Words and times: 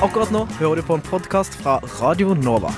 Akkurat 0.00 0.30
nå 0.30 0.44
hører 0.60 0.78
du 0.78 0.82
på 0.86 0.94
en 0.94 1.02
podkast 1.02 1.56
fra 1.58 1.80
Radio 1.98 2.34
Nova. 2.38 2.70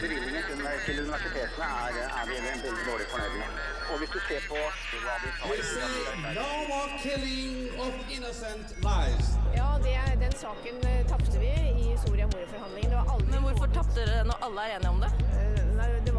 Bevilgningen 0.00 0.42
til, 0.86 0.98
universitetene 1.04 1.68
er, 1.84 2.00
er 2.18 2.26
vi 2.26 2.40
veldig 2.48 2.82
dårlig 2.88 3.06
fornøyd 3.12 3.38
med. 3.38 3.62
Og 3.92 4.02
hvis 4.02 4.10
du 4.16 4.18
ser 4.26 4.42
på 4.48 4.58
hva 4.58 5.14
vi 5.22 5.30
tar 5.38 5.46
We 5.54 5.62
say 5.70 5.94
no 6.34 6.50
more 6.72 6.90
killing 6.98 7.70
of 7.78 7.94
innocent 8.10 8.74
lives. 8.82 9.26
Ja, 9.54 9.70
det, 9.86 9.94
den 10.24 10.34
saken 10.42 10.82
eh, 10.82 11.06
tapte 11.06 11.38
vi 11.38 11.54
i 11.86 11.94
Soria 12.02 12.26
Moria-forhandlingene. 12.26 12.90
Det 12.90 12.98
var 13.04 13.14
aldri 13.14 13.30
Men 13.36 13.42
hvorfor 13.46 13.70
tapte 13.78 14.00
dere 14.02 14.26
når 14.32 14.48
alle 14.50 14.66
er 14.66 14.80
enige 14.80 14.96
om 14.96 15.00
det? 15.06 15.27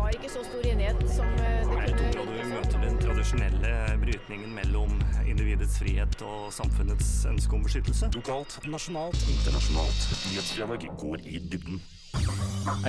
Eh, 0.09 0.15
var 0.15 0.23
ikke 0.23 0.33
så 0.33 0.43
stor 0.43 0.65
enighet 0.65 1.01
som 1.13 1.25
det 1.37 1.49
det 1.69 1.89
Jeg 1.89 1.97
kunne 1.97 2.11
tror 2.13 2.25
du 2.25 2.49
møter 2.49 2.81
den 2.81 2.95
tradisjonelle 2.97 3.73
brytningen 4.01 4.53
mellom 4.55 4.95
individets 5.27 5.77
frihet 5.77 6.21
og 6.25 6.49
samfunnets 6.53 7.25
ønske 7.29 7.53
om 7.53 7.63
beskyttelse. 7.63 8.09
Lokalt, 8.15 8.57
nasjonalt, 8.65 9.19
internasjonalt. 9.29 10.07
Nyhetsdialog 10.31 10.87
går 10.97 11.27
i 11.29 11.37
dybden. 11.51 11.81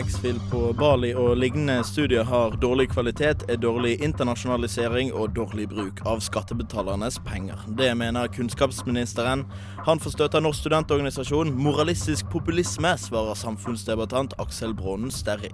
X-Fill 0.00 0.40
på 0.50 0.72
Bali 0.72 1.12
og 1.14 1.36
lignende 1.36 1.84
studier 1.84 2.24
har 2.24 2.56
dårlig 2.62 2.88
kvalitet, 2.94 3.44
er 3.52 3.60
dårlig 3.60 3.98
internasjonalisering 4.00 5.12
og 5.12 5.34
dårlig 5.36 5.68
bruk 5.68 6.00
av 6.08 6.24
skattebetalernes 6.24 7.20
penger. 7.28 7.60
Det 7.68 7.92
mener 8.00 8.32
kunnskapsministeren. 8.32 9.44
Han 9.86 10.00
får 10.00 10.16
støtte 10.16 10.40
av 10.40 10.48
Norsk 10.48 10.64
studentorganisasjon. 10.64 11.52
Moralistisk 11.52 12.32
populisme, 12.32 12.96
svarer 12.96 13.36
samfunnsdebattant 13.36 14.38
Aksel 14.40 14.72
Brånen 14.74 15.12
Sterri. 15.12 15.52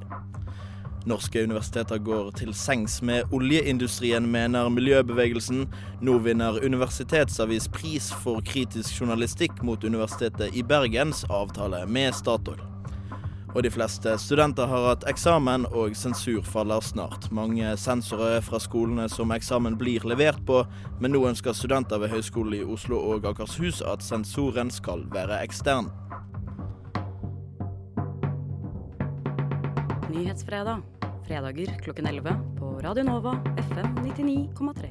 Norske 1.07 1.45
universiteter 1.47 2.01
går 2.03 2.33
til 2.41 2.55
sengs 2.55 2.99
med 3.03 3.31
oljeindustrien, 3.35 4.27
mener 4.27 4.67
miljøbevegelsen. 4.75 5.69
Nå 6.03 6.17
vinner 6.25 6.59
Universitetsavis 6.67 7.69
pris 7.71 8.09
for 8.25 8.43
kritisk 8.43 9.01
journalistikk 9.01 9.63
mot 9.63 9.85
Universitetet 9.87 10.57
i 10.59 10.65
Bergens 10.67 11.23
avtale 11.31 11.85
med 11.87 12.11
Statoil. 12.15 12.59
Og 13.55 13.63
de 13.63 13.71
fleste 13.71 14.17
studenter 14.21 14.67
har 14.67 14.83
hatt 14.89 15.07
eksamen, 15.09 15.69
og 15.71 15.95
sensur 15.97 16.43
faller 16.45 16.83
snart. 16.85 17.31
Mange 17.31 17.71
sensorer 17.81 18.41
er 18.41 18.43
fra 18.45 18.59
skolene 18.61 19.07
som 19.09 19.31
eksamen 19.33 19.79
blir 19.79 20.05
levert 20.11 20.43
på, 20.45 20.65
men 21.01 21.15
nå 21.15 21.23
ønsker 21.31 21.55
studenter 21.57 22.03
ved 22.03 22.13
Høgskolen 22.13 22.59
i 22.59 22.67
Oslo 22.67 22.99
og 23.15 23.31
Akershus 23.31 23.79
at 23.81 24.03
sensoren 24.05 24.75
skal 24.75 25.07
være 25.15 25.39
ekstern. 25.47 25.89
Nyhetsfredag. 30.11 30.96
Fredager 31.27 31.79
klokken 31.83 32.07
11 32.07 32.35
på 32.59 32.81
Radio 32.81 33.05
Nova 33.05 33.39
FM 33.57 33.87
99,3. 34.07 34.89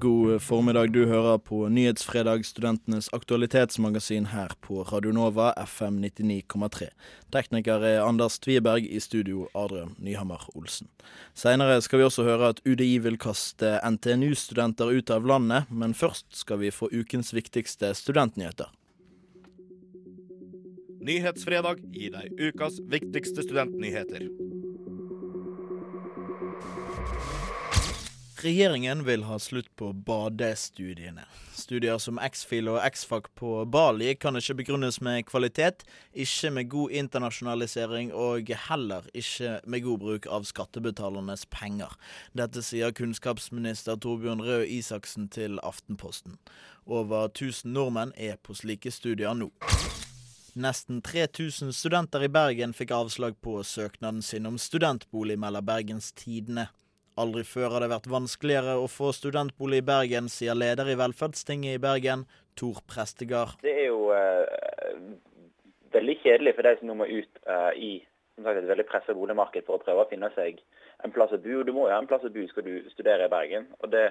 God 0.00 0.42
formiddag, 0.42 0.92
du 0.92 1.06
hører 1.06 1.38
på 1.38 1.68
Nyhetsfredag, 1.68 2.46
studentenes 2.46 3.10
aktualitetsmagasin 3.12 4.30
her 4.32 4.48
på 4.60 4.82
Radio 4.82 5.12
Nova 5.12 5.52
FM 5.66 6.00
99,3. 6.04 6.88
Tekniker 7.32 7.84
er 7.84 8.00
Anders 8.06 8.38
Tviberg, 8.38 8.88
i 8.88 9.00
studio 9.00 9.48
Adrian 9.54 9.94
Nyhammer 9.98 10.48
Olsen. 10.56 10.88
Seinere 11.34 11.82
skal 11.84 12.00
vi 12.00 12.08
også 12.08 12.24
høre 12.24 12.54
at 12.54 12.64
UDI 12.64 12.98
vil 13.04 13.20
kaste 13.20 13.76
NTNU-studenter 13.84 14.96
ut 14.96 15.12
av 15.12 15.28
landet, 15.28 15.68
men 15.68 15.92
først 15.94 16.32
skal 16.32 16.64
vi 16.64 16.72
få 16.72 16.88
ukens 16.88 17.34
viktigste 17.36 17.92
studentnyheter. 17.94 18.72
Nyhetsfredag 21.02 21.80
gir 21.90 22.12
deg 22.14 22.36
ukas 22.38 22.76
viktigste 22.86 23.42
studentnyheter. 23.42 24.28
Regjeringen 28.42 29.02
vil 29.06 29.24
ha 29.26 29.38
slutt 29.38 29.68
på 29.78 29.92
badestudiene. 29.92 31.24
Studier 31.54 31.98
som 32.02 32.18
X-Fil 32.22 32.70
og 32.70 32.78
X-Fac 32.86 33.28
på 33.38 33.50
Bali 33.70 34.16
kan 34.18 34.38
ikke 34.38 34.56
begrunnes 34.58 35.00
med 35.02 35.26
kvalitet, 35.26 35.82
ikke 36.10 36.50
med 36.50 36.70
god 36.70 36.94
internasjonalisering 37.02 38.10
og 38.14 38.50
heller 38.66 39.06
ikke 39.14 39.60
med 39.66 39.86
god 39.86 40.02
bruk 40.02 40.26
av 40.26 40.46
skattebetalernes 40.46 41.46
penger. 41.54 41.94
Dette 42.34 42.62
sier 42.66 42.94
kunnskapsminister 42.94 43.98
Torbjørn 43.98 44.42
Røe 44.42 44.66
Isaksen 44.66 45.30
til 45.30 45.62
Aftenposten. 45.62 46.38
Over 46.86 47.30
1000 47.30 47.70
nordmenn 47.74 48.14
er 48.18 48.42
på 48.42 48.58
slike 48.58 48.90
studier 48.90 49.38
nå. 49.38 49.52
Nesten 50.54 51.00
3000 51.00 51.72
studenter 51.72 52.24
i 52.24 52.28
Bergen 52.28 52.74
fikk 52.76 52.90
avslag 52.92 53.38
på 53.40 53.62
søknaden 53.64 54.20
sin 54.20 54.44
om 54.44 54.58
studentbolig, 54.60 55.38
melder 55.40 55.64
Bergens 55.64 56.10
Tidende. 56.12 56.66
Aldri 57.16 57.40
før 57.48 57.72
har 57.72 57.80
det 57.80 57.88
vært 57.88 58.08
vanskeligere 58.12 58.74
å 58.76 58.90
få 58.92 59.14
studentbolig 59.16 59.80
i 59.80 59.86
Bergen, 59.88 60.28
sier 60.28 60.52
leder 60.52 60.90
i 60.92 60.98
Velferdstinget 61.00 61.78
i 61.78 61.80
Bergen, 61.80 62.26
Tor 62.52 62.82
Prestegard. 62.84 63.56
Det 63.64 63.72
er 63.72 63.88
jo 63.88 64.12
eh, 64.12 65.00
veldig 65.96 66.18
kjedelig 66.20 66.52
for 66.58 66.68
de 66.68 66.74
som 66.76 66.92
nå 66.92 66.98
må 67.00 67.08
ut 67.08 67.40
eh, 67.48 67.72
i 67.72 67.90
sagt, 68.36 68.60
et 68.60 68.68
veldig 68.68 68.88
presset 68.92 69.16
boligmarked 69.16 69.64
for 69.64 69.78
å 69.78 69.84
prøve 69.86 70.04
å 70.04 70.10
finne 70.12 70.28
seg 70.36 70.60
en 71.00 71.16
plass 71.16 71.32
å 71.32 71.40
bo. 71.40 71.62
Du 71.64 71.72
må 71.72 71.88
jo 71.88 71.94
ha 71.94 72.02
en 72.02 72.10
plass 72.10 72.28
å 72.28 72.34
bo 72.34 72.44
skal 72.52 72.68
du 72.68 72.74
studere 72.92 73.24
i 73.24 73.32
Bergen. 73.32 73.70
og 73.80 73.88
Det, 73.96 74.10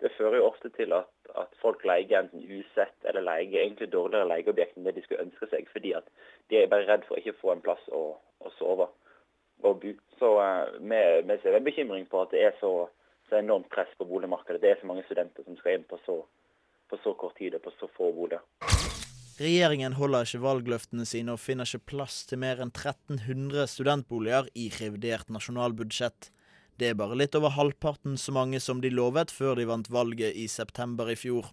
det 0.00 0.12
fører 0.16 0.40
jo 0.40 0.48
ofte 0.48 0.70
til 0.76 0.94
at, 0.96 1.10
at 1.38 1.52
folk 1.62 1.84
leier 1.88 2.22
enten 2.22 2.42
usett 2.42 3.08
eller 3.08 3.24
leier 3.26 3.64
egentlig 3.64 3.90
dårligere 3.92 4.28
leieobjekt 4.30 4.78
enn 4.78 4.88
det 4.88 4.96
de 4.96 5.04
skulle 5.04 5.26
ønske 5.26 5.48
seg, 5.52 5.68
fordi 5.72 5.94
at 5.98 6.08
de 6.50 6.62
er 6.62 6.72
bare 6.72 6.88
redd 6.88 7.06
for 7.08 7.16
å 7.16 7.22
ikke 7.22 7.38
få 7.40 7.54
en 7.54 7.64
plass 7.64 7.84
å, 7.92 8.02
å 8.42 8.54
sove 8.58 8.88
og 9.62 9.78
bo. 9.82 9.94
Så 10.18 10.32
eh, 10.42 11.22
vi 11.28 11.38
ser 11.42 11.58
en 11.58 11.66
bekymring 11.66 12.06
på 12.10 12.22
at 12.24 12.34
det 12.34 12.44
er 12.48 12.58
så, 12.60 12.72
så 13.28 13.38
enormt 13.38 13.70
press 13.72 13.90
på 13.98 14.08
boligmarkedet. 14.08 14.62
Det 14.62 14.72
er 14.72 14.80
så 14.80 14.90
mange 14.90 15.06
studenter 15.06 15.46
som 15.46 15.58
skal 15.60 15.78
inn 15.78 15.88
på 15.88 15.98
så, 16.06 16.18
på 16.90 16.98
så 17.04 17.14
kort 17.18 17.38
tid 17.38 17.58
og 17.58 17.64
på 17.64 17.74
så 17.78 17.90
få 17.96 18.12
boliger. 18.14 18.42
Regjeringen 19.42 19.96
holder 19.96 20.26
ikke 20.26 20.42
valgløftene 20.42 21.06
sine 21.08 21.34
og 21.34 21.40
finner 21.40 21.66
ikke 21.66 21.94
plass 21.94 22.20
til 22.28 22.38
mer 22.42 22.60
enn 22.62 22.70
1300 22.70 23.70
studentboliger 23.72 24.50
i 24.54 24.68
revidert 24.76 25.32
nasjonalbudsjett. 25.32 26.28
Det 26.78 26.88
er 26.88 26.98
bare 26.98 27.16
litt 27.18 27.36
over 27.38 27.52
halvparten 27.56 28.16
så 28.18 28.32
mange 28.32 28.60
som 28.60 28.80
de 28.80 28.90
lovet 28.90 29.30
før 29.30 29.58
de 29.60 29.68
vant 29.68 29.88
valget 29.92 30.36
i 30.36 30.48
september 30.48 31.10
i 31.12 31.16
fjor. 31.16 31.50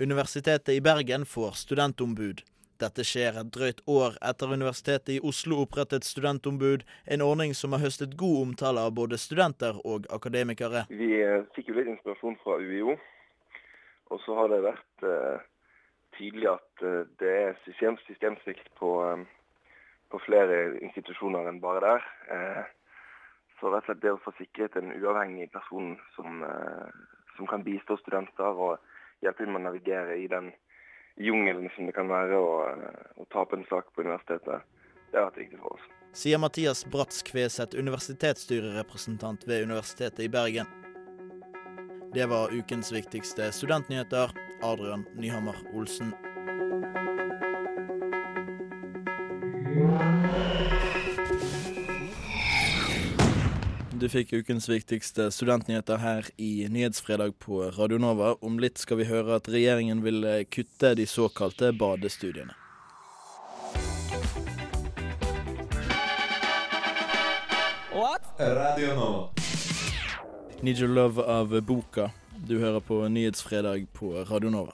Universitetet 0.00 0.74
i 0.76 0.80
Bergen 0.84 1.26
får 1.26 1.56
studentombud. 1.64 2.42
Dette 2.80 3.04
skjer 3.04 3.36
et 3.36 3.50
drøyt 3.52 3.82
år 3.90 4.14
etter 4.24 4.52
Universitetet 4.54 5.12
i 5.16 5.20
Oslo 5.30 5.58
opprettet 5.64 6.06
studentombud, 6.08 6.86
en 7.04 7.24
ordning 7.24 7.52
som 7.56 7.76
har 7.76 7.82
høstet 7.82 8.16
god 8.20 8.38
omtale 8.46 8.86
av 8.86 8.94
både 8.96 9.18
studenter 9.20 9.76
og 9.84 10.08
akademikere. 10.16 10.86
Vi 10.88 11.10
eh, 11.20 11.44
fikk 11.56 11.68
jo 11.68 11.76
litt 11.76 11.90
inspirasjon 11.92 12.38
fra 12.44 12.56
UiO, 12.56 12.96
og 14.10 14.22
så 14.24 14.38
har 14.38 14.48
det 14.52 14.62
vært 14.64 15.06
eh, 15.10 15.44
tydelig 16.16 16.48
at 16.54 16.84
eh, 16.88 17.02
det 17.20 17.36
er 17.42 17.60
system, 17.66 18.00
systemsvikt 18.08 18.72
på, 18.80 18.94
eh, 19.10 19.26
på 20.08 20.22
flere 20.24 20.62
institusjoner 20.80 21.52
enn 21.52 21.60
bare 21.60 21.84
der. 21.84 22.08
Eh, 22.32 22.62
så 23.60 23.70
rett 23.70 23.84
og 23.84 23.90
slett 23.90 24.02
det 24.02 24.14
å 24.14 24.22
få 24.24 24.32
sikret 24.38 24.76
en 24.80 24.92
uavhengig 24.96 25.50
person 25.52 25.94
som, 26.16 26.42
eh, 26.42 26.88
som 27.36 27.46
kan 27.46 27.64
bistå 27.64 27.96
studenter 28.00 28.56
og 28.66 28.78
hjelpe 29.24 29.44
dem 29.44 29.54
med 29.54 29.62
å 29.62 29.68
navigere 29.70 30.18
i 30.18 30.26
den 30.28 30.52
jungelen 31.20 31.68
som 31.76 31.86
det 31.86 31.94
kan 31.96 32.08
være 32.08 32.38
å, 32.40 32.52
å 33.20 33.24
tape 33.32 33.58
en 33.58 33.66
sak 33.68 33.92
på 33.94 34.04
universitetet, 34.06 34.62
det 35.10 35.18
har 35.18 35.28
vært 35.28 35.42
viktig 35.42 35.60
for 35.60 35.76
oss. 35.76 35.88
Sier 36.16 36.40
Mathias 36.42 36.84
Bratz 36.90 37.22
Kveseth, 37.26 37.76
universitetsstyrerepresentant 37.78 39.46
ved 39.46 39.68
Universitetet 39.68 40.24
i 40.24 40.30
Bergen. 40.32 40.66
Det 42.14 42.26
var 42.26 42.50
ukens 42.50 42.90
viktigste 42.92 43.52
studentnyheter. 43.54 44.32
Adrian 44.66 45.06
Nyhammer 45.14 45.54
Olsen. 45.74 46.10
Du 54.00 54.08
fikk 54.08 54.32
ukens 54.32 54.64
viktigste 54.68 55.26
studentnyheter 55.30 55.98
her 56.00 56.24
i 56.40 56.68
Nyhetsfredag 56.72 57.34
på 57.38 57.58
Radio 57.76 57.98
Nova. 58.00 58.30
Om 58.40 58.56
litt 58.56 58.80
skal 58.80 58.96
vi 58.96 59.04
høre 59.04 59.34
at 59.36 59.50
regjeringen 59.52 60.00
vil 60.00 60.24
eh, 60.24 60.44
kutte 60.48 60.94
de 60.96 61.04
såkalte 61.04 61.68
badestudiene. 61.76 62.56
What? 67.92 68.24
Radio 68.40 68.96
Nova. 68.96 69.28
Need 70.64 70.80
Your 70.80 70.88
Love 70.88 71.20
av 71.20 71.60
Boka. 71.60 72.08
Du 72.48 72.56
hører 72.56 72.80
på 72.80 73.02
Nyhetsfredag 73.04 73.84
på 73.92 74.14
Radio 74.32 74.48
Nova. 74.48 74.72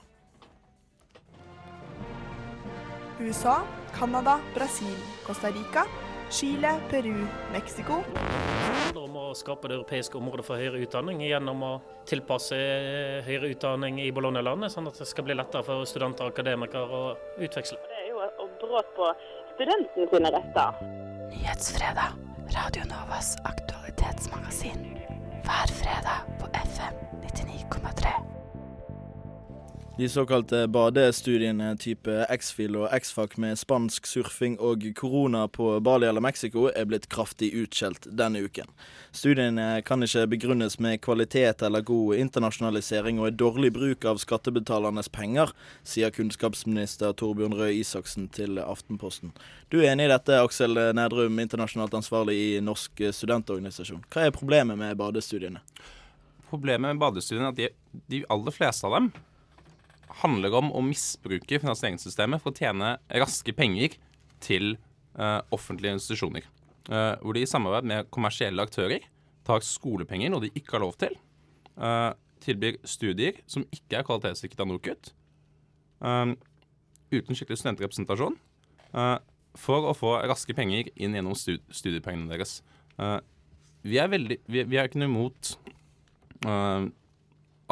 USA, 3.18 3.58
Canada, 3.98 4.38
Brasil, 4.54 4.98
Costa 5.26 5.50
Rica, 5.50 5.88
Chile, 6.30 6.78
Peru, 6.90 7.26
Mexico 7.52 8.04
å 9.30 9.34
skape 9.36 9.70
det 9.70 9.78
europeiske 9.78 10.18
området 10.18 10.46
for 10.46 10.60
høyere 10.60 10.82
utdanning 10.84 11.22
gjennom 11.24 11.64
å 11.66 11.72
tilpasse 12.08 12.56
eh, 12.58 13.18
høyere 13.26 13.50
utdanning 13.54 14.00
i 14.02 14.10
Bologna-landet, 14.14 14.74
sånn 14.74 14.90
at 14.90 15.00
det 15.00 15.08
skal 15.08 15.26
bli 15.28 15.36
lettere 15.36 15.66
for 15.66 15.88
studenter 15.88 16.28
og 16.28 16.34
akademikere 16.34 17.00
å 17.00 17.02
utveksle. 17.42 17.80
Det 17.88 18.00
er 18.04 18.08
jo 18.12 18.22
et 18.26 18.62
brudd 18.62 18.94
på 18.98 19.10
studentene 19.54 20.08
sine 20.12 20.32
retter. 20.36 20.86
Nyhetsfredag, 21.32 22.22
Radio 22.54 22.86
Novas 22.92 23.34
aktualitetsmagasin. 23.48 24.88
Hver 25.46 25.76
fredag 25.80 26.32
på 26.40 26.50
FM 26.62 27.04
99,3. 27.22 28.35
De 29.98 30.08
såkalte 30.08 30.68
badestudiene 30.68 31.70
type 31.80 32.12
X-Fil 32.28 32.74
og 32.76 32.90
X-Fac 32.92 33.38
med 33.40 33.56
spansk 33.56 34.04
surfing 34.04 34.58
og 34.60 34.82
korona 34.92 35.46
på 35.48 35.70
Bali 35.80 36.04
eller 36.04 36.20
Mexico 36.20 36.66
er 36.68 36.84
blitt 36.84 37.06
kraftig 37.08 37.48
utskjelt 37.56 38.04
denne 38.12 38.42
uken. 38.44 38.68
Studiene 39.16 39.80
kan 39.88 40.04
ikke 40.04 40.26
begrunnes 40.34 40.74
med 40.84 41.00
kvalitet 41.00 41.64
eller 41.64 41.80
god 41.88 42.20
internasjonalisering 42.20 43.22
og 43.22 43.30
er 43.30 43.38
dårlig 43.40 43.70
bruk 43.72 44.04
av 44.04 44.20
skattebetalernes 44.20 45.08
penger, 45.08 45.54
sier 45.80 46.12
kunnskapsminister 46.12 47.14
Torbjørn 47.16 47.56
Røe 47.56 47.78
Isaksen 47.78 48.26
til 48.36 48.60
Aftenposten. 48.60 49.32
Du 49.72 49.78
er 49.78 49.94
enig 49.94 50.10
i 50.10 50.12
dette, 50.12 50.42
Aksel 50.44 50.76
Nedrum, 50.98 51.40
internasjonalt 51.40 51.96
ansvarlig 51.96 52.36
i 52.36 52.50
Norsk 52.60 53.00
studentorganisasjon. 53.16 54.04
Hva 54.12 54.28
er 54.28 54.36
problemet 54.36 54.76
med 54.76 54.92
badestudiene? 55.00 55.64
Problemet 56.52 56.92
med 56.92 57.00
badestudiene 57.00 57.48
er 57.48 57.56
at 57.56 57.62
de, 57.62 57.70
de 58.12 58.22
aller 58.36 58.58
fleste 58.58 58.84
av 58.84 58.98
dem 58.98 59.08
handler 60.22 60.54
om 60.60 60.70
å 60.74 60.82
misbruke 60.84 61.60
finansieringssystemet 61.62 62.42
for 62.42 62.52
å 62.52 62.58
tjene 62.58 62.96
raske 63.22 63.54
penger 63.56 63.96
til 64.42 64.76
uh, 65.18 65.40
offentlige 65.54 65.96
institusjoner. 65.96 66.46
Uh, 66.86 67.14
hvor 67.22 67.36
de 67.36 67.42
i 67.42 67.50
samarbeid 67.50 67.88
med 67.90 68.10
kommersielle 68.14 68.62
aktører 68.62 69.06
tar 69.46 69.64
skolepenger, 69.64 70.30
noe 70.32 70.44
de 70.46 70.52
ikke 70.54 70.76
har 70.76 70.84
lov 70.86 70.96
til. 71.00 71.16
Uh, 71.76 72.12
tilbyr 72.44 72.78
studier 72.86 73.40
som 73.50 73.64
ikke 73.74 73.98
er 73.98 74.06
kvalitetssikret 74.06 74.60
av 74.62 74.68
NOKUT. 74.70 75.14
uten 77.10 77.34
skikkelig 77.34 77.58
studentrepresentasjon. 77.58 78.36
for 79.56 79.88
å 79.88 79.94
få 79.96 80.10
raske 80.28 80.52
penger 80.54 80.90
inn 80.96 81.14
gjennom 81.16 81.34
stud 81.34 81.62
studiepengene 81.72 82.28
deres. 82.28 82.62
vi 83.82 83.98
er 83.98 84.08
veldig 84.08 84.38
Vi, 84.46 84.64
vi 84.64 84.76
er 84.76 84.84
ikke 84.84 84.98
noe 84.98 85.08
imot 85.08 85.56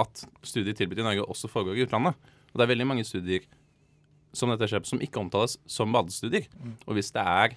at 0.01 0.25
studier 0.47 0.75
tilbudt 0.77 1.03
i 1.03 1.07
Norge 1.07 1.27
også 1.27 1.51
foregår 1.51 1.79
i 1.79 1.85
utlandet. 1.87 2.17
Og 2.53 2.59
det 2.59 2.67
er 2.67 2.73
veldig 2.73 2.89
mange 2.89 3.07
studier 3.07 3.47
som 4.35 4.51
dette 4.51 4.67
skjer 4.71 4.83
på, 4.83 4.91
som 4.91 5.03
ikke 5.05 5.21
omtales 5.23 5.57
som 5.71 5.95
badestudier. 5.95 6.49
Mm. 6.59 6.75
Og 6.89 6.99
hvis 6.99 7.13
det, 7.15 7.23
er, 7.23 7.55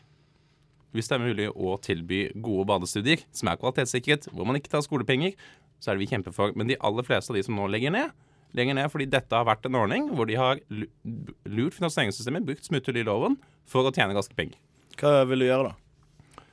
hvis 0.93 1.09
det 1.09 1.17
er 1.17 1.23
mulig 1.23 1.47
å 1.53 1.77
tilby 1.81 2.21
gode 2.35 2.67
badestudier 2.69 3.25
som 3.35 3.49
er 3.49 3.59
kvalitetssikret, 3.61 4.29
hvor 4.33 4.47
man 4.49 4.59
ikke 4.59 4.73
tar 4.73 4.85
skolepenger, 4.85 5.33
så 5.81 5.91
er 5.91 5.97
det 5.97 6.05
vi 6.05 6.11
kjemper 6.13 6.35
for. 6.35 6.53
Men 6.57 6.69
de 6.69 6.77
aller 6.85 7.05
fleste 7.05 7.33
av 7.33 7.39
de 7.39 7.45
som 7.45 7.57
nå 7.57 7.67
legger 7.73 7.93
ned, 7.93 8.13
legger 8.57 8.77
ned 8.77 8.89
fordi 8.93 9.09
dette 9.11 9.35
har 9.35 9.47
vært 9.47 9.65
en 9.67 9.77
ordning 9.77 10.07
hvor 10.15 10.29
de 10.29 10.37
har 10.39 10.61
lurt 10.69 11.75
finansieringssystemet, 11.75 12.45
brukt 12.47 12.65
smutthull 12.65 13.01
i 13.01 13.05
loven, 13.05 13.37
for 13.67 13.85
å 13.85 13.93
tjene 13.93 14.15
raske 14.15 14.37
penger. 14.37 14.57
Hva 14.97 15.21
vil 15.29 15.43
du 15.43 15.49
gjøre, 15.49 15.73
da? 15.73 16.45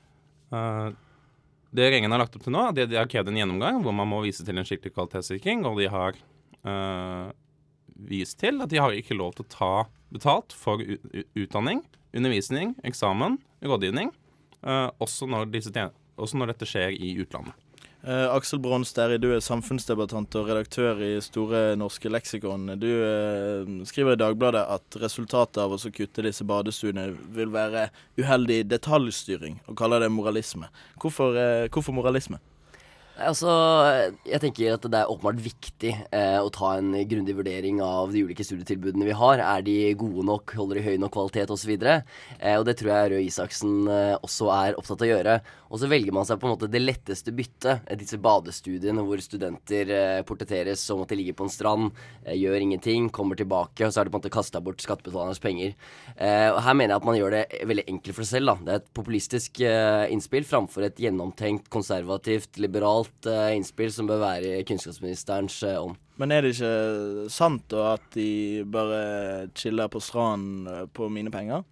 Uh, 0.55 1.04
det 1.75 1.88
regjeringen 1.88 2.15
har 2.15 2.23
lagt 2.23 2.37
opp 2.38 2.44
til 2.47 2.55
nå, 2.55 2.69
det 2.76 2.87
de 2.93 2.99
har 3.00 3.09
krevd 3.11 3.32
en 3.32 3.41
gjennomgang 3.41 3.81
hvor 3.82 3.94
man 3.97 4.06
må 4.11 4.21
vise 4.23 4.47
til 4.47 4.59
en 4.59 4.67
skikkelig 4.67 4.94
kvalitetssikring, 4.94 5.65
og 5.67 5.81
de 5.81 5.88
har 5.91 6.15
øh, 6.71 7.32
vist 8.11 8.38
til 8.43 8.62
at 8.62 8.71
de 8.71 8.79
har 8.79 8.94
ikke 8.94 9.19
lov 9.19 9.35
til 9.35 9.47
å 9.47 9.50
ta 9.50 9.73
betalt 10.15 10.55
for 10.55 10.82
utdanning, 11.35 11.82
undervisning, 12.15 12.76
eksamen, 12.87 13.41
rådgivning, 13.67 14.12
øh, 14.62 14.88
også, 15.03 15.26
når 15.26 15.50
også, 15.50 16.38
når 16.38 16.55
dette 16.55 16.69
skjer 16.71 16.94
i 16.94 17.17
utlandet. 17.19 17.59
Uh, 18.05 18.29
Aksel 18.35 18.61
Bronsteri, 18.61 19.17
du 19.17 19.31
er 19.33 19.41
samfunnsdebattant 19.41 20.35
og 20.37 20.51
redaktør 20.51 20.99
i 21.01 21.15
Store 21.25 21.71
norske 21.81 22.11
leksikon. 22.12 22.75
Du 22.77 22.91
uh, 23.01 23.71
skriver 23.89 24.12
i 24.12 24.21
Dagbladet 24.21 24.61
at 24.75 24.99
resultatet 25.01 25.62
av 25.62 25.73
å 25.73 25.79
kutte 25.89 26.27
disse 26.27 26.45
badestuene 26.45 27.06
vil 27.33 27.49
være 27.55 27.87
uheldig 28.21 28.67
detaljstyring, 28.69 29.62
og 29.65 29.79
kaller 29.81 30.05
det 30.05 30.12
moralisme. 30.12 30.69
Hvorfor, 31.01 31.33
uh, 31.33 31.65
hvorfor 31.73 31.97
moralisme? 31.97 32.43
Altså, 33.15 33.47
jeg 34.27 34.41
tenker 34.43 34.75
at 34.75 34.87
det 34.91 34.99
er 34.99 35.11
åpenbart 35.11 35.39
viktig 35.39 35.93
eh, 36.11 36.39
å 36.43 36.51
ta 36.51 36.73
en 36.81 36.89
grundig 37.07 37.37
vurdering 37.39 37.79
av 37.79 38.11
de 38.11 38.25
ulike 38.27 38.43
studietilbudene 38.43 39.07
vi 39.07 39.15
har. 39.15 39.39
Er 39.39 39.63
de 39.63 39.77
gode 40.01 40.25
nok, 40.27 40.51
holder 40.59 40.81
de 40.81 40.83
høy 40.83 40.97
nok 40.99 41.15
kvalitet 41.15 41.53
osv.? 41.55 41.77
Eh, 41.79 42.57
og 42.59 42.65
det 42.67 42.75
tror 42.81 42.91
jeg 42.91 43.13
Røe 43.13 43.27
Isaksen 43.29 43.87
eh, 43.87 44.17
også 44.19 44.51
er 44.57 44.81
opptatt 44.81 45.05
av 45.05 45.07
å 45.07 45.11
gjøre. 45.13 45.37
Og 45.71 45.81
så 45.83 45.91
velger 45.91 46.15
man 46.15 46.27
seg 46.27 46.41
på 46.43 46.49
en 46.49 46.55
måte 46.57 46.71
det 46.71 46.83
letteste 46.83 47.31
byttet, 47.35 47.87
eh, 47.87 47.99
disse 48.01 48.19
badestudiene 48.19 49.03
hvor 49.07 49.23
studenter 49.23 49.95
eh, 49.95 50.25
portretteres 50.27 50.83
som 50.83 51.05
at 51.05 51.15
de 51.15 51.21
ligger 51.21 51.39
på 51.39 51.47
en 51.47 51.55
strand, 51.55 52.03
eh, 52.25 52.35
gjør 52.35 52.59
ingenting, 52.67 53.07
kommer 53.15 53.39
tilbake, 53.39 53.87
og 53.87 53.95
så 53.95 54.03
er 54.03 54.09
det 54.09 54.15
på 54.15 54.19
en 54.19 54.25
måte 54.25 54.35
kasta 54.35 54.63
bort 54.63 54.83
skattebetalernes 54.83 55.43
penger. 55.43 55.79
Eh, 56.19 56.49
og 56.51 56.61
her 56.67 56.79
mener 56.79 56.97
jeg 56.97 57.05
at 57.05 57.09
man 57.13 57.21
gjør 57.21 57.39
det 57.39 57.63
veldig 57.71 57.87
enkelt 57.95 58.19
for 58.19 58.27
seg 58.27 58.41
selv. 58.41 58.51
da. 58.51 58.59
Det 58.59 58.75
er 58.75 58.83
et 58.83 58.93
populistisk 58.99 59.63
innspill 59.65 60.47
framfor 60.51 60.87
et 60.87 60.99
gjennomtenkt, 60.99 61.71
konservativt, 61.71 62.59
liberalt 62.59 63.04
genialt 63.05 63.27
uh, 63.27 63.56
innspill 63.56 63.93
som 63.93 64.09
bør 64.09 64.23
være 64.23 64.59
i 64.61 64.65
kunnskapsministerens 64.65 65.62
uh, 65.65 65.83
ånd. 65.85 65.97
Men 66.17 66.31
er 66.31 66.43
det 66.43 66.55
ikke 66.55 67.29
sant 67.33 67.65
da 67.69 67.95
at 67.97 68.05
de 68.15 68.65
bare 68.65 69.49
chiller 69.55 69.89
på 69.91 70.01
stranden 70.01 70.67
eh, 70.71 70.85
på 70.95 71.09
mine 71.11 71.31
penger? 71.35 71.65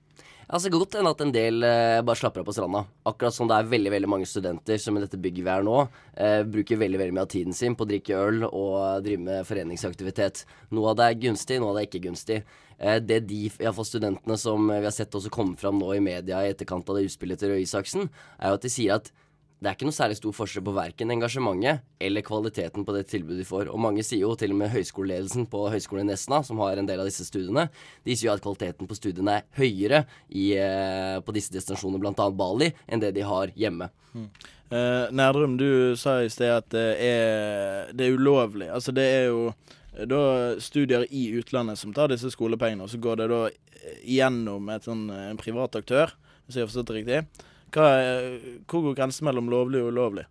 Altså 0.52 0.68
Godt 0.68 0.96
enn 0.98 1.06
at 1.08 1.20
en 1.22 1.30
del 1.32 1.62
eh, 1.62 2.00
bare 2.02 2.18
slapper 2.18 2.42
av 2.42 2.48
på 2.48 2.52
stranda. 2.56 2.82
Akkurat 3.06 3.32
som 3.32 3.46
det 3.48 3.56
er 3.56 3.70
veldig 3.70 3.92
veldig 3.94 4.10
mange 4.10 4.26
studenter 4.26 4.80
som 4.82 4.98
i 4.98 5.02
dette 5.04 5.16
bygget 5.16 5.46
vi 5.46 5.52
er 5.52 5.62
nå, 5.64 5.76
eh, 6.18 6.42
bruker 6.42 6.80
veldig 6.82 6.98
veldig 7.00 7.14
mye 7.16 7.24
av 7.24 7.30
tiden 7.32 7.56
sin 7.56 7.76
på 7.78 7.86
å 7.86 7.90
drikke 7.92 8.18
øl 8.18 8.48
og 8.48 9.06
drive 9.06 9.22
med 9.30 9.46
foreningsaktivitet. 9.48 10.42
Noe 10.74 10.90
av 10.90 10.98
det 10.98 11.06
er 11.06 11.22
gunstig, 11.22 11.60
noe 11.62 11.70
av 11.70 11.78
det 11.78 11.84
er 11.84 11.88
ikke 11.88 12.04
gunstig. 12.08 12.42
Eh, 12.76 12.98
det 12.98 13.22
de, 13.30 13.46
iallfall 13.62 13.88
studentene 13.88 14.36
som 14.42 14.66
vi 14.66 14.82
har 14.82 14.92
sett 14.92 15.14
også 15.14 15.32
komme 15.32 15.56
fram 15.56 15.78
nå 15.80 15.94
i 15.94 16.04
media 16.04 16.42
i 16.42 16.50
etterkant 16.52 16.90
av 16.90 16.98
det 16.98 17.06
utspillet 17.06 17.40
til 17.40 17.54
Røe 17.54 17.62
Isaksen, 17.62 18.10
er 18.36 18.52
jo 18.52 18.58
at 18.58 18.66
de 18.66 18.76
sier 18.76 18.98
at 18.98 19.12
det 19.62 19.70
er 19.70 19.76
ikke 19.76 19.86
noe 19.86 19.94
særlig 19.94 20.16
stor 20.18 20.34
forskjell 20.34 20.64
på 20.66 20.72
verken 20.74 21.12
engasjementet 21.14 21.84
eller 22.02 22.24
kvaliteten 22.26 22.82
på 22.86 22.94
det 22.96 23.04
tilbudet 23.12 23.44
de 23.44 23.46
får. 23.46 23.68
Og 23.70 23.78
mange 23.78 24.02
sier 24.02 24.24
jo, 24.24 24.32
til 24.38 24.50
og 24.50 24.58
med 24.58 24.72
høyskoleledelsen 24.72 25.46
på 25.52 25.60
Høgskolen 25.70 26.08
Nesna, 26.10 26.40
som 26.42 26.58
har 26.64 26.80
en 26.80 26.88
del 26.88 26.98
av 26.98 27.06
disse 27.06 27.28
studiene, 27.28 27.68
de 28.02 28.16
sier 28.16 28.32
jo 28.32 28.34
at 28.34 28.42
kvaliteten 28.42 28.90
på 28.90 28.96
studiene 28.98 29.36
er 29.38 29.46
høyere 29.54 30.00
i, 30.26 30.48
eh, 30.58 31.20
på 31.22 31.34
disse 31.36 31.54
destinasjonene, 31.54 32.02
bl.a. 32.02 32.26
Bali, 32.34 32.72
enn 32.90 33.04
det 33.04 33.12
de 33.14 33.22
har 33.28 33.52
hjemme. 33.54 33.86
Mm. 34.16 34.26
Eh, 34.72 35.04
Nerdrum, 35.14 35.54
du 35.60 35.94
sa 36.00 36.16
i 36.24 36.32
sted 36.32 36.50
at 36.56 36.66
det 36.74 36.88
er, 37.06 37.94
det 37.94 38.08
er 38.08 38.18
ulovlig. 38.18 38.66
Altså 38.66 38.90
det 38.96 39.06
er 39.06 39.24
jo 39.30 39.46
da 40.10 40.24
studier 40.58 41.06
i 41.14 41.28
utlandet 41.38 41.78
som 41.78 41.94
tar 41.94 42.10
disse 42.10 42.34
skolepengene, 42.34 42.82
og 42.82 42.90
så 42.90 42.98
går 42.98 43.22
det 43.22 43.30
da 43.30 43.44
gjennom 44.02 44.74
et 44.74 44.90
sånn, 44.90 45.06
en 45.06 45.38
privat 45.38 45.78
aktør, 45.78 46.16
hvis 46.48 46.58
jeg 46.58 46.66
har 46.66 46.72
forstått 46.72 46.90
det 46.90 46.98
riktig. 46.98 47.48
Er, 47.80 48.38
hvor 48.68 48.84
går 48.84 48.98
grensen 48.98 49.26
mellom 49.28 49.48
lovlig 49.52 49.80
og 49.80 49.92
ulovlig? 49.94 50.26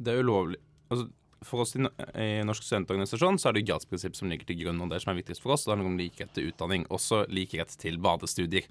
Det 0.00 0.14
er 0.14 0.24
ulovlig. 0.24 0.58
Altså, 0.90 1.06
for 1.46 1.64
oss 1.64 1.72
i, 1.76 1.80
i 2.20 2.42
Norsk 2.44 2.64
studentorganisasjon 2.66 3.38
så 3.40 3.50
er 3.50 3.56
det 3.56 3.64
gradsprinsipp 3.68 4.16
som 4.18 4.30
ligger 4.32 4.48
til 4.48 4.60
grunn. 4.62 4.80
og 4.82 4.90
Det 4.92 5.00
som 5.02 5.12
er 5.12 5.20
viktigst 5.20 5.44
for 5.44 5.54
oss, 5.54 5.64
det 5.64 5.72
handler 5.72 5.90
om 5.92 5.98
lik 6.00 6.20
rett 6.20 6.32
til 6.36 6.50
utdanning. 6.50 6.86
Også 6.92 7.22
lik 7.32 7.54
rett 7.58 7.72
til 7.80 8.00
badestudier. 8.02 8.66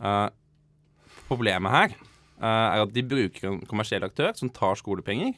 Uh, 0.00 0.28
problemet 1.28 1.74
her 1.74 1.96
uh, 1.96 2.46
er 2.46 2.84
at 2.84 2.94
de 2.94 3.04
bruker 3.06 3.50
en 3.50 3.60
kommersiell 3.68 4.06
aktør 4.06 4.32
som 4.38 4.52
tar 4.52 4.78
skolepenger, 4.80 5.34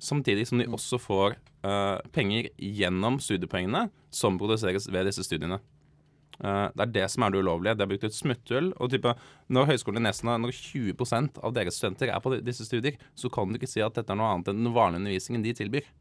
samtidig 0.00 0.48
som 0.48 0.62
de 0.62 0.68
også 0.70 0.98
får 1.02 1.36
uh, 1.66 2.00
penger 2.14 2.50
gjennom 2.56 3.20
studiepoengene 3.22 3.88
som 4.14 4.40
produseres 4.40 4.88
ved 4.90 5.10
disse 5.10 5.26
studiene. 5.28 5.60
Uh, 6.40 6.68
det 6.74 6.86
er 6.86 6.94
det 6.94 7.06
som 7.12 7.26
er 7.26 7.34
det 7.34 7.42
ulovlige. 7.44 7.76
Det 7.76 7.84
er 7.84 7.90
brukt 7.92 8.08
et 8.08 8.16
smutthull. 8.16 8.72
Og 8.80 8.92
type, 8.92 9.14
når 9.52 9.68
Høgskolen 9.72 10.02
i 10.02 10.06
Nesna, 10.08 10.38
når 10.40 10.56
20% 10.56 11.40
av 11.44 11.54
deres 11.56 11.76
studenter 11.80 12.12
er 12.14 12.24
på 12.24 12.34
disse 12.40 12.66
studier, 12.68 12.96
så 13.18 13.32
kan 13.32 13.50
du 13.50 13.60
ikke 13.60 13.70
si 13.70 13.84
at 13.84 13.96
dette 13.96 14.12
er 14.12 14.18
noe 14.20 14.32
annet 14.34 14.52
enn 14.52 14.64
den 14.64 14.74
vanlige 14.76 15.04
undervisningen 15.04 15.46
de 15.46 15.56
tilbyr. 15.62 15.92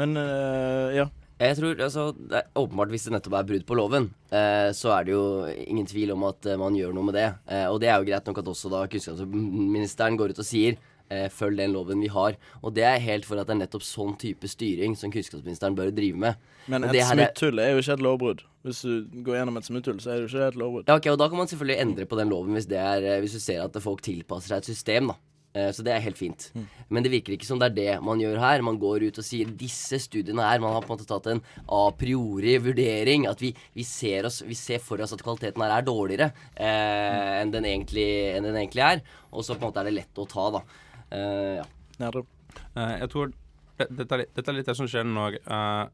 Men 0.00 0.16
uh, 0.16 0.92
ja. 0.96 1.08
Jeg 1.42 1.56
tror, 1.58 1.78
altså, 1.82 2.02
det 2.14 2.38
er 2.38 2.58
Åpenbart, 2.58 2.90
hvis 2.92 3.08
det 3.08 3.16
nettopp 3.16 3.34
er 3.34 3.46
brudd 3.48 3.64
på 3.66 3.74
loven, 3.74 4.04
eh, 4.30 4.68
så 4.76 4.92
er 4.94 5.06
det 5.08 5.14
jo 5.14 5.22
ingen 5.64 5.88
tvil 5.90 6.12
om 6.14 6.28
at 6.28 6.46
eh, 6.46 6.58
man 6.60 6.76
gjør 6.76 6.92
noe 6.94 7.08
med 7.08 7.16
det. 7.18 7.24
Eh, 7.50 7.64
og 7.66 7.80
det 7.82 7.88
er 7.90 7.98
jo 7.98 8.06
greit 8.06 8.28
nok 8.28 8.38
at 8.38 8.50
også 8.52 8.70
da 8.70 8.84
kunnskapsministeren 8.92 10.18
går 10.20 10.34
ut 10.34 10.42
og 10.44 10.46
sier 10.46 10.78
eh, 11.12 11.26
følg 11.32 11.60
den 11.60 11.74
loven 11.76 12.02
vi 12.02 12.10
har. 12.12 12.38
Og 12.62 12.74
det 12.76 12.86
er 12.88 13.02
helt 13.04 13.28
for 13.28 13.40
at 13.40 13.50
det 13.50 13.56
er 13.56 13.62
nettopp 13.62 13.84
sånn 13.86 14.16
type 14.20 14.48
styring 14.50 14.96
som 14.98 15.12
kunnskapsministeren 15.14 15.76
bør 15.78 15.92
drive 15.94 16.24
med. 16.24 16.48
Men 16.72 16.88
et 16.88 17.02
smutthull 17.08 17.60
er 17.62 17.74
jo 17.74 17.82
ikke 17.82 17.98
et 17.98 18.06
lovbrudd. 18.06 18.46
Hvis 18.62 18.84
du 18.86 19.22
går 19.26 19.40
gjennom 19.40 19.58
et 19.58 19.66
smutthull, 19.66 19.98
så 20.02 20.12
er 20.12 20.20
det 20.20 20.28
jo 20.28 20.30
ikke 20.30 20.48
et 20.52 20.62
lovbrudd. 20.62 20.88
Ja, 20.88 20.96
ok, 21.00 21.10
og 21.12 21.20
Da 21.20 21.28
kan 21.28 21.42
man 21.42 21.50
selvfølgelig 21.50 21.82
endre 21.82 22.08
på 22.08 22.18
den 22.20 22.32
loven 22.32 22.56
hvis, 22.56 22.70
er, 22.70 23.04
eh, 23.04 23.20
hvis 23.24 23.36
du 23.36 23.42
ser 23.42 23.64
at 23.66 23.82
folk 23.82 24.02
tilpasser 24.06 24.54
seg 24.54 24.62
et 24.62 24.72
system. 24.72 25.12
da. 25.12 25.18
Eh, 25.52 25.68
så 25.74 25.84
det 25.84 25.92
er 25.92 26.04
helt 26.04 26.16
fint. 26.16 26.46
Mm. 26.56 26.66
Men 26.88 27.04
det 27.04 27.12
virker 27.12 27.34
ikke 27.34 27.48
som 27.48 27.60
det 27.60 27.72
er 27.72 27.76
det 27.76 27.96
man 28.04 28.20
gjør 28.22 28.40
her. 28.40 28.64
Man 28.64 28.78
går 28.80 29.08
ut 29.08 29.18
og 29.20 29.26
sier 29.26 29.50
disse 29.58 30.00
studiene 30.00 30.44
her 30.46 30.62
Man 30.62 30.72
har 30.72 30.84
på 30.84 30.92
en 30.92 30.96
måte 30.96 31.08
tatt 31.08 31.28
en 31.28 31.42
a 31.68 31.82
priori 31.96 32.56
vurdering. 32.62 33.26
At 33.28 33.42
vi, 33.42 33.52
vi, 33.76 33.84
ser, 33.84 34.28
oss, 34.28 34.40
vi 34.46 34.56
ser, 34.58 34.80
for 34.84 35.02
oss 35.04 35.12
at 35.12 35.24
kvaliteten 35.24 35.64
her 35.64 35.76
er 35.76 35.84
dårligere 35.86 36.30
eh, 36.56 37.42
enn, 37.42 37.52
den 37.52 37.68
egentlig, 37.68 38.08
enn, 38.32 38.48
den 38.48 38.62
egentlig, 38.62 38.86
er. 38.86 39.04
Og 39.32 39.44
så 39.44 39.56
på 39.56 39.66
en 39.66 39.70
måte 39.70 39.84
er 39.84 39.90
det 39.90 39.98
lett 40.00 40.22
å 40.22 40.28
ta, 40.28 40.48
da. 40.56 40.64
Uh, 41.12 41.60
ja. 41.60 42.10
Uh, 42.10 42.94
jeg 42.98 43.08
tror 43.12 43.32
dette, 43.78 44.06
er, 44.06 44.24
dette, 44.24 44.46
er, 44.46 44.56
litt 44.56 44.68
det 44.68 44.76
som 44.78 44.88
skjer 44.88 45.04
når 45.08 45.38
uh, 45.44 45.86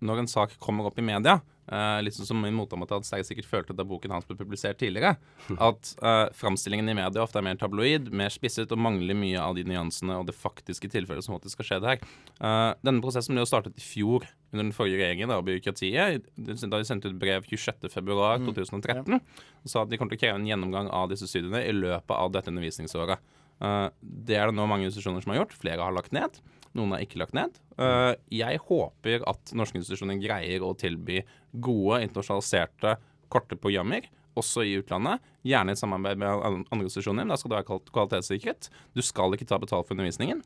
når 0.00 0.22
en 0.22 0.30
sak 0.30 0.54
kommer 0.62 0.88
opp 0.88 0.98
i 1.00 1.04
media, 1.04 1.40
Uh, 1.70 2.00
litt 2.02 2.16
sånn 2.16 2.26
som 2.26 2.40
min 2.42 2.56
motdebattant 2.58 3.06
Sterre 3.06 3.22
sikkert 3.22 3.46
følte 3.46 3.74
da 3.78 3.84
boken 3.86 4.10
hans 4.10 4.24
ble 4.26 4.34
publisert 4.34 4.80
tidligere, 4.80 5.12
at 5.68 5.92
uh, 6.02 6.26
framstillingen 6.34 6.90
i 6.90 6.96
media 6.98 7.22
ofte 7.22 7.38
er 7.38 7.46
mer 7.46 7.60
tabloid, 7.60 8.08
mer 8.10 8.32
spisset 8.34 8.72
og 8.74 8.80
mangler 8.82 9.14
mye 9.14 9.38
av 9.38 9.54
de 9.54 9.62
nyansene 9.68 10.16
og 10.18 10.26
det 10.26 10.34
faktiske 10.34 10.90
tilfellet 10.90 11.22
som 11.22 11.36
faktisk 11.36 11.60
skal 11.60 11.68
skje 11.68 11.80
der. 11.84 12.02
Uh, 12.42 12.74
denne 12.82 13.02
prosessen 13.04 13.38
ble 13.38 13.44
jo 13.44 13.50
startet 13.52 13.78
i 13.78 13.86
fjor 13.86 14.26
under 14.50 14.64
den 14.64 14.74
forrige 14.74 14.98
regjeringen, 14.98 15.30
da, 15.30 15.38
byråkratiet, 15.46 16.26
da 16.34 16.74
de 16.74 16.88
sendte 16.88 17.12
ut 17.12 17.20
brev 17.22 17.46
26.2.2013 17.46 19.20
og 19.20 19.70
sa 19.70 19.84
at 19.84 19.92
de 19.92 20.00
kom 20.00 20.10
til 20.10 20.18
å 20.18 20.22
kreve 20.24 20.40
en 20.40 20.48
gjennomgang 20.50 20.90
av 20.90 21.12
disse 21.12 21.30
studiene 21.30 21.62
i 21.62 21.76
løpet 21.76 22.16
av 22.16 22.34
dette 22.34 22.50
undervisningsåret. 22.50 23.22
Eh, 23.60 23.88
det 24.00 24.38
er 24.38 24.48
det 24.48 24.56
nå 24.56 24.66
mange 24.68 24.88
institusjoner 24.88 25.24
som 25.24 25.34
har 25.34 25.42
gjort. 25.42 25.58
Flere 25.60 25.84
har 25.84 25.94
lagt 25.96 26.14
ned. 26.16 26.40
Noen 26.76 26.94
har 26.94 27.04
ikke 27.04 27.20
lagt 27.20 27.36
ned. 27.36 27.58
Eh, 27.80 28.14
jeg 28.40 28.62
håper 28.68 29.26
at 29.28 29.52
norske 29.58 29.80
institusjoner 29.80 30.20
greier 30.22 30.64
å 30.64 30.72
tilby 30.78 31.20
gode, 31.52 32.00
internasjonaliserte, 32.06 32.96
korte 33.30 33.58
programmer, 33.60 34.06
også 34.38 34.64
i 34.66 34.76
utlandet. 34.80 35.22
Gjerne 35.46 35.74
i 35.74 35.78
samarbeid 35.78 36.20
med 36.20 36.44
andre 36.70 36.86
institusjoner. 36.86 37.28
Da 37.28 37.38
skal 37.38 37.52
det 37.52 37.60
være 37.60 37.80
kvalitetssikret. 37.90 38.70
Du 38.96 39.02
skal 39.04 39.34
ikke 39.36 39.48
ta 39.50 39.58
betalt 39.60 39.88
for 39.88 39.96
undervisningen. 39.96 40.44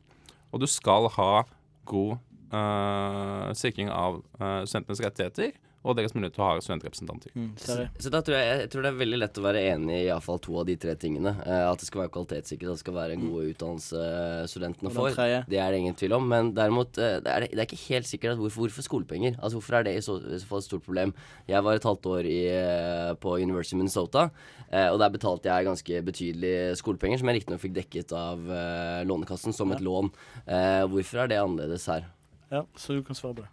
Og 0.51 0.63
du 0.63 0.67
skal 0.69 1.07
ha 1.15 1.45
god 1.85 2.17
uh, 2.53 3.53
sikring 3.57 3.91
av 3.93 4.23
uh, 4.39 4.63
studentenes 4.65 5.03
rettigheter 5.05 5.53
og 5.85 5.95
deres 5.99 6.15
mulighet 6.15 6.33
til 6.35 6.41
å 6.43 6.47
ha 6.49 6.61
studentrepresentanter. 6.65 7.33
Så, 7.61 7.75
så 8.01 8.11
da 8.13 8.21
tror 8.25 8.37
jeg, 8.39 8.59
jeg 8.63 8.69
tror 8.73 8.85
det 8.85 8.89
er 8.89 8.97
veldig 9.03 9.19
lett 9.21 9.37
å 9.37 9.43
være 9.45 9.61
enig 9.69 9.97
i 9.99 10.07
iallfall 10.07 10.39
to 10.41 10.55
av 10.61 10.65
de 10.69 10.75
tre 10.81 10.95
tingene. 10.97 11.35
Eh, 11.45 11.65
at 11.69 11.81
det 11.81 11.87
skal 11.89 12.01
være 12.03 12.13
kvalitetssikret, 12.15 12.71
at 12.71 12.79
det 12.79 12.83
skal 12.83 12.97
være 12.97 13.17
en 13.17 13.25
god 13.29 13.51
utdannelse 13.51 14.01
studentene 14.49 14.93
får. 14.95 15.19
Det 15.51 15.59
er 15.61 15.71
det 15.75 15.81
ingen 15.83 15.97
tvil 15.99 16.17
om. 16.17 16.25
Men 16.31 16.49
derimot, 16.57 16.97
eh, 16.97 17.19
det 17.21 17.35
er, 17.35 17.47
det 17.51 17.61
er 17.61 17.69
ikke 17.69 17.81
helt 17.85 18.09
sikkert 18.09 18.33
at 18.35 18.41
hvorfor, 18.41 18.65
hvorfor 18.65 18.87
skolepenger. 18.89 19.37
Altså 19.37 19.59
Hvorfor 19.59 19.77
er 19.79 19.85
det 19.87 19.95
i 19.99 20.03
så, 20.03 20.17
i 20.25 20.41
så 20.41 20.49
fall 20.49 20.63
et 20.63 20.67
stort 20.67 20.83
problem? 20.87 21.13
Jeg 21.47 21.63
var 21.63 21.77
et 21.77 21.87
halvt 21.87 22.09
år 22.11 22.27
i, 22.27 22.39
eh, 22.51 23.13
på 23.21 23.37
University 23.39 23.77
of 23.77 23.83
Minnesota, 23.83 24.25
eh, 24.71 24.89
og 24.89 24.99
der 24.99 25.13
betalte 25.13 25.51
jeg 25.51 25.69
ganske 25.69 26.01
betydelige 26.09 26.75
skolepenger, 26.81 27.21
som 27.21 27.29
jeg 27.31 27.39
riktignok 27.39 27.61
fikk 27.63 27.77
dekket 27.77 28.15
av 28.17 28.49
eh, 28.49 29.05
Lånekassen 29.07 29.55
som 29.55 29.71
et 29.71 29.85
lån. 29.85 30.09
Eh, 30.45 30.83
hvorfor 30.91 31.23
er 31.23 31.31
det 31.31 31.39
annerledes 31.43 31.85
her? 31.91 32.09
Ja, 32.51 32.65
så 32.77 32.97
du 32.97 33.03
kan 33.03 33.17
svare 33.17 33.37
på 33.37 33.45
det. 33.45 33.51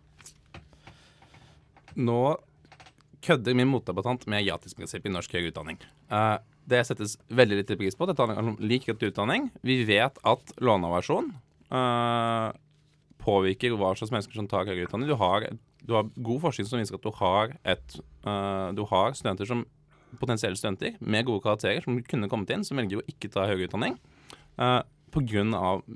Nå 1.96 2.22
kødder 3.22 3.54
min 3.54 3.70
motdebattant 3.70 4.24
med 4.30 4.46
gratisprinsippet 4.46 5.10
i 5.10 5.14
norsk 5.14 5.34
høyere 5.36 5.52
utdanning. 5.52 5.78
Uh, 6.10 6.38
det 6.68 6.82
settes 6.86 7.16
veldig 7.30 7.60
lite 7.60 7.76
pris 7.78 7.96
på. 7.98 8.06
Dette 8.08 8.22
handler 8.22 8.54
om 8.54 8.58
lik 8.62 8.88
rett 8.88 9.00
til 9.02 9.12
utdanning. 9.12 9.50
Vi 9.66 9.82
vet 9.86 10.18
at 10.26 10.54
låneversjon 10.62 11.30
uh, 11.74 12.50
påvirker 13.22 13.76
hva 13.78 13.92
slags 13.98 14.14
mennesker 14.14 14.38
som 14.38 14.48
tar 14.50 14.66
høyere 14.70 14.88
utdanning. 14.88 15.10
Du 15.10 15.18
har, 15.18 15.46
du 15.82 15.94
har 15.98 16.10
god 16.16 16.42
forskning 16.48 16.70
som 16.70 16.82
viser 16.82 16.98
at 16.98 17.06
du 17.06 17.12
har, 17.18 17.54
et, 17.62 18.00
uh, 18.26 18.70
du 18.74 18.84
har 18.90 19.14
studenter 19.18 19.48
som 19.50 19.66
potensielle 20.20 20.58
studenter 20.58 20.98
med 21.00 21.24
gode 21.28 21.44
karakterer 21.44 21.84
som 21.84 22.00
kunne 22.04 22.28
kommet 22.28 22.50
inn, 22.52 22.66
som 22.66 22.76
velger 22.80 23.00
å 23.00 23.06
ikke 23.08 23.30
ta 23.32 23.46
høyere 23.48 23.70
utdanning 23.70 23.96
uh, 24.60 24.82
pga. 25.12 25.44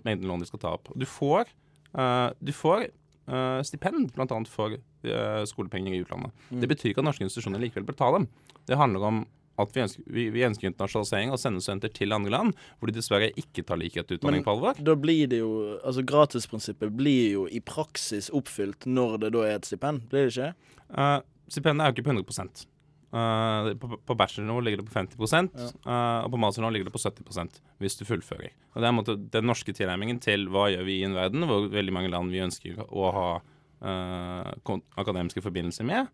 mengden 0.05 0.29
lån 0.29 0.41
de 0.41 0.49
skal 0.49 0.61
ta 0.63 0.75
opp. 0.77 0.91
Du 0.95 1.07
får, 1.07 1.49
eh, 1.97 2.31
du 2.39 2.53
får 2.53 2.89
eh, 3.29 3.63
stipend 3.67 4.13
bl.a. 4.15 4.41
for 4.51 4.77
uh, 4.77 5.43
skolepenger 5.49 5.95
i 5.95 6.03
utlandet. 6.05 6.35
Mm. 6.51 6.61
Det 6.63 6.71
betyr 6.75 6.93
ikke 6.93 7.05
at 7.05 7.11
norske 7.11 7.27
institusjoner 7.27 7.63
likevel 7.63 7.87
bør 7.89 7.99
ta 7.99 8.13
dem. 8.17 8.29
Det 8.67 8.79
handler 8.81 9.09
om 9.11 9.25
at 9.57 9.73
vi 9.73 9.83
ønsker, 9.83 10.05
vi, 10.13 10.27
vi 10.35 10.45
ønsker 10.45 10.69
internasjonalisering 10.69 11.33
og 11.33 11.41
sende 11.41 11.63
studenter 11.65 11.93
til 11.97 12.13
andre 12.13 12.33
land 12.35 12.53
hvor 12.77 12.91
de 12.91 12.97
dessverre 12.99 13.31
ikke 13.41 13.65
tar 13.65 13.81
likhet 13.81 14.09
til 14.09 14.21
utdanning 14.21 14.45
på 14.45 14.53
alvor. 14.53 14.77
da 14.77 14.97
blir 15.01 15.31
det 15.33 15.41
jo 15.41 15.79
Altså 15.81 16.05
gratisprinsippet 16.05 16.93
blir 16.93 17.31
jo 17.33 17.47
i 17.49 17.63
praksis 17.65 18.29
oppfylt 18.37 18.85
når 18.85 19.17
det 19.25 19.33
da 19.37 19.47
er 19.47 19.57
et 19.57 19.69
stipend, 19.69 20.05
blir 20.11 20.29
det 20.29 20.35
ikke? 20.35 20.53
Uh, 20.93 21.21
stipendet 21.49 21.85
er 21.85 21.93
jo 21.93 21.97
ikke 21.97 22.09
på 22.11 22.17
100 22.19 22.67
Uh, 23.17 23.71
på, 23.81 23.97
på 24.05 24.15
bachelornivå 24.19 24.61
ligger 24.61 24.83
det 24.83 24.89
på 24.91 24.93
50 24.93 25.17
Ja. 25.57 25.69
uh, 25.87 26.25
og 26.27 26.33
på 26.35 26.41
masternivå 26.43 26.73
ligger 26.75 26.91
det 26.91 26.93
på 26.93 27.01
70 27.01 27.61
hvis 27.81 27.97
du 27.97 28.05
fullfører. 28.05 28.53
Og 28.75 28.83
Det 28.83 28.89
er 28.89 28.97
måte 28.97 29.17
den 29.17 29.47
norske 29.49 29.73
tilnærmingen 29.73 30.21
til 30.21 30.49
hva 30.53 30.67
gjør 30.69 30.85
vi 30.85 30.99
i 31.01 31.07
en 31.07 31.17
verden 31.17 31.47
hvor 31.49 31.71
veldig 31.73 31.95
mange 31.97 32.11
land 32.13 32.35
vi 32.35 32.43
ønsker 32.45 32.83
å 32.85 33.11
ha 33.17 33.29
uh, 33.41 34.77
akademiske 35.01 35.45
forbindelser 35.45 35.89
med, 35.89 36.13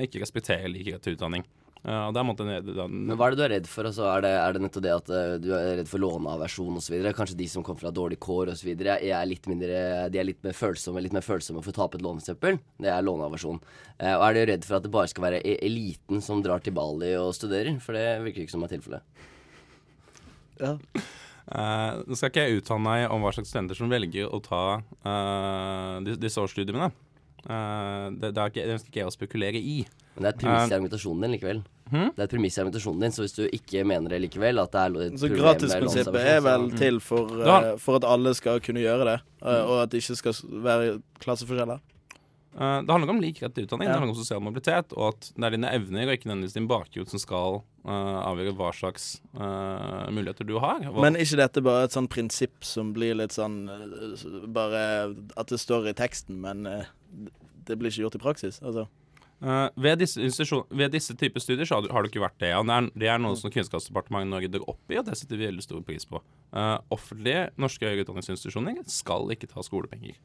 ikke 0.00 0.22
respekterer 0.22 0.70
lik 0.72 0.86
rett 0.88 1.02
til 1.04 1.18
utdanning. 1.18 1.42
Uh, 1.88 2.10
Men 2.12 3.14
hva 3.16 3.28
er 3.30 3.32
det 3.32 3.38
du 3.38 3.42
er 3.46 3.52
redd 3.54 3.68
for? 3.70 3.86
Altså, 3.88 4.04
er, 4.10 4.20
det, 4.26 4.32
er 4.36 4.52
det 4.56 4.60
nettopp 4.60 4.84
det 4.84 4.90
at 4.92 5.08
uh, 5.08 5.36
du 5.40 5.46
er 5.56 5.68
redd 5.78 5.88
for 5.88 6.02
låneaversjon 6.02 6.76
osv.? 6.76 6.96
Kanskje 7.16 7.38
de 7.38 7.46
som 7.48 7.64
kommer 7.64 7.80
fra 7.80 7.92
dårlig 7.94 8.18
kår 8.20 8.50
osv. 8.52 8.68
er 8.76 9.30
litt 9.30 9.48
mindre 9.48 9.78
De 10.12 10.20
er 10.20 10.26
litt 10.28 10.42
mer 10.44 10.52
følsomme 10.58 11.00
Litt 11.00 11.14
mer 11.16 11.24
følsomme 11.24 11.62
for 11.64 11.72
å 11.72 11.78
tape 11.78 11.96
et 11.96 12.04
lån, 12.04 12.20
f.eks. 12.20 12.60
Det 12.84 12.92
er 12.92 13.06
låneaversjon. 13.06 13.62
Uh, 14.02 14.14
og 14.18 14.26
er 14.28 14.36
du 14.36 14.42
redd 14.52 14.68
for 14.68 14.76
at 14.80 14.84
det 14.84 14.92
bare 14.98 15.08
skal 15.14 15.24
være 15.30 15.40
e- 15.40 15.56
eliten 15.64 16.20
som 16.24 16.44
drar 16.44 16.60
til 16.66 16.76
Bali 16.76 17.14
og 17.16 17.32
studerer? 17.38 17.78
For 17.80 17.96
det 17.96 18.04
virker 18.26 18.44
ikke 18.44 18.56
som 18.58 18.66
er 18.68 18.74
tilfellet. 18.74 19.24
Ja. 20.60 20.74
Nå 22.04 22.16
skal 22.18 22.28
ikke 22.32 22.42
jeg 22.44 22.60
uttale 22.60 22.82
meg 22.84 23.06
om 23.14 23.22
hva 23.24 23.30
slags 23.32 23.48
studenter 23.48 23.78
som 23.78 23.88
velger 23.88 24.28
å 24.28 24.40
ta 24.44 24.62
eh, 24.82 25.94
dis- 26.04 26.18
disse 26.20 26.42
årsstudiene. 26.42 26.90
Eh, 27.48 28.04
det, 28.18 28.34
det 28.36 28.42
er 28.42 28.50
ikke, 28.52 28.66
det 28.66 28.74
ønsker 28.76 28.90
ikke 28.92 29.00
jeg 29.00 29.08
å 29.08 29.14
spekulere 29.14 29.62
i. 29.62 29.76
Men 30.18 30.26
det 30.26 30.28
er 30.28 30.34
et 30.34 30.42
premiss 30.42 30.58
i 30.58 30.72
Eh, 30.72 30.76
argumentasjonen 30.76 31.24
din 31.24 31.34
likevel. 31.36 31.62
Hm? 31.90 32.10
Det 32.14 32.20
er 32.20 32.26
et 32.28 32.32
premiss 32.34 32.56
i 32.58 32.60
argumentasjonen 32.62 33.00
din, 33.00 33.12
så 33.16 33.22
hvis 33.24 33.36
du 33.36 33.44
ikke 33.48 33.84
mener 33.88 34.12
det 34.12 34.20
likevel 34.26 34.60
at 34.60 34.72
det 34.72 34.80
er 34.84 34.96
et 35.06 35.20
Så 35.20 35.28
gratisprinsippet 35.32 36.20
er 36.36 36.40
vel 36.44 36.70
så- 36.70 36.78
til 36.78 37.00
for, 37.00 37.26
uh, 37.40 37.76
for 37.78 37.96
at 37.96 38.04
alle 38.04 38.34
skal 38.34 38.60
kunne 38.60 38.80
gjøre 38.80 39.04
det, 39.08 39.20
eh, 39.42 39.62
og 39.64 39.82
at 39.82 39.90
det 39.90 40.02
ikke 40.02 40.16
skal 40.16 40.34
være 40.64 41.02
klasseforskjeller? 41.20 41.80
Uh, 42.58 42.80
det 42.82 42.90
handler 42.90 43.10
om 43.10 43.20
lik 43.20 43.40
rett 43.42 43.54
til 43.54 43.66
utdanning, 43.66 43.86
Ja. 43.86 43.92
det 43.92 44.00
handler 44.00 44.16
om 44.16 44.24
sosial 44.24 44.40
mobilitet, 44.40 44.92
og 44.96 45.14
at 45.14 45.32
det 45.36 45.44
er 45.44 45.50
dine 45.50 45.70
evner 45.70 46.08
og 46.08 46.16
ikke 46.16 46.26
nødvendigvis 46.26 46.54
din 46.54 46.66
bakgrunn 46.68 47.08
som 47.08 47.18
skal 47.20 47.62
avgjøre 47.88 48.54
hva 48.56 48.72
slags 48.74 49.20
eh, 49.34 50.10
muligheter 50.12 50.44
du 50.44 50.58
har. 50.58 50.80
Hva, 50.80 51.00
Men 51.00 51.14
ikke 51.16 51.36
dette 51.36 51.62
bare 51.62 51.84
et 51.84 51.90
sånn 51.92 52.08
prinsipp 52.08 52.62
som 52.62 52.92
blir 52.92 53.14
litt 53.16 53.30
sånn 53.32 54.52
Bare 54.52 55.14
at 55.36 55.46
det 55.46 55.58
står 55.58 55.88
i 55.88 55.94
teksten, 55.94 56.40
men 56.40 56.64
det 57.64 57.78
blir 57.78 57.88
ikke 57.90 58.04
gjort 58.10 58.16
i 58.16 58.18
praksis? 58.18 58.60
Altså. 58.62 58.88
Eh, 59.38 59.68
ved, 59.76 60.00
disse 60.02 60.46
ved 60.70 60.90
disse 60.90 61.14
typer 61.14 61.40
studier 61.40 61.68
så 61.68 61.78
har 61.78 61.92
har 61.92 62.02
det 62.02 62.10
ikke 62.10 62.24
vært 62.24 62.40
det. 62.42 62.54
Og 62.58 62.66
det 62.66 62.74
er, 62.74 62.88
det 62.94 63.10
er 63.12 63.20
noe 63.22 63.38
som 63.38 63.52
Kunnskapsdepartementet 63.54 64.32
Norge 64.32 64.50
drar 64.50 64.66
opp 64.70 64.90
i, 64.90 64.98
og 64.98 65.06
det 65.06 65.18
setter 65.18 65.38
vi 65.38 65.46
veldig 65.46 65.62
stor 65.62 65.84
pris 65.86 66.08
på. 66.08 66.22
Uh, 66.50 66.78
offentlige 66.94 67.48
norske 67.56 67.86
høyere 67.86 68.06
utdanningsinstitusjoner 68.06 68.82
skal 68.90 69.30
ikke 69.34 69.50
ta 69.50 69.62
skolepenger. 69.62 70.18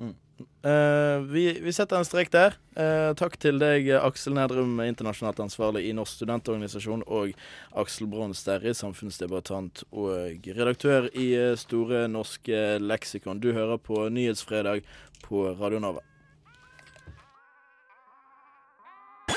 Uh, 0.00 1.20
vi, 1.28 1.42
vi 1.60 1.72
setter 1.76 1.98
en 1.98 2.06
strek 2.08 2.30
der. 2.32 2.54
Uh, 2.78 3.10
takk 3.18 3.34
til 3.42 3.58
deg, 3.60 3.90
Aksel 3.98 4.38
Nedrum, 4.38 4.78
internasjonalt 4.84 5.42
ansvarlig 5.44 5.82
i 5.88 5.92
Norsk 5.96 6.20
studentorganisasjon, 6.20 7.02
og 7.10 7.34
Aksel 7.82 8.08
Brons 8.08 8.40
Sterri, 8.40 8.72
samfunnsdebattant 8.76 9.82
og 9.90 10.46
redaktør 10.46 11.10
i 11.12 11.32
Store 11.60 12.06
norske 12.08 12.78
leksikon. 12.80 13.42
Du 13.42 13.50
hører 13.52 13.82
på 13.82 14.06
Nyhetsfredag 14.14 14.86
på 15.26 15.50
Radio 15.58 15.82
Nova. 15.82 16.06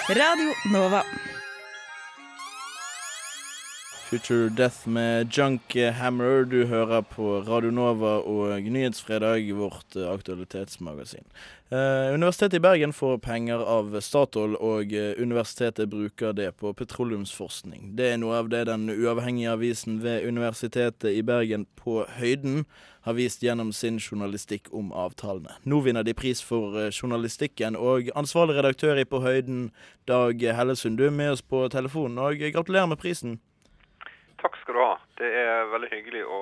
Radio 0.10 0.52
Nova. 0.74 1.04
Future 4.10 4.50
Death 4.50 4.90
med 4.90 5.38
Junk 5.38 5.76
Hammer. 5.76 6.44
Du 6.44 6.66
hører 6.66 7.02
på 7.02 7.40
Radio 7.42 7.72
Nova 7.72 8.18
og 8.20 8.62
Nyhetsfredag, 8.62 9.48
vårt 9.56 9.96
eh, 9.96 10.12
aktualitetsmagasin. 10.12 11.24
Eh, 11.72 12.12
Universitetet 12.14 12.60
i 12.60 12.60
Bergen 12.60 12.94
får 12.94 13.18
penger 13.24 13.64
av 13.64 13.96
Statoil, 14.04 14.58
og 14.60 14.92
eh, 14.92 15.16
universitetet 15.18 15.90
bruker 15.90 16.36
det 16.36 16.52
på 16.60 16.74
petroleumsforskning. 16.76 17.94
Det 17.96 18.12
er 18.12 18.20
noe 18.20 18.44
av 18.44 18.52
det 18.52 18.66
den 18.68 18.90
uavhengige 18.92 19.56
avisen 19.56 20.02
ved 20.04 20.28
Universitetet 20.28 21.16
i 21.16 21.24
Bergen 21.24 21.64
på 21.80 22.04
Høyden 22.20 22.66
har 23.04 23.14
vist 23.18 23.44
gjennom 23.44 23.74
sin 23.76 24.00
journalistikk 24.00 24.70
om 24.72 24.92
avtalene. 24.96 25.58
Nå 25.64 25.82
vinner 25.84 26.04
de 26.04 26.14
pris 26.16 26.42
for 26.44 26.78
eh, 26.80 26.92
journalistikken, 26.92 27.76
og 27.76 28.12
ansvarlig 28.16 28.56
redaktør 28.58 29.00
i 29.02 29.06
På 29.06 29.20
Høyden, 29.24 29.72
Dag 30.08 30.40
Hellesund, 30.58 30.98
du 30.98 31.08
er 31.08 31.16
med 31.16 31.36
oss 31.36 31.44
på 31.44 31.66
telefonen, 31.74 32.22
og 32.24 32.40
gratulerer 32.56 32.88
med 32.88 33.02
prisen. 33.02 33.38
Takk 34.42 34.56
skal 34.62 34.76
du 34.76 34.82
ha. 34.84 34.96
Det 35.20 35.30
er 35.44 35.70
veldig 35.72 35.92
hyggelig 35.92 36.24
å, 36.28 36.42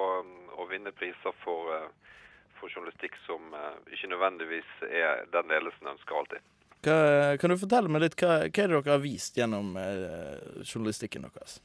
å 0.58 0.70
vinne 0.70 0.94
priser 0.98 1.36
for, 1.44 1.74
eh, 1.76 2.16
for 2.60 2.70
journalistikk 2.70 3.18
som 3.26 3.54
eh, 3.58 3.76
ikke 3.98 4.14
nødvendigvis 4.14 4.72
er 4.90 5.26
den 5.34 5.54
ledelsen 5.54 5.94
ønsker 5.96 6.22
alltid. 6.22 6.48
Hva, 6.82 7.02
kan 7.38 7.54
du 7.54 7.60
fortelle 7.62 7.90
meg 7.94 8.02
litt, 8.02 8.16
hva, 8.18 8.40
hva 8.48 8.64
er 8.64 8.72
det 8.72 8.80
dere 8.80 8.96
har 8.96 9.04
vist 9.04 9.38
gjennom 9.38 9.76
eh, 9.78 10.64
journalistikken 10.66 11.28
deres? 11.28 11.60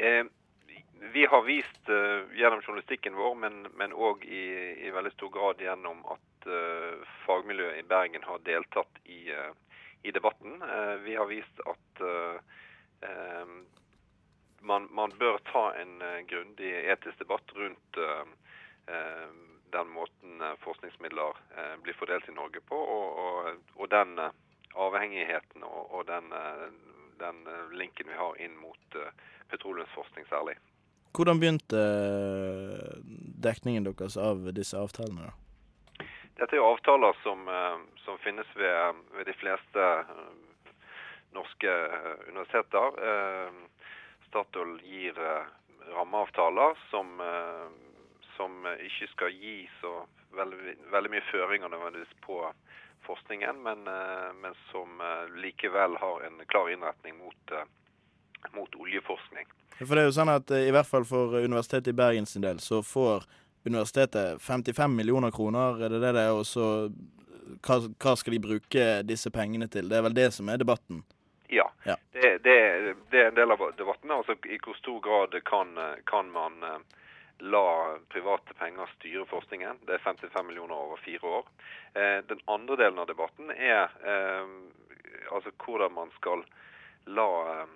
Eh, 0.00 0.24
vi 1.12 1.26
har 1.26 1.42
vist 1.42 1.88
uh, 1.88 2.22
gjennom 2.34 2.62
journalistikken 2.62 3.14
vår, 3.14 3.34
men 3.78 3.92
òg 3.92 4.24
i, 4.24 4.44
i 4.86 4.90
veldig 4.94 5.12
stor 5.12 5.30
grad 5.34 5.60
gjennom 5.62 6.00
at 6.14 6.48
uh, 6.48 7.02
fagmiljøet 7.26 7.80
i 7.80 7.86
Bergen 7.88 8.24
har 8.24 8.42
deltatt 8.46 9.00
i, 9.04 9.28
uh, 9.32 9.52
i 10.02 10.12
debatten. 10.12 10.58
Vi 11.04 11.14
har 11.16 11.28
vist 11.30 11.60
at 11.64 12.00
man, 14.60 14.88
man 14.92 15.14
bør 15.16 15.38
ta 15.48 15.62
en 15.80 15.94
grundig 16.28 16.72
etisk 16.92 17.22
debatt 17.22 17.54
rundt 17.56 18.00
den 19.72 19.88
måten 19.94 20.44
forskningsmidler 20.60 21.40
blir 21.86 21.96
fordelt 21.96 22.28
i 22.28 22.36
Norge 22.36 22.60
på, 22.68 22.76
og, 22.76 23.16
og, 23.24 23.64
og 23.80 23.90
den 23.96 24.12
avhengigheten 24.74 25.64
og, 25.64 25.88
og 25.88 26.06
den, 26.12 26.28
den 27.24 27.42
linken 27.80 28.12
vi 28.12 28.20
har 28.20 28.44
inn 28.44 28.60
mot 28.60 29.00
petroleumsforskning 29.48 30.28
særlig. 30.28 30.60
Hvordan 31.14 31.38
begynte 31.40 31.78
eh, 31.78 32.94
dekningen 33.46 33.84
deres 33.86 34.16
av 34.18 34.48
disse 34.56 34.78
avtalene? 34.78 35.28
da? 35.28 36.06
Dette 36.40 36.56
er 36.56 36.58
jo 36.58 36.72
avtaler 36.72 37.14
som, 37.22 37.44
eh, 37.46 37.76
som 38.02 38.18
finnes 38.24 38.48
ved, 38.58 38.98
ved 39.14 39.28
de 39.30 39.34
fleste 39.38 39.84
eh, 39.84 40.72
norske 41.34 41.74
universiteter. 42.28 42.98
Statoil 44.28 44.76
gir 44.86 45.16
rammeavtaler 45.94 46.78
som, 46.90 47.08
som 48.36 48.68
ikke 48.86 49.08
skal 49.10 49.34
gi 49.34 49.56
så 49.80 49.96
veldig, 50.38 50.76
veldig 50.94 51.10
mye 51.10 51.24
føringer 51.32 51.72
nødvendigvis 51.74 52.14
på 52.22 52.38
forskningen, 53.06 53.58
men, 53.66 53.82
men 54.42 54.54
som 54.70 55.02
likevel 55.42 55.98
har 55.98 56.22
en 56.28 56.38
klar 56.46 56.70
innretning 56.70 57.18
mot, 57.18 57.52
eh, 57.52 57.66
mot 58.52 58.74
oljeforskning. 58.74 59.48
For 59.78 59.94
det 59.94 60.04
er 60.04 60.10
jo 60.10 60.18
sånn 60.18 60.32
at 60.32 60.50
eh, 60.54 60.68
i 60.68 60.74
hvert 60.74 60.88
fall 60.88 61.06
for 61.08 61.38
Universitetet 61.40 61.92
i 61.92 61.98
Bergen 61.98 62.28
sin 62.30 62.44
del, 62.44 62.60
så 62.62 62.82
får 62.84 63.26
universitetet 63.64 64.42
55 64.42 64.94
millioner 64.94 65.32
kroner, 65.34 65.80
er 65.82 65.94
det 65.94 66.02
det 66.04 66.14
det 66.18 66.26
er? 66.28 66.36
Og 66.36 66.46
så 66.46 66.68
eh, 66.86 66.96
hva, 67.64 67.80
hva 68.00 68.16
skal 68.16 68.36
de 68.36 68.42
bruke 68.44 68.88
disse 69.08 69.30
pengene 69.32 69.68
til? 69.68 69.88
Det 69.90 69.98
er 69.98 70.06
vel 70.06 70.16
det 70.16 70.30
som 70.36 70.48
er 70.48 70.60
debatten? 70.62 71.02
Ja, 71.52 71.70
Ja. 71.84 71.96
Det, 72.12 72.38
det, 72.44 72.94
det 73.10 73.20
er 73.20 73.26
en 73.28 73.36
del 73.36 73.52
av 73.52 73.60
debatten. 73.76 74.10
Altså, 74.10 74.36
I 74.48 74.58
hvor 74.64 74.76
stor 74.78 75.00
grad 75.04 75.34
kan, 75.44 75.76
kan 76.08 76.30
man 76.32 76.62
eh, 76.64 76.78
la 77.44 77.98
private 78.08 78.54
penger 78.58 78.90
styre 78.96 79.26
forskningen? 79.28 79.82
Det 79.86 79.98
er 79.98 80.04
55 80.04 80.46
millioner 80.46 80.74
over 80.74 80.96
fire 81.04 81.26
år. 81.40 81.48
Eh, 81.94 82.18
den 82.28 82.40
andre 82.46 82.76
delen 82.76 82.98
av 82.98 83.06
debatten 83.06 83.50
er 83.50 83.92
eh, 84.02 84.54
altså 85.30 85.52
hvordan 85.64 85.92
man 85.92 86.12
skal 86.16 86.44
la, 87.06 87.28
eh, 87.52 87.74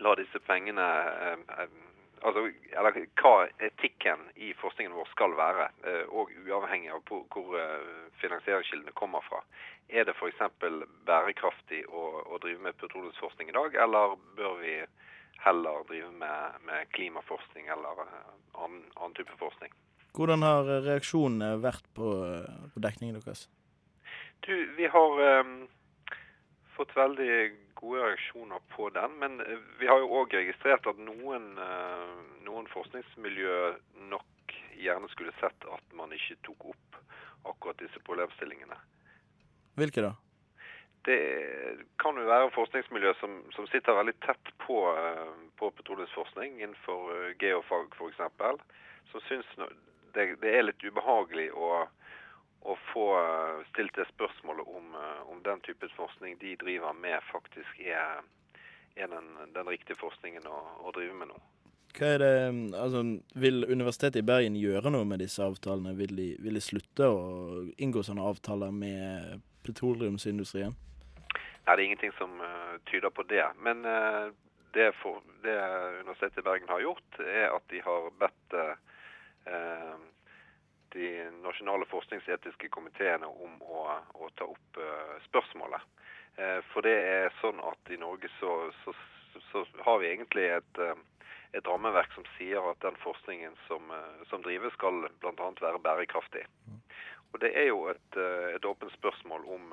la 0.00 0.14
disse 0.14 0.40
pengene 0.46 0.90
eh, 1.28 1.38
eh, 1.58 1.80
Altså, 2.22 2.44
eller 2.78 2.94
hva 3.18 3.48
etikken 3.66 4.20
i 4.38 4.52
forskningen 4.54 4.92
vår 4.94 5.08
skal 5.10 5.32
være, 5.34 5.64
eh, 5.90 6.04
og 6.06 6.30
uavhengig 6.46 6.92
av 6.94 7.00
hvor, 7.10 7.56
finansieringskildene 8.20 8.94
kommer 8.94 9.24
fra. 9.26 9.40
Er 9.90 10.06
det 10.06 10.14
f.eks. 10.14 10.38
bærekraftig 11.08 11.80
å, 11.90 12.04
å 12.22 12.38
drive 12.38 12.62
med 12.62 12.78
petroleumsforskning 12.78 13.50
i 13.50 13.56
dag, 13.56 13.74
eller 13.74 14.14
bør 14.38 14.54
vi 14.60 14.76
heller 15.42 15.82
drive 15.90 16.12
med, 16.22 16.62
med 16.70 16.94
klimaforskning 16.94 17.66
eller 17.74 18.04
annen, 18.06 18.86
annen 18.94 19.18
type 19.18 19.34
forskning? 19.42 19.74
Hvordan 20.14 20.46
har 20.46 20.70
reaksjonene 20.86 21.56
vært 21.58 21.90
på, 21.98 22.14
på 22.70 22.86
dekningen 22.86 23.18
deres? 23.18 23.48
Du, 24.46 24.54
vi 24.78 24.86
har 24.94 25.26
eh, 25.26 25.56
fått 26.76 26.96
veldig 26.96 27.34
gode 27.82 28.02
reaksjoner 28.06 28.60
på 28.76 28.88
den, 28.94 29.18
men 29.18 29.40
eh, 29.40 29.58
vi 29.80 29.88
har 29.90 30.00
jo 30.02 30.10
òg 30.20 30.34
registrert 30.36 30.86
at 30.86 30.98
noen, 31.02 31.52
eh, 31.58 32.18
noen 32.46 32.68
forskningsmiljø 32.72 33.56
nok 34.12 34.56
gjerne 34.78 35.08
skulle 35.12 35.34
sett 35.40 35.66
at 35.70 35.96
man 35.96 36.14
ikke 36.14 36.38
tok 36.46 36.72
opp 36.74 37.00
akkurat 37.50 37.80
disse 37.82 38.02
problemstillingene. 38.06 38.78
Hvilke 39.80 40.04
da? 40.04 40.12
Det 41.02 41.18
kan 41.98 42.18
jo 42.18 42.28
være 42.28 42.52
forskningsmiljø 42.54 43.14
som, 43.18 43.40
som 43.56 43.66
sitter 43.72 43.98
veldig 43.98 44.14
tett 44.22 44.52
på, 44.62 44.84
eh, 44.94 45.32
på 45.58 45.72
petroleumsforskning 45.80 46.60
innenfor 46.60 47.34
geofag 47.42 47.96
f.eks. 47.98 48.22
Som 49.10 49.26
syns 49.26 49.48
det, 50.14 50.28
det 50.44 50.54
er 50.54 50.68
litt 50.68 50.84
ubehagelig 50.86 51.50
å, 51.56 51.88
å 52.62 52.76
få 52.92 53.06
eh, 53.18 53.62
stilt 53.72 53.96
det 53.98 54.06
spørsmålet 54.12 54.68
om, 54.68 54.92
eh, 54.98 55.22
om 55.32 55.40
den 55.42 55.62
type 55.66 55.88
forskning 55.96 56.38
de 56.40 56.54
driver 56.60 56.92
med, 56.92 57.18
faktisk 57.32 57.80
er, 57.80 58.22
er 58.96 59.10
den, 59.10 59.32
den 59.54 59.70
riktige 59.70 59.98
forskningen 60.00 60.46
å, 60.46 60.60
å 60.86 60.94
drive 60.94 61.16
med 61.18 61.32
nå. 61.32 61.40
Hva 61.92 62.14
er 62.14 62.22
det, 62.22 62.36
altså, 62.78 63.02
vil 63.36 63.66
Universitetet 63.68 64.22
i 64.22 64.26
Bergen 64.26 64.54
gjøre 64.56 64.94
noe 64.94 65.04
med 65.04 65.20
disse 65.20 65.44
avtalene? 65.44 65.92
Vil 65.98 66.14
de, 66.16 66.30
vil 66.40 66.56
de 66.56 66.62
slutte 66.64 67.08
å 67.10 67.66
inngå 67.76 68.04
sånne 68.06 68.24
avtaler 68.24 68.72
med 68.72 69.42
petroleumsindustrien? 69.66 70.72
Nei, 70.72 71.74
det 71.74 71.76
er 71.76 71.84
ingenting 71.84 72.14
som 72.16 72.32
uh, 72.40 72.78
tyder 72.88 73.12
på 73.12 73.26
det. 73.28 73.44
Men 73.60 73.84
uh, 73.84 74.32
det, 74.72 74.88
for, 75.02 75.20
det 75.44 75.58
Universitetet 76.00 76.40
i 76.40 76.46
Bergen 76.48 76.72
har 76.72 76.80
gjort, 76.80 77.20
er 77.20 77.52
at 77.52 77.68
de 77.70 77.82
har 77.84 78.08
bedt 78.22 78.56
eh, 78.56 78.74
de 80.94 81.08
nasjonale 81.42 81.86
forskningsetiske 81.90 82.68
komiteene 82.74 83.26
om 83.26 83.58
å, 83.62 83.84
å 84.14 84.30
ta 84.38 84.48
opp 84.48 84.80
uh, 84.80 85.16
spørsmålet. 85.28 85.84
Uh, 86.38 86.60
for 86.72 86.86
det 86.86 86.94
er 86.96 87.34
sånn 87.40 87.60
at 87.64 87.92
i 87.92 88.00
Norge 88.00 88.30
så, 88.38 88.52
så, 88.82 88.94
så 89.50 89.64
har 89.86 90.00
vi 90.02 90.10
egentlig 90.12 90.48
et, 90.56 90.80
uh, 90.80 90.96
et 91.56 91.68
rammeverk 91.68 92.12
som 92.16 92.26
sier 92.36 92.64
at 92.70 92.80
den 92.84 92.98
forskningen 93.04 93.56
som, 93.66 93.92
som 94.30 94.44
drives 94.44 94.74
skal 94.78 95.04
bl.a. 95.20 95.52
være 95.60 95.82
bærekraftig. 95.84 96.46
Og 97.32 97.40
det 97.40 97.52
er 97.56 97.70
jo 97.70 97.86
et, 97.92 98.18
et 98.56 98.64
åpent 98.68 98.92
spørsmål 98.92 99.46
om 99.56 99.72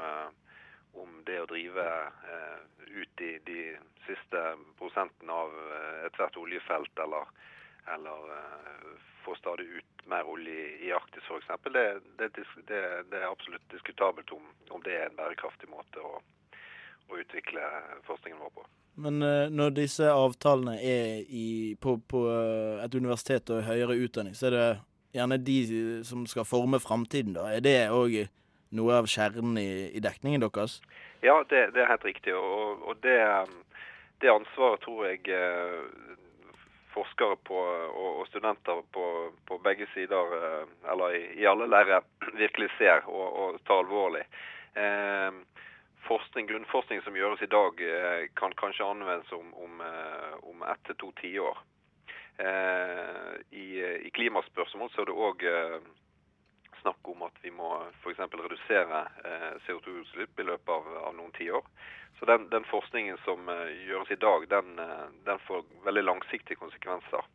om 0.98 1.22
det 1.26 1.38
å 1.42 1.48
drive 1.50 1.86
eh, 2.34 2.62
ut 2.90 3.22
i 3.22 3.34
de 3.46 3.64
siste 4.08 4.40
prosentene 4.80 5.36
av 5.44 5.54
ethvert 6.08 6.40
oljefelt, 6.42 7.02
eller, 7.04 7.30
eller 7.88 8.34
uh, 8.34 8.98
få 9.26 9.36
stadig 9.36 9.66
ut 9.66 10.06
mer 10.10 10.28
olje 10.28 10.68
i, 10.86 10.92
Arktis 10.92 11.24
f.eks., 11.24 11.48
det, 11.74 12.00
det, 12.18 12.30
det, 12.68 12.82
det 13.12 13.22
er 13.22 13.30
absolutt 13.30 13.72
diskutabelt 13.72 14.32
om, 14.32 14.44
om 14.70 14.84
det 14.84 14.96
er 14.98 15.08
en 15.10 15.18
bærekraftig 15.20 15.70
måte 15.70 16.02
å, 16.02 16.20
å 17.10 17.20
utvikle 17.22 17.64
forskningen 18.08 18.42
vår 18.42 18.54
på. 18.58 18.66
Men 19.00 19.22
uh, 19.24 19.48
når 19.54 19.76
disse 19.78 20.10
avtalene 20.12 20.76
er 20.82 21.24
i, 21.30 21.76
på, 21.82 22.00
på 22.10 22.26
eh, 22.32 22.84
et 22.84 22.96
universitet 22.96 23.52
og 23.54 23.64
høyere 23.68 23.96
utdanning, 23.96 24.36
så 24.36 24.50
er 24.50 24.56
det 24.56 24.68
gjerne 25.16 25.40
de 25.42 25.60
som 26.06 26.26
skal 26.30 26.48
forme 26.48 26.82
framtiden, 26.84 27.38
da. 27.38 27.48
Er 27.54 27.64
det 27.66 27.78
òg 27.94 28.18
noe 28.76 28.98
av 29.00 29.08
kjernen 29.10 29.58
i, 29.58 29.70
i 29.96 30.02
dekningen 30.04 30.44
deres? 30.44 30.80
Ja, 31.24 31.40
det, 31.50 31.70
det 31.76 31.84
er 31.84 31.94
helt 31.94 32.06
riktig. 32.06 32.36
Og, 32.36 32.84
og 32.86 33.00
det, 33.04 33.18
det 34.22 34.34
ansvaret 34.34 34.84
tror 34.84 35.08
jeg 35.08 35.24
forskere 36.94 37.38
på, 37.48 37.58
og, 37.90 38.20
og 38.22 38.28
studenter 38.28 38.82
på, 38.94 39.06
på 39.48 39.58
begge 39.66 39.88
sider, 39.94 40.36
eh, 40.40 40.72
eller 40.92 41.18
i, 41.18 41.24
i 41.42 41.48
alle 41.50 41.70
leirer, 41.70 42.06
virkelig 42.44 42.72
ser 42.78 43.06
og, 43.08 43.28
og 43.44 43.62
tar 43.68 43.84
alvorlig. 43.84 44.26
Eh, 44.80 45.40
forskning, 46.08 46.48
grunnforskning 46.50 47.04
som 47.06 47.18
gjøres 47.18 47.42
i 47.46 47.52
dag, 47.52 47.82
eh, 47.82 48.28
kan 48.40 48.56
kanskje 48.58 48.88
anvendes 48.88 49.32
om, 49.36 49.54
om, 49.54 49.82
eh, 49.86 50.36
om 50.52 50.64
ett 50.64 50.84
til 50.88 50.98
to 51.04 51.12
tiår. 51.22 51.64
Eh, 52.40 53.34
I, 53.52 53.68
I 54.08 54.10
klimaspørsmål 54.16 54.92
så 54.94 55.04
er 55.04 55.10
det 55.10 55.18
òg 55.28 55.50
snakk 56.82 57.08
om 57.12 57.24
at 57.28 57.40
vi 57.44 57.52
må 57.52 57.72
f.eks. 58.02 58.20
redusere 58.20 59.06
eh, 59.26 59.52
CO2-utslipp 59.66 60.40
i 60.40 60.48
løpet 60.48 60.74
av, 60.76 60.92
av 61.10 61.16
noen 61.18 61.32
tiår. 61.38 61.66
Så 62.20 62.26
den, 62.26 62.50
den 62.50 62.66
forskningen 62.68 63.18
som 63.24 63.50
eh, 63.50 63.72
gjøres 63.88 64.12
i 64.12 64.20
dag, 64.20 64.48
den, 64.52 64.80
eh, 64.80 65.06
den 65.26 65.40
får 65.48 65.64
veldig 65.86 66.04
langsiktige 66.04 66.60
konsekvenser. 66.60 67.28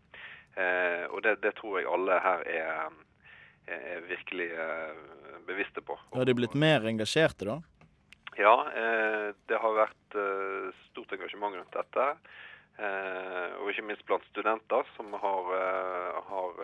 Eh, 0.55 1.05
og 1.09 1.23
det, 1.25 1.39
det 1.43 1.55
tror 1.59 1.79
jeg 1.81 1.89
alle 1.91 2.19
her 2.25 2.45
er, 2.53 2.99
er 3.67 4.03
virkelig 4.09 4.51
bevisste 5.49 5.81
på. 5.81 5.97
Har 6.13 6.29
de 6.29 6.37
blitt 6.37 6.57
mer 6.59 6.85
engasjerte, 6.89 7.49
da? 7.49 7.61
Ja, 8.37 8.57
eh, 8.77 9.31
det 9.49 9.61
har 9.63 9.79
vært 9.79 10.19
stort 10.91 11.17
engasjement 11.17 11.57
rundt 11.57 11.75
dette. 11.75 12.11
Eh, 12.75 13.51
og 13.63 13.71
ikke 13.71 13.87
minst 13.87 14.05
blant 14.09 14.25
studenter, 14.33 14.85
som 14.97 15.13
har, 15.17 15.51
har 16.29 16.63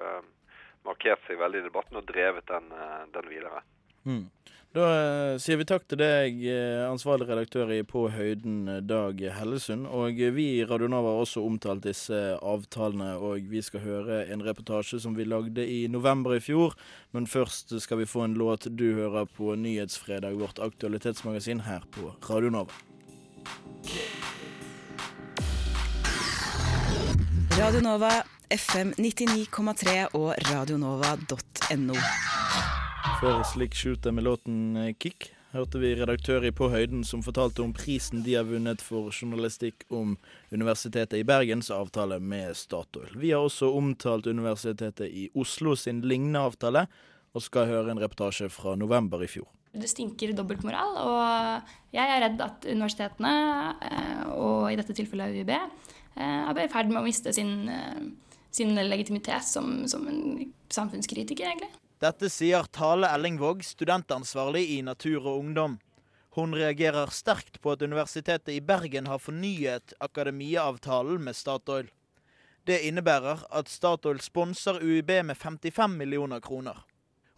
markert 0.86 1.22
seg 1.26 1.40
veldig 1.40 1.62
i 1.62 1.68
debatten 1.68 2.00
og 2.00 2.08
drevet 2.08 2.46
den, 2.50 2.72
eh, 2.72 3.06
den 3.14 3.30
videre. 3.30 3.62
Mm. 4.04 4.26
Da 4.70 4.84
eh, 4.86 5.36
sier 5.42 5.58
vi 5.58 5.64
takk 5.66 5.82
til 5.90 5.98
deg, 5.98 6.36
eh, 6.46 6.84
ansvarlig 6.86 7.26
redaktør 7.26 7.72
i 7.74 7.80
På 7.82 8.04
høyden, 8.14 8.86
Dag 8.86 9.18
Hellesund. 9.34 9.88
Og 9.90 10.14
vi 10.14 10.44
i 10.60 10.64
Radio 10.64 10.86
Nova 10.86 11.10
har 11.10 11.24
også 11.24 11.42
omtalt 11.42 11.82
disse 11.88 12.38
avtalene, 12.38 13.16
og 13.18 13.50
vi 13.50 13.64
skal 13.66 13.82
høre 13.82 14.20
en 14.30 14.44
reportasje 14.46 15.00
som 15.02 15.18
vi 15.18 15.26
lagde 15.26 15.66
i 15.66 15.88
november 15.90 16.36
i 16.36 16.40
fjor. 16.44 16.78
Men 17.10 17.26
først 17.26 17.74
skal 17.82 17.98
vi 17.98 18.06
få 18.06 18.28
en 18.28 18.38
låt 18.38 18.70
du 18.70 18.94
hører 18.94 19.26
på 19.26 19.56
Nyhetsfredag, 19.58 20.38
vårt 20.38 20.62
aktualitetsmagasin 20.62 21.66
her 21.66 21.82
på 21.90 22.14
Radio 22.30 22.54
Nova. 22.54 22.70
FM 28.50 28.88
99,3 28.98 30.08
og 30.18 30.32
radionova.no. 30.48 31.94
Før 33.20 33.42
Slik 33.46 33.76
Shooter 33.78 34.10
med 34.10 34.24
låten 34.26 34.76
eh, 34.76 34.94
Kick, 34.98 35.28
hørte 35.54 35.78
vi 35.78 35.92
redaktør 35.94 36.42
i 36.48 36.50
På 36.50 36.66
høyden 36.72 37.04
som 37.06 37.22
fortalte 37.22 37.62
om 37.62 37.70
prisen 37.76 38.24
de 38.26 38.34
har 38.34 38.48
vunnet 38.48 38.82
for 38.82 39.14
journalistikk 39.14 39.84
om 39.94 40.16
Universitetet 40.50 41.20
i 41.20 41.26
Bergens 41.28 41.70
avtale 41.70 42.18
med 42.18 42.56
Statoil. 42.58 43.12
Vi 43.22 43.30
har 43.30 43.46
også 43.46 43.70
omtalt 43.76 44.26
Universitetet 44.26 45.06
i 45.06 45.28
Oslo 45.38 45.76
sin 45.78 46.00
lignende 46.02 46.42
avtale, 46.50 46.88
og 47.30 47.44
skal 47.44 47.68
høre 47.70 47.94
en 47.94 48.02
reportasje 48.02 48.48
fra 48.50 48.74
november 48.74 49.22
i 49.22 49.28
fjor. 49.30 49.46
Det 49.70 49.86
stinker 49.86 50.32
dobbeltmoral, 50.34 50.96
og 51.06 51.94
jeg 51.94 52.02
er 52.02 52.24
redd 52.24 52.42
at 52.42 52.66
universitetene, 52.66 53.36
eh, 53.86 54.26
og 54.34 54.72
i 54.72 54.80
dette 54.80 54.96
tilfellet 54.98 55.38
UiB, 55.38 55.54
eh, 55.54 56.50
er 56.50 56.64
i 56.64 56.66
ferd 56.72 56.90
med 56.90 56.98
å 56.98 57.06
miste 57.06 57.30
sin, 57.36 57.70
sin 58.50 58.74
legitimitet 58.74 59.44
som, 59.44 59.88
som 59.88 60.08
en 60.08 60.52
samfunnskritiker, 60.68 61.46
egentlig. 61.46 61.70
Dette 62.00 62.30
sier 62.32 62.64
Tale 62.72 63.10
Ellingvåg, 63.12 63.64
studentansvarlig 63.64 64.64
i 64.78 64.80
Natur 64.82 65.20
og 65.26 65.38
Ungdom. 65.42 65.78
Hun 66.36 66.54
reagerer 66.54 67.10
sterkt 67.12 67.58
på 67.60 67.74
at 67.74 67.82
Universitetet 67.82 68.54
i 68.54 68.60
Bergen 68.62 69.10
har 69.10 69.18
fornyet 69.18 69.92
akademiavtalen 70.00 71.24
med 71.26 71.36
Statoil. 71.36 71.90
Det 72.64 72.78
innebærer 72.86 73.42
at 73.50 73.68
Statoil 73.68 74.20
sponser 74.22 74.78
UiB 74.80 75.10
med 75.26 75.36
55 75.36 75.96
millioner 75.98 76.40
kroner. 76.40 76.78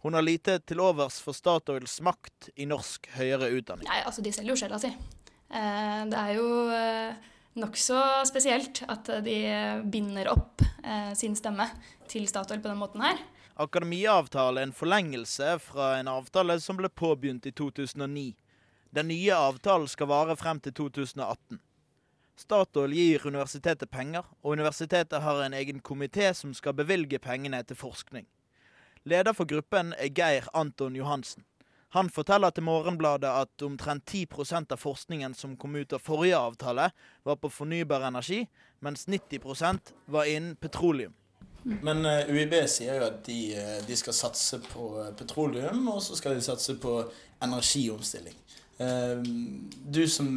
Hun 0.03 0.13
har 0.13 0.21
lite 0.21 0.59
til 0.59 0.81
overs 0.83 1.19
for 1.23 1.35
Statoils 1.35 1.97
makt 2.03 2.49
i 2.55 2.67
norsk 2.69 3.07
høyere 3.17 3.49
utdanning. 3.55 3.87
Nei, 3.87 4.01
altså 4.03 4.21
de 4.21 4.33
selger 4.35 4.53
jo 4.53 4.59
sjela 4.59 4.79
si. 4.79 4.91
Eh, 4.91 6.01
det 6.11 6.19
er 6.19 6.33
jo 6.37 6.47
eh, 6.75 7.29
nokså 7.59 7.99
spesielt 8.27 8.83
at 8.89 9.09
de 9.25 9.37
binder 9.91 10.29
opp 10.31 10.63
eh, 10.83 11.11
sin 11.17 11.35
stemme 11.37 11.67
til 12.09 12.27
Statoil 12.29 12.61
på 12.63 12.71
den 12.71 12.79
måten 12.81 13.03
her. 13.05 13.19
Akademiavtale 13.61 14.61
er 14.61 14.67
en 14.67 14.73
forlengelse 14.73 15.57
fra 15.61 15.97
en 15.99 16.09
avtale 16.09 16.57
som 16.61 16.79
ble 16.79 16.89
påbegynt 16.89 17.45
i 17.45 17.53
2009. 17.53 18.31
Den 18.93 19.09
nye 19.09 19.37
avtalen 19.37 19.89
skal 19.89 20.09
vare 20.09 20.35
frem 20.37 20.59
til 20.61 20.73
2018. 20.73 21.61
Statoil 22.37 22.93
gir 22.97 23.27
universitetet 23.29 23.91
penger, 23.93 24.25
og 24.41 24.57
universitetet 24.57 25.21
har 25.21 25.43
en 25.43 25.53
egen 25.53 25.81
komité 25.81 26.31
som 26.33 26.53
skal 26.53 26.73
bevilge 26.73 27.19
pengene 27.21 27.61
til 27.63 27.77
forskning. 27.77 28.25
Leder 29.05 29.35
for 29.37 29.45
gruppen 29.45 29.93
er 29.99 30.09
Geir 30.09 30.47
Anton 30.53 30.95
Johansen. 30.95 31.45
Han 31.93 32.09
forteller 32.09 32.49
til 32.49 32.65
Morgenbladet 32.65 33.29
at 33.29 33.61
omtrent 33.61 34.07
10% 34.09 34.71
av 34.73 34.79
forskningen 34.81 35.35
som 35.37 35.51
kom 35.61 35.75
ut 35.77 35.93
av 35.93 36.01
forrige 36.01 36.39
avtale, 36.39 36.87
var 37.21 37.35
på 37.37 37.51
fornybar 37.53 38.07
energi, 38.07 38.39
mens 38.81 39.05
90% 39.05 39.91
var 40.09 40.25
innen 40.25 40.55
petroleum. 40.55 41.13
Men 41.63 42.01
uh, 42.05 42.25
UiB 42.33 42.55
sier 42.67 42.97
jo 42.97 43.05
at 43.05 43.19
de, 43.27 43.37
uh, 43.53 43.75
de, 43.85 43.97
skal 43.99 44.15
satse 44.17 44.57
på 44.71 44.87
uh, 44.97 45.11
petroleum, 45.19 45.85
og 45.93 46.01
så 46.03 46.17
skal 46.17 46.33
de 46.33 46.41
satse 46.41 46.75
på 46.81 46.95
energiomstilling. 47.43 48.39
du 49.85 50.07
som 50.09 50.27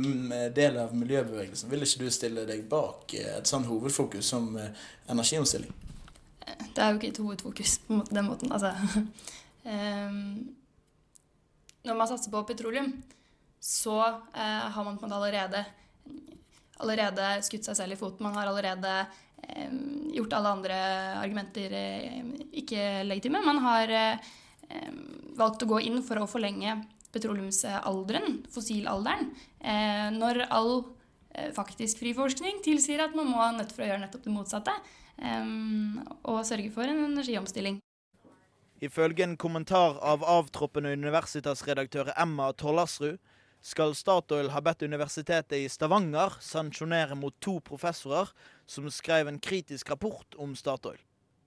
del 0.55 0.77
av 0.77 0.93
miljøbevegelsen, 0.95 1.71
vil 1.71 1.83
ikke 1.87 2.05
du 2.05 2.11
stille 2.13 2.45
deg 2.47 2.67
bak 2.69 3.15
et 3.17 3.49
sånt 3.49 3.67
hovedfokus 3.67 4.29
som 4.29 4.51
energiomstilling? 5.09 5.73
Det 6.45 6.83
er 6.85 6.91
jo 6.91 7.01
ikke 7.01 7.09
et 7.15 7.23
hovedfokus 7.23 7.79
på 7.89 8.03
den 8.11 8.29
måten. 8.29 8.53
Altså, 8.53 8.75
når 11.87 11.99
man 11.99 12.11
satser 12.11 12.33
på 12.33 12.43
petroleum, 12.49 12.91
så 13.63 14.01
eh, 14.35 14.67
har 14.75 14.85
man 14.85 14.99
på 14.99 15.07
en 15.07 15.11
måte 15.11 15.21
allerede, 15.21 15.63
allerede 16.83 17.31
skutt 17.47 17.67
seg 17.67 17.79
selv 17.79 17.97
i 17.97 18.01
foten. 18.01 18.27
Man 18.27 18.37
har 18.37 18.51
allerede 18.51 18.93
eh, 19.49 19.79
gjort 20.17 20.37
alle 20.39 20.53
andre 20.59 20.81
argumenter 21.23 21.77
eh, 21.79 22.21
ikke 22.63 23.07
legitime. 23.07 23.43
Man 23.45 23.63
har 23.65 23.93
uh, 23.97 24.35
valgt 25.39 25.65
å 25.65 25.71
gå 25.71 25.81
inn 25.87 26.03
for 26.05 26.21
å 26.21 26.29
forlenge 26.31 26.79
petroleumsalderen, 27.15 28.43
fossilalderen, 28.53 29.31
når 30.19 30.43
all 30.53 30.73
faktisk 31.57 32.03
fri 32.03 32.11
forskning 32.17 32.59
tilsier 32.65 33.01
at 33.05 33.15
man 33.17 33.31
må 33.31 33.47
nødt 33.55 33.73
for 33.73 33.85
å 33.85 33.89
gjøre 33.89 34.03
nettopp 34.03 34.27
det 34.27 34.35
motsatte 34.35 34.75
og 36.29 36.43
sørge 36.45 36.75
for 36.75 36.91
en 36.91 37.07
energiomstilling. 37.07 37.79
Ifølge 38.85 39.25
en 39.25 39.39
kommentar 39.41 39.97
av 40.05 40.25
avtroppende 40.27 40.93
universitetsredaktør 40.93 42.13
Emma 42.17 42.51
Tollersrud 42.53 43.17
skal 43.65 43.95
Statoil 43.97 44.51
ha 44.53 44.61
bedt 44.63 44.85
Universitetet 44.87 45.57
i 45.59 45.71
Stavanger 45.73 46.37
sanksjonere 46.45 47.17
mot 47.19 47.35
to 47.43 47.57
professorer 47.65 48.31
som 48.69 48.91
skrev 48.93 49.31
en 49.31 49.41
kritisk 49.43 49.91
rapport 49.91 50.37
om 50.39 50.53
Statoil. 50.59 51.01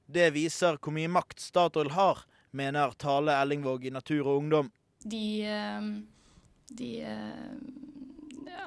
Det 0.10 0.32
viser 0.34 0.80
hvor 0.82 0.96
mye 0.96 1.12
makt 1.12 1.39
Statoil 1.44 1.94
har, 1.94 2.26
mener 2.52 2.96
Tale 2.98 3.36
Ellingvåg 3.38 3.86
i 3.86 3.94
Natur 3.94 4.26
og 4.26 4.42
Ungdom. 4.42 4.72
De, 5.06 5.46
de 6.74 6.89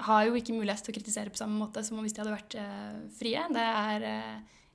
har 0.07 0.25
jo 0.29 0.39
ikke 0.39 0.55
mulighet 0.55 0.87
til 0.87 0.95
å 0.95 0.97
kritisere 1.01 1.35
på 1.35 1.43
samme 1.43 1.59
måte 1.59 1.83
som 1.85 1.99
hvis 2.01 2.15
de 2.15 2.23
hadde 2.23 2.39
vært 2.39 2.59
frie. 3.19 3.43
Det 3.53 3.67
er 3.67 4.09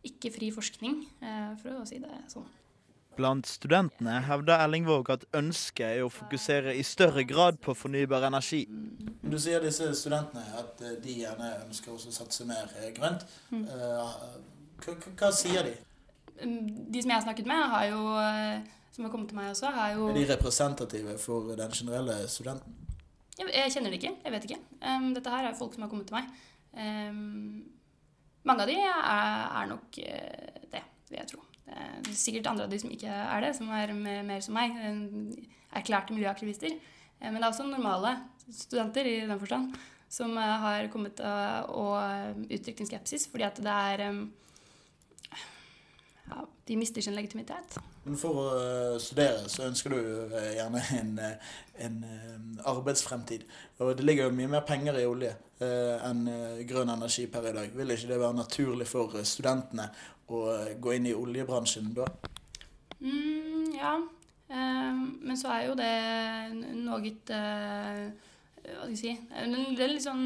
ikke 0.07 0.31
fri 0.35 0.51
forskning, 0.53 1.01
eh, 1.21 1.51
for 1.61 1.81
å 1.81 1.87
si 1.87 1.99
det 2.03 2.13
sånn. 2.31 2.47
Blant 3.17 3.49
studentene 3.49 4.19
hevder 4.27 4.61
Ellingvåg 4.63 5.09
at 5.13 5.25
ønsket 5.37 5.85
er 5.87 6.05
å 6.05 6.11
fokusere 6.13 6.75
i 6.77 6.83
større 6.85 7.25
grad 7.27 7.59
på 7.63 7.73
fornybar 7.77 8.27
energi. 8.29 8.63
Du 9.23 9.37
sier 9.41 9.63
disse 9.63 9.89
studentene 9.97 10.45
at 10.59 10.81
eh, 10.85 10.97
de 11.03 11.19
gjerne 11.23 11.51
ønsker 11.65 11.95
å 11.95 11.99
satse 11.99 12.45
mer 12.47 12.69
eh, 12.77 12.91
grønt. 12.95 13.25
Mm. 13.49 13.65
Hva, 14.83 14.97
hva, 15.17 15.31
sier 15.33 15.65
de? 15.65 15.75
Mm, 16.43 16.91
de 16.93 17.01
som 17.01 17.11
jeg 17.11 17.17
har 17.17 17.25
snakket 17.25 17.49
med, 17.49 17.63
har 17.73 17.87
jo, 17.89 18.01
som 18.93 19.07
har 19.07 19.13
kommet 19.13 19.31
til 19.33 19.39
meg 19.39 19.49
også, 19.55 19.73
har 19.73 19.95
jo 19.97 20.11
Er 20.11 20.19
de 20.19 20.27
representative 20.35 21.17
for 21.21 21.55
den 21.57 21.73
generelle 21.73 22.19
studenten? 22.29 22.77
Jeg, 23.37 23.71
kjenner 23.73 23.93
det 23.93 23.99
ikke. 24.01 24.13
Jeg 24.23 24.33
vet 24.33 24.45
ikke. 24.47 24.61
Um, 24.81 25.11
dette 25.13 25.33
her 25.33 25.45
er 25.45 25.57
folk 25.57 25.75
som 25.75 25.85
har 25.85 25.91
kommet 25.91 26.07
til 26.09 26.17
meg. 26.17 26.29
Um, 26.77 27.65
mange 28.47 28.63
av 28.63 28.71
de 28.71 28.77
er, 28.79 29.03
er 29.61 29.69
nok 29.69 29.99
eh, 30.01 30.63
det, 30.71 30.81
vil 31.09 31.19
jeg 31.19 31.29
tro. 31.33 31.43
Det 31.67 32.11
er 32.13 32.15
sikkert 32.15 32.47
andre 32.47 32.65
av 32.67 32.71
de 32.71 32.79
som 32.79 32.91
ikke 32.93 33.11
er 33.11 33.43
det, 33.43 33.51
som 33.57 33.71
er 33.75 33.91
mer 33.97 34.43
som 34.43 34.55
meg. 34.55 34.77
Erklærte 35.75 36.15
miljøaktivister. 36.15 36.77
Eh, 37.19 37.29
men 37.29 37.39
det 37.39 37.45
er 37.45 37.51
også 37.51 37.67
normale 37.67 38.15
studenter 38.53 39.09
i 39.09 39.19
den 39.27 39.39
forstand 39.39 39.75
som 40.09 40.37
eh, 40.39 40.57
har 40.63 40.87
kommet 40.93 41.19
og 41.19 42.43
uttrykt 42.47 42.83
en 42.83 42.89
skepsis 42.89 43.27
fordi 43.27 43.47
at 43.49 43.59
det 43.59 43.73
er 43.73 44.05
ja, 46.27 46.45
de 46.67 46.77
mister 46.79 47.03
sin 47.03 47.15
legitimitet. 47.15 47.77
Men 48.07 48.15
For 48.19 48.39
å 48.39 48.47
studere 49.03 49.49
så 49.51 49.67
ønsker 49.67 49.91
du 49.91 49.99
gjerne 50.55 50.83
en, 50.95 51.11
en 51.83 51.97
arbeidsfremtid. 52.67 53.43
Og 53.83 53.97
det 53.99 54.05
ligger 54.07 54.29
jo 54.29 54.35
mye 54.35 54.51
mer 54.55 54.63
penger 54.67 54.99
i 54.99 55.07
olje 55.07 55.33
enn 55.59 56.27
grønn 56.69 56.91
energi 56.93 57.25
per 57.31 57.49
i 57.49 57.55
dag. 57.55 57.71
Vil 57.75 57.95
ikke 57.95 58.11
det 58.11 58.19
være 58.21 58.39
naturlig 58.39 58.87
for 58.87 59.15
studentene 59.27 59.89
å 60.27 60.39
gå 60.83 60.95
inn 60.97 61.07
i 61.09 61.15
oljebransjen 61.15 61.93
da? 61.95 62.05
Mm, 62.99 63.73
ja, 63.77 63.93
men 64.49 65.35
så 65.37 65.51
er 65.53 65.65
jo 65.67 65.73
det 65.77 65.91
noe 66.79 66.99
Hva 67.03 67.11
skal 68.63 68.89
jeg 68.89 68.97
si 68.97 69.11
Det 69.27 69.83
er 69.83 69.91
litt 69.91 70.05
sånn 70.05 70.23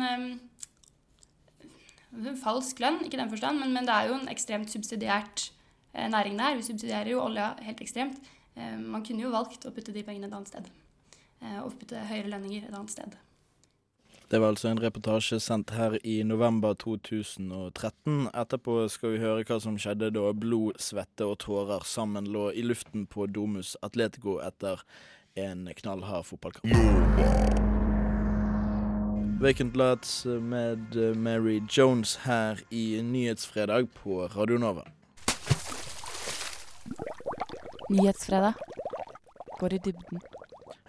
falsk 2.39 2.79
lønn, 2.83 3.01
ikke 3.05 3.17
i 3.17 3.21
den 3.23 3.33
forstand, 3.33 3.59
men, 3.59 3.73
men 3.75 3.87
det 3.87 3.95
er 3.95 4.11
jo 4.11 4.19
en 4.19 4.31
ekstremt 4.31 4.71
subsidiert 4.71 5.49
Eh, 5.93 6.09
næring 6.09 6.39
der. 6.39 6.55
Vi 6.55 6.61
subsidierer 6.61 7.09
jo 7.09 7.23
olja 7.23 7.53
helt 7.61 7.81
ekstremt. 7.81 8.17
Eh, 8.55 8.79
man 8.79 9.05
kunne 9.05 9.21
jo 9.21 9.31
valgt 9.31 9.65
å 9.65 9.73
putte 9.75 9.91
de 9.91 10.03
pengene 10.03 10.27
et 10.27 10.33
annet 10.33 10.47
sted. 10.47 10.69
Eh, 11.41 11.59
og 11.59 11.75
putte 11.79 11.99
høyere 12.07 12.31
lønninger 12.31 12.67
et 12.67 12.75
annet 12.75 12.91
sted. 12.91 13.17
Det 14.31 14.39
var 14.39 14.47
altså 14.47 14.69
en 14.69 14.79
reportasje 14.79 15.39
sendt 15.43 15.73
her 15.75 15.97
i 16.07 16.21
november 16.23 16.73
2013. 16.73 18.29
Etterpå 18.31 18.75
skal 18.87 19.11
vi 19.11 19.19
høre 19.19 19.43
hva 19.43 19.57
som 19.59 19.75
skjedde 19.75 20.07
da 20.15 20.29
blod, 20.31 20.79
svette 20.79 21.27
og 21.27 21.35
tårer 21.43 21.83
sammen 21.83 22.29
lå 22.31 22.45
i 22.55 22.63
luften 22.63 23.03
på 23.11 23.27
Domus 23.27 23.73
Atletico 23.83 24.37
etter 24.39 24.85
en 25.35 25.67
knallhard 25.81 26.29
fotballkamp. 26.29 26.71
Vacant 29.43 29.75
Lots 29.75 30.23
med 30.25 30.95
Mary 31.19 31.59
Jones 31.67 32.15
her 32.23 32.63
i 32.71 33.01
Nyhetsfredag 33.03 33.91
på 33.99 34.29
Radio 34.31 34.63
Nova. 34.63 34.87
Nyhetsfredag 37.89 38.53
går 39.59 39.73
i 39.73 39.83
dybden. 39.89 40.23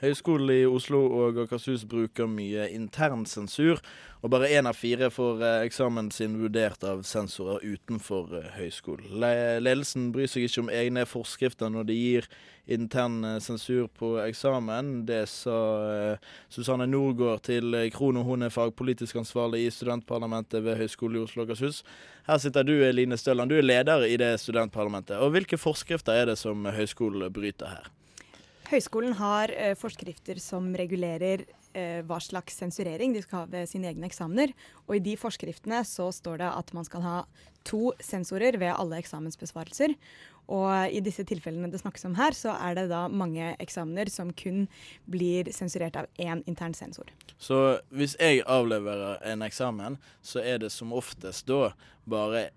Høgskolen 0.02 0.48
i 0.50 0.62
Oslo 0.66 0.98
og 1.14 1.36
Akershus 1.44 1.84
bruker 1.86 2.26
mye 2.26 2.64
intern 2.74 3.20
sensur, 3.30 3.78
og 4.18 4.32
bare 4.34 4.48
én 4.50 4.66
av 4.66 4.74
fire 4.74 5.12
får 5.14 5.44
eh, 5.46 5.58
eksamen 5.68 6.08
sin 6.10 6.34
vurdert 6.40 6.82
av 6.82 7.04
sensorer 7.06 7.62
utenfor 7.62 8.32
eh, 8.40 8.48
høyskolen. 8.56 9.12
Ledelsen 9.62 10.08
bryr 10.10 10.26
seg 10.26 10.48
ikke 10.48 10.64
om 10.64 10.72
egne 10.74 11.06
forskrifter 11.06 11.70
når 11.70 11.86
de 11.92 12.00
gir 12.00 12.28
intern 12.66 13.20
eh, 13.30 13.38
sensur 13.46 13.86
på 13.94 14.16
eksamen. 14.24 14.90
Det 15.06 15.22
sa 15.30 15.56
Susanne 16.50 16.90
Norgård 16.90 17.46
til 17.46 17.78
Krono. 17.94 18.26
Hun 18.26 18.42
er 18.42 18.50
fagpolitisk 18.50 19.22
ansvarlig 19.22 19.68
i 19.68 19.70
studentparlamentet 19.70 20.66
ved 20.66 20.82
Høgskolen 20.82 21.22
i 21.22 21.26
Oslo 21.28 21.46
og 21.46 21.50
Akershus. 21.50 21.84
Her 22.26 22.42
sitter 22.42 22.66
du, 22.66 22.74
Line 22.90 23.14
Støland. 23.14 23.54
Du 23.54 23.62
er 23.62 23.70
leder 23.70 24.10
i 24.10 24.18
det 24.18 24.34
studentparlamentet. 24.42 25.22
Og 25.22 25.30
Hvilke 25.30 25.62
forskrifter 25.62 26.18
er 26.18 26.32
det 26.34 26.40
som 26.42 26.66
høyskolen 26.66 27.30
bryter 27.30 27.76
her? 27.78 27.92
Høyskolen 28.72 29.12
har 29.18 29.52
eh, 29.52 29.74
forskrifter 29.76 30.38
som 30.40 30.70
regulerer 30.78 31.42
eh, 31.76 32.00
hva 32.08 32.16
slags 32.24 32.56
sensurering 32.56 33.12
de 33.12 33.20
skal 33.20 33.42
ha 33.42 33.50
ved 33.52 33.68
sine 33.68 33.90
egne 33.90 34.08
eksamener. 34.08 34.54
Og 34.86 34.96
i 34.96 35.02
de 35.04 35.12
forskriftene 35.20 35.82
så 35.84 36.06
står 36.14 36.40
det 36.40 36.48
at 36.48 36.72
man 36.72 36.88
skal 36.88 37.04
ha 37.04 37.16
to 37.68 37.90
sensorer 38.00 38.56
ved 38.56 38.72
alle 38.72 39.02
eksamensbesvarelser. 39.02 39.92
Og 40.48 40.88
i 40.88 41.04
disse 41.04 41.24
tilfellene 41.28 41.68
det 41.70 41.82
snakkes 41.82 42.08
om 42.08 42.16
her, 42.16 42.32
så 42.32 42.56
er 42.56 42.80
det 42.80 42.86
da 42.94 43.02
mange 43.12 43.52
eksamener 43.62 44.08
som 44.10 44.32
kun 44.32 44.64
blir 45.04 45.52
sensurert 45.52 46.00
av 46.00 46.08
én 46.16 46.40
intern 46.48 46.72
sensor. 46.72 47.12
Så 47.36 47.60
hvis 47.92 48.16
jeg 48.16 48.40
avleverer 48.48 49.20
en 49.34 49.44
eksamen, 49.44 50.00
så 50.24 50.40
er 50.40 50.64
det 50.64 50.72
som 50.72 50.96
oftest 50.96 51.44
da 51.52 51.74
bare 52.08 52.48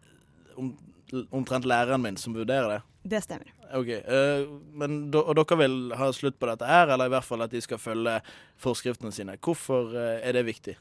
om, 0.55 0.77
omtrent 1.27 1.67
læreren 1.67 2.07
min 2.07 2.17
som 2.17 2.39
vurderer 2.39 2.77
det? 2.77 2.83
Det 3.05 3.21
stemmer. 3.21 3.51
Ok, 3.77 3.91
uh, 4.01 4.47
men 4.73 4.97
Og 5.13 5.35
dere 5.37 5.59
vil 5.61 5.93
ha 5.93 6.09
slutt 6.15 6.39
på 6.41 6.49
dette 6.49 6.65
her, 6.65 6.89
eller 6.89 7.05
i 7.05 7.13
hvert 7.13 7.27
fall 7.27 7.45
at 7.45 7.53
de 7.53 7.61
skal 7.61 7.77
følge 7.81 8.17
forskriftene 8.61 9.13
sine. 9.13 9.37
Hvorfor 9.37 9.93
uh, 9.93 10.17
er 10.25 10.33
det 10.33 10.47
viktig? 10.49 10.73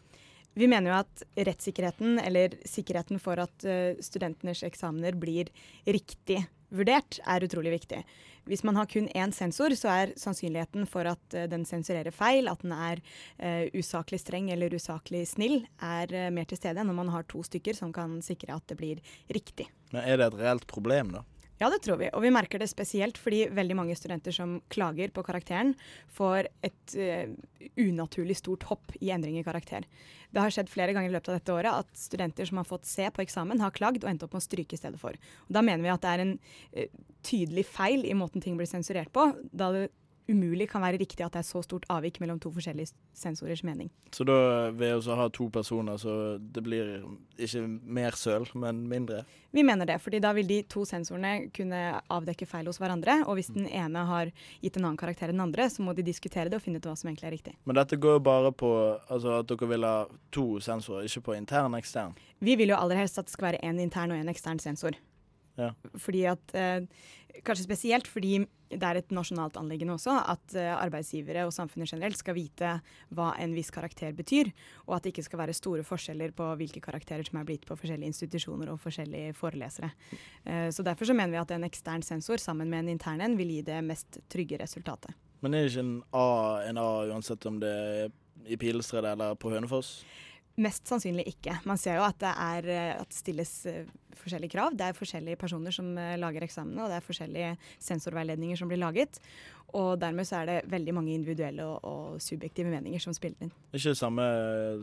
Vi 0.54 0.68
mener 0.70 0.92
jo 0.92 0.98
at 1.02 1.22
rettssikkerheten, 1.48 2.20
eller 2.22 2.54
sikkerheten 2.68 3.18
for 3.22 3.42
at 3.42 3.66
uh, 3.66 3.96
studentenes 4.02 4.62
eksamener 4.66 5.16
blir 5.18 5.50
riktig 5.84 6.38
vurdert, 6.74 7.18
er 7.26 7.44
utrolig 7.44 7.74
viktig. 7.74 8.00
Hvis 8.48 8.62
man 8.64 8.78
har 8.78 8.86
kun 8.88 9.08
én 9.16 9.32
sensor, 9.34 9.74
så 9.76 9.90
er 9.90 10.14
sannsynligheten 10.20 10.86
for 10.88 11.10
at 11.10 11.36
uh, 11.36 11.44
den 11.50 11.66
sensurerer 11.66 12.14
feil, 12.14 12.48
at 12.48 12.62
den 12.62 12.72
er 12.76 13.02
uh, 13.42 13.66
usaklig 13.74 14.22
streng 14.22 14.48
eller 14.54 14.72
usaklig 14.78 15.26
snill, 15.28 15.64
er 15.82 16.30
mer 16.32 16.48
til 16.48 16.62
stede 16.62 16.80
enn 16.80 16.92
når 16.92 17.00
man 17.02 17.12
har 17.18 17.28
to 17.28 17.42
stykker 17.44 17.76
som 17.76 17.92
kan 17.92 18.20
sikre 18.24 18.54
at 18.54 18.64
det 18.70 18.78
blir 18.78 19.04
riktig. 19.34 19.68
Men 19.92 20.06
Er 20.06 20.22
det 20.22 20.32
et 20.32 20.40
reelt 20.40 20.70
problem, 20.70 21.16
da? 21.18 21.26
Ja, 21.60 21.68
det 21.70 21.84
tror 21.84 22.00
vi. 22.00 22.08
Og 22.10 22.24
vi 22.24 22.32
merker 22.34 22.58
det 22.58 22.66
spesielt 22.70 23.18
fordi 23.20 23.44
veldig 23.54 23.76
mange 23.78 23.94
studenter 23.98 24.34
som 24.34 24.56
klager 24.72 25.12
på 25.14 25.22
karakteren, 25.26 25.74
får 26.12 26.48
et 26.66 26.96
uh, 26.98 27.30
unaturlig 27.78 28.36
stort 28.40 28.66
hopp 28.70 28.96
i 28.98 29.12
endring 29.14 29.38
i 29.38 29.46
karakter. 29.46 29.86
Det 30.34 30.42
har 30.42 30.54
skjedd 30.54 30.72
flere 30.72 30.96
ganger 30.96 31.12
i 31.12 31.14
løpet 31.14 31.30
av 31.30 31.38
dette 31.38 31.54
året 31.54 31.84
at 31.84 31.98
studenter 31.98 32.50
som 32.50 32.58
har 32.58 32.66
fått 32.66 32.90
C 32.90 33.06
på 33.14 33.22
eksamen, 33.22 33.62
har 33.62 33.74
klagd 33.74 34.02
og 34.02 34.10
endt 34.10 34.26
opp 34.26 34.34
med 34.34 34.42
å 34.42 34.48
stryke 34.48 34.74
i 34.74 34.80
stedet 34.80 34.98
for. 34.98 35.14
Og 35.46 35.54
da 35.54 35.62
mener 35.62 35.86
vi 35.86 35.94
at 35.94 36.02
det 36.02 36.14
er 36.14 36.24
en 36.24 36.34
uh, 36.38 37.04
tydelig 37.24 37.68
feil 37.70 38.02
i 38.08 38.18
måten 38.18 38.42
ting 38.42 38.58
blir 38.58 38.70
sensurert 38.70 39.14
på. 39.14 39.30
da 39.52 39.70
det 39.74 39.88
umulig 40.30 40.68
kan 40.70 40.82
være 40.84 40.98
riktig 41.00 41.24
at 41.24 41.34
det 41.34 41.42
er 41.42 41.46
så 41.46 41.60
stort 41.64 41.84
avvik 41.92 42.20
mellom 42.22 42.38
to 42.40 42.50
forskjellige 42.54 42.94
sensorers 43.16 43.62
mening. 43.66 43.90
Så 44.14 44.24
da 44.26 44.70
ved 44.74 45.04
å 45.04 45.18
ha 45.18 45.28
to 45.32 45.48
personer, 45.52 45.98
så 46.00 46.36
det 46.38 46.62
blir 46.64 46.94
ikke 47.36 47.64
mer 47.66 48.16
søl, 48.18 48.46
men 48.58 48.84
mindre? 48.88 49.24
Vi 49.54 49.64
mener 49.66 49.88
det, 49.88 50.00
fordi 50.02 50.20
da 50.24 50.32
vil 50.36 50.48
de 50.48 50.62
to 50.70 50.84
sensorene 50.88 51.50
kunne 51.54 51.82
avdekke 52.12 52.48
feil 52.48 52.68
hos 52.70 52.80
hverandre. 52.82 53.20
Og 53.28 53.38
hvis 53.38 53.52
den 53.54 53.68
ene 53.68 54.04
har 54.08 54.32
gitt 54.64 54.78
en 54.78 54.88
annen 54.88 55.00
karakter 55.00 55.30
enn 55.30 55.38
den 55.38 55.46
andre, 55.48 55.68
så 55.70 55.84
må 55.84 55.94
de 55.94 56.06
diskutere 56.06 56.50
det 56.50 56.58
og 56.58 56.64
finne 56.64 56.80
ut 56.80 56.88
hva 56.88 56.96
som 56.98 57.10
egentlig 57.10 57.30
er 57.30 57.36
riktig. 57.36 57.56
Men 57.68 57.78
dette 57.78 58.00
går 58.00 58.18
jo 58.18 58.26
bare 58.26 58.52
på 58.54 58.70
altså 59.12 59.40
at 59.40 59.50
dere 59.50 59.72
vil 59.74 59.88
ha 59.88 59.96
to 60.34 60.46
sensorer, 60.64 61.08
ikke 61.08 61.28
på 61.28 61.38
intern 61.38 61.74
og 61.74 61.82
ekstern? 61.82 62.16
Vi 62.44 62.56
vil 62.60 62.72
jo 62.72 62.78
aller 62.78 63.04
helst 63.04 63.20
at 63.20 63.28
det 63.28 63.36
skal 63.36 63.52
være 63.52 63.64
én 63.66 63.82
intern 63.82 64.14
og 64.14 64.22
én 64.22 64.32
ekstern 64.32 64.62
sensor. 64.62 64.96
Ja. 65.60 65.70
Fordi 66.02 66.24
at 66.26 66.54
eh, 66.58 66.86
Kanskje 67.42 67.64
spesielt 67.66 68.06
fordi 68.06 68.36
det 68.70 68.86
er 68.86 68.98
et 68.98 69.12
nasjonalt 69.14 69.56
anliggende 69.58 69.96
også 69.96 70.12
at 70.30 70.54
eh, 70.58 70.70
arbeidsgivere 70.70 71.42
og 71.46 71.52
samfunnet 71.54 71.90
generelt 71.90 72.18
skal 72.18 72.36
vite 72.36 72.70
hva 73.14 73.32
en 73.42 73.56
viss 73.56 73.72
karakter 73.74 74.14
betyr, 74.14 74.52
og 74.86 74.96
at 74.96 75.04
det 75.04 75.12
ikke 75.12 75.26
skal 75.26 75.40
være 75.42 75.56
store 75.56 75.82
forskjeller 75.86 76.34
på 76.36 76.46
hvilke 76.60 76.82
karakterer 76.84 77.26
som 77.26 77.40
er 77.40 77.48
blitt 77.48 77.66
på 77.66 77.76
forskjellige 77.78 78.12
institusjoner 78.12 78.70
og 78.70 78.78
forskjellige 78.82 79.34
forelesere. 79.38 79.90
Eh, 80.44 80.68
så 80.70 80.86
Derfor 80.86 81.10
så 81.10 81.16
mener 81.16 81.34
vi 81.34 81.42
at 81.42 81.54
en 81.56 81.66
ekstern 81.66 82.06
sensor 82.06 82.38
sammen 82.42 82.70
med 82.70 82.84
en 82.84 82.94
intern 82.94 83.24
en 83.24 83.38
vil 83.38 83.50
gi 83.56 83.62
det 83.66 83.80
mest 83.82 84.20
trygge 84.30 84.60
resultatet. 84.62 85.14
Men 85.42 85.54
er 85.54 85.66
det 85.66 85.74
ikke 85.74 85.84
en 85.84 85.96
A 86.14 86.28
en 86.70 86.78
A 86.78 86.90
uansett 87.10 87.46
om 87.50 87.58
det 87.60 87.74
er 87.74 88.14
i 88.46 88.56
Pilestredet 88.56 89.10
eller 89.16 89.34
på 89.34 89.50
Hønefoss? 89.50 90.04
Mest 90.62 90.86
sannsynlig 90.86 91.26
ikke. 91.32 91.56
Man 91.66 91.80
ser 91.80 91.98
jo 91.98 92.04
at 92.06 92.20
det, 92.22 92.30
er, 92.30 92.68
at 93.00 93.10
det 93.10 93.16
stilles 93.16 93.52
uh, 93.66 93.80
forskjellige 94.20 94.54
krav. 94.54 94.76
Det 94.78 94.86
er 94.86 94.96
forskjellige 94.98 95.40
personer 95.40 95.74
som 95.74 95.88
uh, 95.98 96.14
lager 96.20 96.46
eksamene, 96.46 96.84
og 96.84 96.92
det 96.92 97.00
er 97.00 97.06
forskjellige 97.08 97.48
sensorveiledninger 97.82 98.60
som 98.60 98.70
blir 98.70 98.78
laget. 98.78 99.18
Og 99.74 99.98
dermed 99.98 100.28
så 100.28 100.40
er 100.40 100.50
det 100.50 100.60
veldig 100.70 100.94
mange 100.94 101.14
individuelle 101.16 101.66
og, 101.66 101.80
og 101.82 102.22
subjektive 102.22 102.70
meninger 102.70 103.02
som 103.02 103.16
spiller 103.16 103.42
inn. 103.42 103.50
Det 103.50 103.80
er 103.80 103.82
ikke 103.82 103.96
det 103.96 104.02
samme 104.04 104.26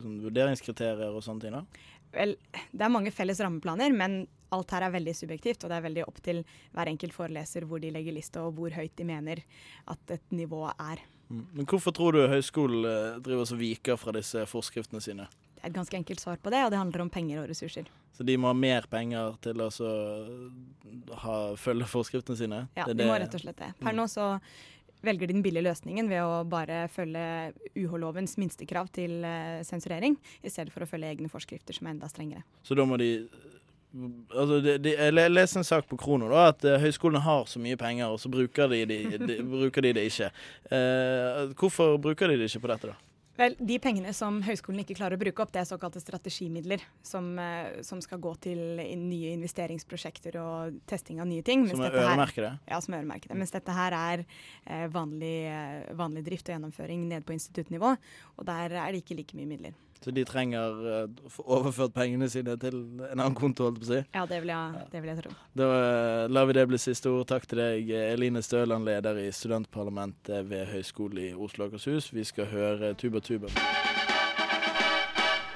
sånn, 0.01 0.19
vurderingskriterier 0.25 1.15
og 1.15 1.23
sånne 1.23 1.45
ting, 1.45 1.55
da? 1.55 1.87
Vel, 2.11 2.35
det 2.75 2.83
er 2.83 2.91
mange 2.91 3.13
felles 3.15 3.39
rammeplaner, 3.39 3.95
men 3.95 4.25
alt 4.51 4.73
her 4.75 4.83
er 4.83 4.91
veldig 4.91 5.13
subjektivt. 5.15 5.63
Og 5.63 5.71
det 5.71 5.77
er 5.77 5.85
veldig 5.87 6.03
opp 6.09 6.19
til 6.25 6.43
hver 6.75 6.91
enkelt 6.91 7.15
foreleser 7.15 7.63
hvor 7.69 7.79
de 7.79 7.93
legger 7.95 8.17
lista, 8.17 8.43
og 8.43 8.59
hvor 8.59 8.75
høyt 8.75 8.97
de 8.99 9.07
mener 9.07 9.43
at 9.91 10.17
et 10.17 10.35
nivå 10.35 10.65
er. 10.73 11.05
Mm. 11.31 11.45
Men 11.55 11.69
hvorfor 11.71 11.95
tror 11.95 12.17
du 12.17 12.25
høyskolen 12.27 13.23
driver 13.23 13.47
og 13.47 13.61
viker 13.61 13.95
fra 13.95 14.11
disse 14.19 14.43
forskriftene 14.51 14.99
sine? 15.03 15.29
Det 15.61 15.67
er 15.67 15.73
et 15.75 15.77
ganske 15.77 15.97
enkelt 15.99 16.21
svar 16.23 16.39
på 16.41 16.49
det, 16.49 16.63
og 16.65 16.71
det 16.73 16.77
handler 16.79 17.03
om 17.03 17.09
penger 17.13 17.43
og 17.43 17.49
ressurser. 17.51 17.89
Så 18.17 18.25
de 18.25 18.33
må 18.41 18.49
ha 18.49 18.57
mer 18.57 18.87
penger 18.89 19.35
til 19.45 19.61
å 19.61 19.67
ha, 21.21 21.35
følge 21.53 21.85
forskriftene 21.85 22.39
sine? 22.39 22.61
Ja, 22.73 22.87
de 22.89 23.05
må 23.05 23.13
rett 23.13 23.37
og 23.37 23.43
slett 23.43 23.61
det. 23.61 23.69
Per 23.77 23.93
nå 23.93 24.07
så 24.09 24.31
velger 25.05 25.29
de 25.29 25.35
den 25.35 25.45
billige 25.45 25.67
løsningen 25.67 26.09
ved 26.09 26.23
å 26.25 26.41
bare 26.49 26.87
følge 26.89 27.53
UH-lovens 27.75 28.39
minstekrav 28.41 28.89
til 28.93 29.21
uh, 29.21 29.61
sensurering, 29.65 30.17
i 30.41 30.49
stedet 30.49 30.73
for 30.73 30.85
å 30.85 30.89
følge 30.89 31.13
egne 31.13 31.29
forskrifter 31.29 31.77
som 31.77 31.87
er 31.87 31.95
enda 31.95 32.09
strengere. 32.09 32.41
Så 32.65 32.77
da 32.77 32.87
må 32.89 32.97
de 33.01 33.13
Altså, 33.91 34.61
de, 34.63 34.77
de, 34.79 34.91
jeg 34.95 35.31
leste 35.33 35.59
en 35.59 35.65
sak 35.67 35.83
på 35.89 35.97
Krono 35.99 36.29
da, 36.31 36.45
at 36.53 36.63
uh, 36.63 36.77
høyskolene 36.79 37.19
har 37.25 37.41
så 37.51 37.59
mye 37.59 37.75
penger, 37.75 38.07
og 38.07 38.21
så 38.23 38.29
bruker 38.31 38.71
de, 38.71 38.85
de, 38.87 39.35
bruker 39.43 39.83
de 39.83 39.91
det 39.97 40.05
ikke. 40.07 40.29
Uh, 40.71 41.51
hvorfor 41.59 41.97
bruker 41.99 42.31
de 42.31 42.37
det 42.39 42.47
ikke 42.47 42.61
på 42.63 42.71
dette, 42.71 42.93
da? 42.93 43.10
Vel, 43.41 43.55
De 43.57 43.77
pengene 43.81 44.11
som 44.13 44.37
høyskolen 44.45 44.83
ikke 44.83 44.95
klarer 44.99 45.17
å 45.17 45.21
bruke 45.21 45.41
opp, 45.41 45.51
det 45.53 45.63
er 45.63 45.69
såkalte 45.69 46.01
strategimidler. 46.01 46.83
Som, 47.05 47.33
eh, 47.41 47.81
som 47.85 48.01
skal 48.03 48.21
gå 48.21 48.35
til 48.43 48.59
nye 48.77 49.33
investeringsprosjekter 49.33 50.37
og 50.41 50.81
testing 50.89 51.21
av 51.23 51.29
nye 51.29 51.41
ting. 51.41 51.65
Som 51.69 51.81
er 51.81 51.97
øremerkede? 52.03 52.53
Ja, 52.69 52.79
som 52.79 52.93
er 52.93 53.01
øremerkede. 53.01 53.37
Mens 53.37 53.53
dette 53.55 53.73
her 53.73 53.95
er 53.97 54.25
eh, 54.67 54.87
vanlig, 54.93 55.37
eh, 55.49 55.93
vanlig, 55.97 56.25
drift 56.27 56.49
og 56.49 56.55
gjennomføring 56.55 57.07
nede 57.09 57.25
på 57.25 57.33
instituttnivå. 57.33 57.95
Og 58.37 58.45
der 58.45 58.77
er 58.77 58.91
det 58.91 59.01
ikke 59.01 59.17
like 59.17 59.37
mye 59.39 59.49
midler. 59.49 59.73
Så 60.01 60.13
de 60.15 60.23
trenger 60.25 60.63
å 60.65 61.03
uh, 61.05 61.29
få 61.29 61.45
overført 61.59 61.93
pengene 61.93 62.29
sine 62.31 62.55
til 62.61 62.79
en 63.05 63.19
annen 63.19 63.37
konto, 63.37 63.67
holdt 63.67 63.81
på 63.83 63.85
å 63.85 63.91
si? 63.91 63.99
Ja, 64.15 64.25
det 64.29 64.41
vil 64.41 64.49
jeg, 64.53 64.85
det 64.93 65.03
vil 65.03 65.11
jeg 65.13 65.19
tro. 65.21 65.35
Da 65.61 65.67
uh, 65.69 66.23
lar 66.31 66.49
vi 66.49 66.57
det 66.57 66.65
bli 66.71 66.81
siste 66.81 67.11
ord. 67.13 67.27
Takk 67.29 67.45
til 67.51 67.61
deg, 67.61 67.93
Eline 68.09 68.41
Støland, 68.45 68.89
leder 68.89 69.21
i 69.21 69.29
studentparlamentet 69.35 70.49
ved 70.49 70.71
Høgskolen 70.73 71.21
i 71.21 71.29
Oslo 71.35 71.67
og 71.67 71.75
Akershus. 71.75 72.09
Vi 72.15 72.25
skal 72.25 72.49
høre 72.49 72.95
Tuba 72.97 73.21
Tuba. 73.21 73.53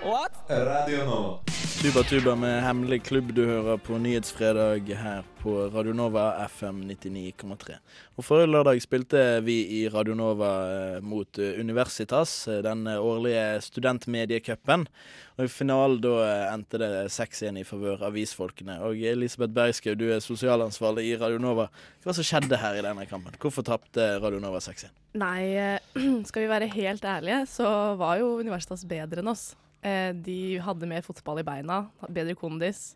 What? 0.05 0.37
Radio 0.49 1.05
Nova. 1.09 1.54
Tuba 1.75 2.03
Tuba 2.03 2.35
med 2.35 2.63
hemmelig 2.63 3.03
klubb 3.03 3.33
du 3.35 3.41
hører 3.45 3.77
på 3.83 3.97
Nyhetsfredag 3.99 4.87
her 4.95 5.25
på 5.41 5.53
Radio 5.73 5.93
Nova 5.93 6.23
FM 6.47 6.79
99,3. 6.87 7.75
Og 8.15 8.25
Forrige 8.25 8.47
lørdag 8.49 8.79
spilte 8.81 9.23
vi 9.43 9.57
i 9.75 9.81
Radio 9.91 10.15
Nova 10.15 10.51
eh, 10.71 11.01
mot 11.03 11.37
eh, 11.37 11.59
Universitas, 11.59 12.31
eh, 12.47 12.61
den 12.63 12.87
årlige 12.87 13.59
studentmediecupen. 13.67 14.87
Og 15.35 15.43
I 15.45 15.51
finalen 15.51 15.99
da 16.01 16.15
endte 16.53 16.79
det 16.79 16.89
6-1 17.13 17.59
i 17.59 17.65
favør 17.67 18.07
avisfolkene. 18.07 18.79
Og 18.87 19.03
Elisabeth 19.11 19.53
Bergskau, 19.53 19.97
du 19.99 20.07
er 20.15 20.23
sosialansvarlig 20.23 21.09
i 21.09 21.19
Radio 21.21 21.43
Nova. 21.43 21.67
Hva 22.05 22.15
som 22.15 22.25
skjedde 22.25 22.61
her 22.61 22.79
i 22.79 22.87
denne 22.87 23.05
kampen? 23.09 23.35
Hvorfor 23.41 23.67
tapte 23.67 24.15
Radio 24.23 24.39
Nova 24.41 24.63
6-1? 24.63 24.95
Nei, 25.19 25.75
skal 26.31 26.47
vi 26.47 26.49
være 26.55 26.71
helt 26.71 27.05
ærlige, 27.05 27.43
så 27.51 27.67
var 27.99 28.23
jo 28.23 28.37
Universitas 28.39 28.87
bedre 28.87 29.21
enn 29.21 29.35
oss. 29.35 29.51
Eh, 29.85 30.11
de 30.13 30.57
hadde 30.65 30.89
mer 30.89 31.03
fotball 31.05 31.43
i 31.43 31.45
beina, 31.45 31.83
bedre 32.09 32.33
kondis. 32.39 32.95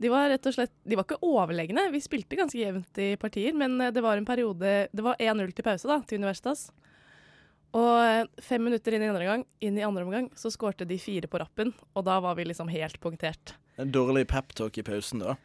De 0.00 0.08
var 0.08 0.30
rett 0.32 0.46
og 0.48 0.54
slett, 0.56 0.72
de 0.88 0.96
var 0.96 1.04
ikke 1.04 1.20
overlegne. 1.28 1.90
Vi 1.92 2.00
spilte 2.00 2.38
ganske 2.38 2.56
jevnt 2.56 3.00
i 3.04 3.12
partier, 3.20 3.52
men 3.52 3.76
eh, 3.84 3.92
det 3.92 4.00
var 4.04 4.16
en 4.16 4.28
periode 4.28 4.88
Det 4.88 5.04
var 5.04 5.20
1-0 5.20 5.52
til 5.52 5.66
pause 5.66 5.90
da, 5.90 5.98
til 6.08 6.22
Universitas. 6.22 6.70
Og 7.76 7.92
eh, 8.00 8.24
fem 8.42 8.64
minutter 8.64 8.96
inn 8.96 9.04
i 9.04 9.10
andre 9.10 9.26
omgang, 9.26 9.44
inn 9.60 9.76
i 9.76 9.84
andre 9.84 10.06
omgang 10.06 10.30
så 10.38 10.50
skårte 10.50 10.88
de 10.88 10.96
fire 10.98 11.28
på 11.28 11.42
rappen, 11.42 11.74
og 11.92 12.08
da 12.08 12.16
var 12.24 12.38
vi 12.38 12.48
liksom 12.48 12.72
helt 12.72 12.96
punktert. 13.02 13.54
En 13.76 13.92
dårlig 13.92 14.24
peptalk 14.32 14.80
i 14.80 14.86
pausen, 14.86 15.20
da? 15.26 15.36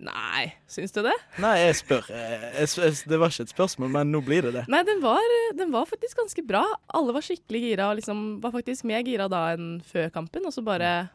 Nei, 0.00 0.46
syns 0.70 0.94
du 0.96 1.02
det? 1.04 1.14
Nei, 1.42 1.52
jeg 1.60 1.76
spør. 1.82 2.06
Jeg, 2.08 2.68
jeg, 2.72 2.96
det 3.10 3.18
var 3.20 3.32
ikke 3.32 3.44
et 3.44 3.52
spørsmål, 3.52 3.90
men 3.98 4.12
nå 4.14 4.22
blir 4.24 4.46
det 4.48 4.54
det. 4.54 4.64
Nei, 4.72 4.80
den 4.88 5.02
var, 5.04 5.34
den 5.58 5.74
var 5.74 5.88
faktisk 5.90 6.22
ganske 6.22 6.44
bra. 6.48 6.62
Alle 6.96 7.12
var 7.16 7.26
skikkelig 7.26 7.60
gira, 7.66 7.90
og 7.90 8.00
liksom 8.00 8.22
var 8.40 8.54
faktisk 8.56 8.88
mer 8.88 9.04
gira 9.04 9.28
da 9.32 9.46
enn 9.54 9.74
før 9.84 10.08
kampen. 10.14 10.48
Og 10.48 10.56
så 10.56 10.64
bare 10.64 11.10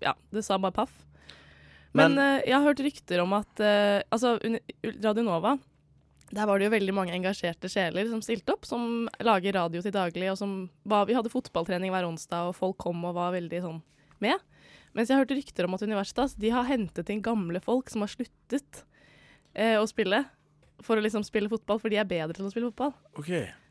Ja, 0.00 0.14
det 0.32 0.46
sa 0.46 0.56
bare 0.62 0.76
paff. 0.76 0.94
Men, 1.92 2.14
men 2.14 2.20
uh, 2.20 2.44
jeg 2.44 2.56
har 2.56 2.66
hørt 2.66 2.84
rykter 2.84 3.22
om 3.22 3.32
at 3.36 3.60
Altså, 4.12 4.36
Radio 5.00 5.24
Nova 5.24 5.56
der 6.34 6.46
var 6.48 6.58
det 6.58 6.66
jo 6.66 6.74
veldig 6.74 6.94
mange 6.94 7.14
engasjerte 7.14 7.68
sjeler 7.70 8.08
som 8.10 8.22
stilte 8.24 8.56
opp, 8.56 8.66
som 8.66 9.06
lager 9.22 9.54
radio 9.54 9.82
til 9.82 9.94
daglig. 9.94 10.30
og 10.32 10.38
som 10.38 10.70
var, 10.82 11.06
Vi 11.06 11.14
hadde 11.14 11.30
fotballtrening 11.30 11.92
hver 11.94 12.06
onsdag, 12.08 12.48
og 12.48 12.56
folk 12.56 12.76
kom 12.78 13.04
og 13.04 13.14
var 13.14 13.30
veldig 13.36 13.60
sånn 13.62 13.82
med. 14.18 14.42
Mens 14.96 15.10
jeg 15.10 15.18
har 15.18 15.26
hørt 15.26 15.34
rykter 15.36 15.66
om 15.68 15.76
at 15.76 15.84
Universitas 15.84 16.34
de 16.40 16.50
har 16.54 16.64
hentet 16.70 17.10
inn 17.12 17.20
gamle 17.24 17.60
folk 17.60 17.90
som 17.92 18.00
har 18.04 18.08
sluttet 18.12 18.82
eh, 19.54 19.76
å 19.76 19.84
spille. 19.90 20.24
for 20.84 20.96
å 20.98 21.00
liksom 21.04 21.22
spille 21.24 21.48
fotball, 21.48 21.78
for 21.80 21.88
de 21.92 21.96
er 21.96 22.04
bedre 22.08 22.34
til 22.36 22.44
å 22.44 22.50
spille 22.52 22.68
fotball. 22.68 22.90
Ok. 23.16 23.30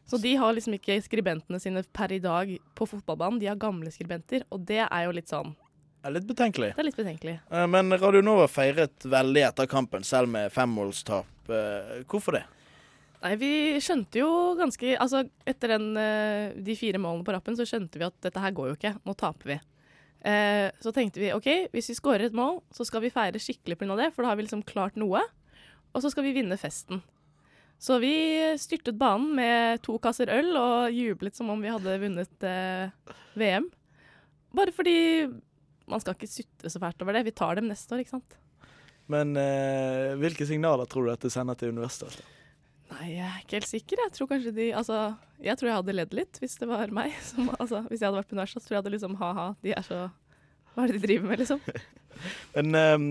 Så 0.10 0.18
de 0.22 0.32
har 0.38 0.54
liksom 0.54 0.74
ikke 0.78 0.96
skribentene 1.06 1.60
sine 1.62 1.84
per 1.94 2.12
i 2.14 2.18
dag 2.22 2.50
på 2.78 2.86
fotballbanen, 2.90 3.40
de 3.42 3.46
har 3.50 3.58
gamle 3.62 3.90
skribenter, 3.94 4.42
og 4.54 4.64
det 4.66 4.80
er 4.86 5.04
jo 5.06 5.14
litt 5.18 5.30
sånn 5.30 5.56
Det 5.56 6.10
er 6.10 6.16
litt 6.20 6.28
betenkelig. 6.30 6.72
Det 6.76 6.82
er 6.84 6.88
litt 6.90 6.98
betenkelig. 7.00 7.36
Eh, 7.50 7.68
Men 7.68 7.90
Radio 7.98 8.22
Nova 8.22 8.46
feiret 8.50 9.06
veldig 9.10 9.42
etter 9.48 9.66
kampen, 9.70 10.04
selv 10.06 10.30
med 10.30 10.52
femmålstap. 10.54 11.26
Eh, 11.50 12.04
Hvorfor 12.10 12.38
det? 12.40 12.44
Nei, 13.24 13.36
vi 13.42 13.52
skjønte 13.82 14.20
jo 14.22 14.30
ganske 14.60 14.98
Altså, 15.02 15.24
etter 15.48 15.68
den, 15.78 15.88
eh, 15.98 16.52
de 16.62 16.76
fire 16.78 16.98
målene 17.02 17.26
på 17.26 17.34
rappen, 17.34 17.56
så 17.58 17.66
skjønte 17.66 17.98
vi 17.98 18.06
at 18.06 18.14
dette 18.22 18.40
her 18.42 18.52
går 18.52 18.70
jo 18.70 18.76
ikke. 18.78 18.94
Nå 19.06 19.16
taper 19.18 19.46
vi. 19.56 19.60
Eh, 20.26 20.72
så 20.82 20.94
tenkte 20.94 21.22
vi 21.22 21.34
OK, 21.36 21.50
hvis 21.76 21.92
vi 21.92 21.98
skårer 22.00 22.28
et 22.28 22.38
mål, 22.38 22.64
så 22.74 22.86
skal 22.88 23.04
vi 23.04 23.14
feire 23.14 23.42
skikkelig 23.42 23.78
pga. 23.78 23.98
det, 24.00 24.12
for 24.16 24.26
da 24.26 24.32
har 24.32 24.40
vi 24.40 24.48
liksom 24.48 24.66
klart 24.66 24.98
noe. 24.98 25.22
Og 25.94 26.04
så 26.04 26.10
skal 26.12 26.26
vi 26.26 26.34
vinne 26.36 26.58
festen. 26.60 27.04
Så 27.78 28.00
vi 28.00 28.16
styrtet 28.58 28.98
banen 28.98 29.36
med 29.36 29.82
to 29.86 29.98
kasser 30.02 30.32
øl 30.32 30.56
og 30.58 30.96
jublet 30.96 31.36
som 31.36 31.52
om 31.52 31.62
vi 31.62 31.72
hadde 31.72 32.00
vunnet 32.02 32.48
eh, 32.48 33.14
VM. 33.36 33.68
Bare 34.56 34.74
fordi 34.74 35.28
man 35.92 36.02
skal 36.02 36.16
ikke 36.16 36.32
sutre 36.32 36.72
så 36.72 36.82
fælt 36.82 37.04
over 37.04 37.18
det. 37.18 37.26
Vi 37.28 37.36
tar 37.36 37.60
dem 37.60 37.68
neste 37.70 37.94
år, 37.94 38.02
ikke 38.02 38.16
sant. 38.16 38.38
Men 39.12 39.36
eh, 39.38 40.16
hvilke 40.18 40.48
signaler 40.50 40.90
tror 40.90 41.06
du 41.06 41.12
dette 41.12 41.30
sender 41.30 41.60
til 41.60 41.76
universitetet? 41.76 42.24
Nei, 42.96 43.10
jeg 43.18 43.26
er 43.28 43.42
ikke 43.42 43.58
helt 43.60 43.70
sikker. 43.70 44.02
Jeg 44.06 44.14
tror 44.16 44.30
kanskje 44.32 44.54
de 44.56 44.70
Altså, 44.78 45.00
jeg 45.44 45.60
tror 45.60 45.70
jeg 45.70 45.80
hadde 45.82 45.96
ledd 45.98 46.16
litt 46.16 46.40
hvis 46.42 46.58
det 46.62 46.70
var 46.70 46.94
meg. 46.96 47.16
Som, 47.30 47.52
altså, 47.58 47.84
hvis 47.90 48.00
jeg 48.00 48.10
hadde 48.10 48.22
vært 48.22 48.32
på 48.32 48.38
universitet, 48.38 48.64
så 48.64 48.70
tror 48.70 48.78
jeg 48.78 48.84
hadde 48.84 48.96
liksom 48.96 49.20
ha-ha, 49.22 49.52
de 49.66 49.76
er 49.76 49.86
så 49.86 50.02
Hva 50.74 50.84
er 50.84 50.92
det 50.92 51.00
de 51.00 51.08
driver 51.08 51.32
med, 51.32 51.44
liksom? 51.44 51.62
Men 52.56 52.78
um, 52.96 53.08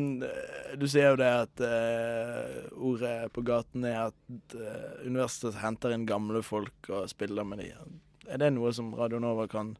du 0.80 0.86
sier 0.88 1.10
jo 1.12 1.18
det 1.20 1.28
at 1.28 1.60
uh, 1.60 2.68
ordet 2.88 3.28
på 3.36 3.42
gaten 3.44 3.84
er 3.84 4.06
at 4.06 4.56
uh, 4.56 5.02
universitetet 5.04 5.60
henter 5.60 5.92
inn 5.92 6.06
gamle 6.08 6.40
folk 6.44 6.88
og 6.88 7.10
spiller 7.12 7.44
med 7.44 7.60
dem. 7.60 7.98
Er 8.24 8.40
det 8.40 8.54
noe 8.56 8.72
som 8.72 8.94
Radio 8.96 9.20
Nova 9.20 9.44
kan, 9.52 9.74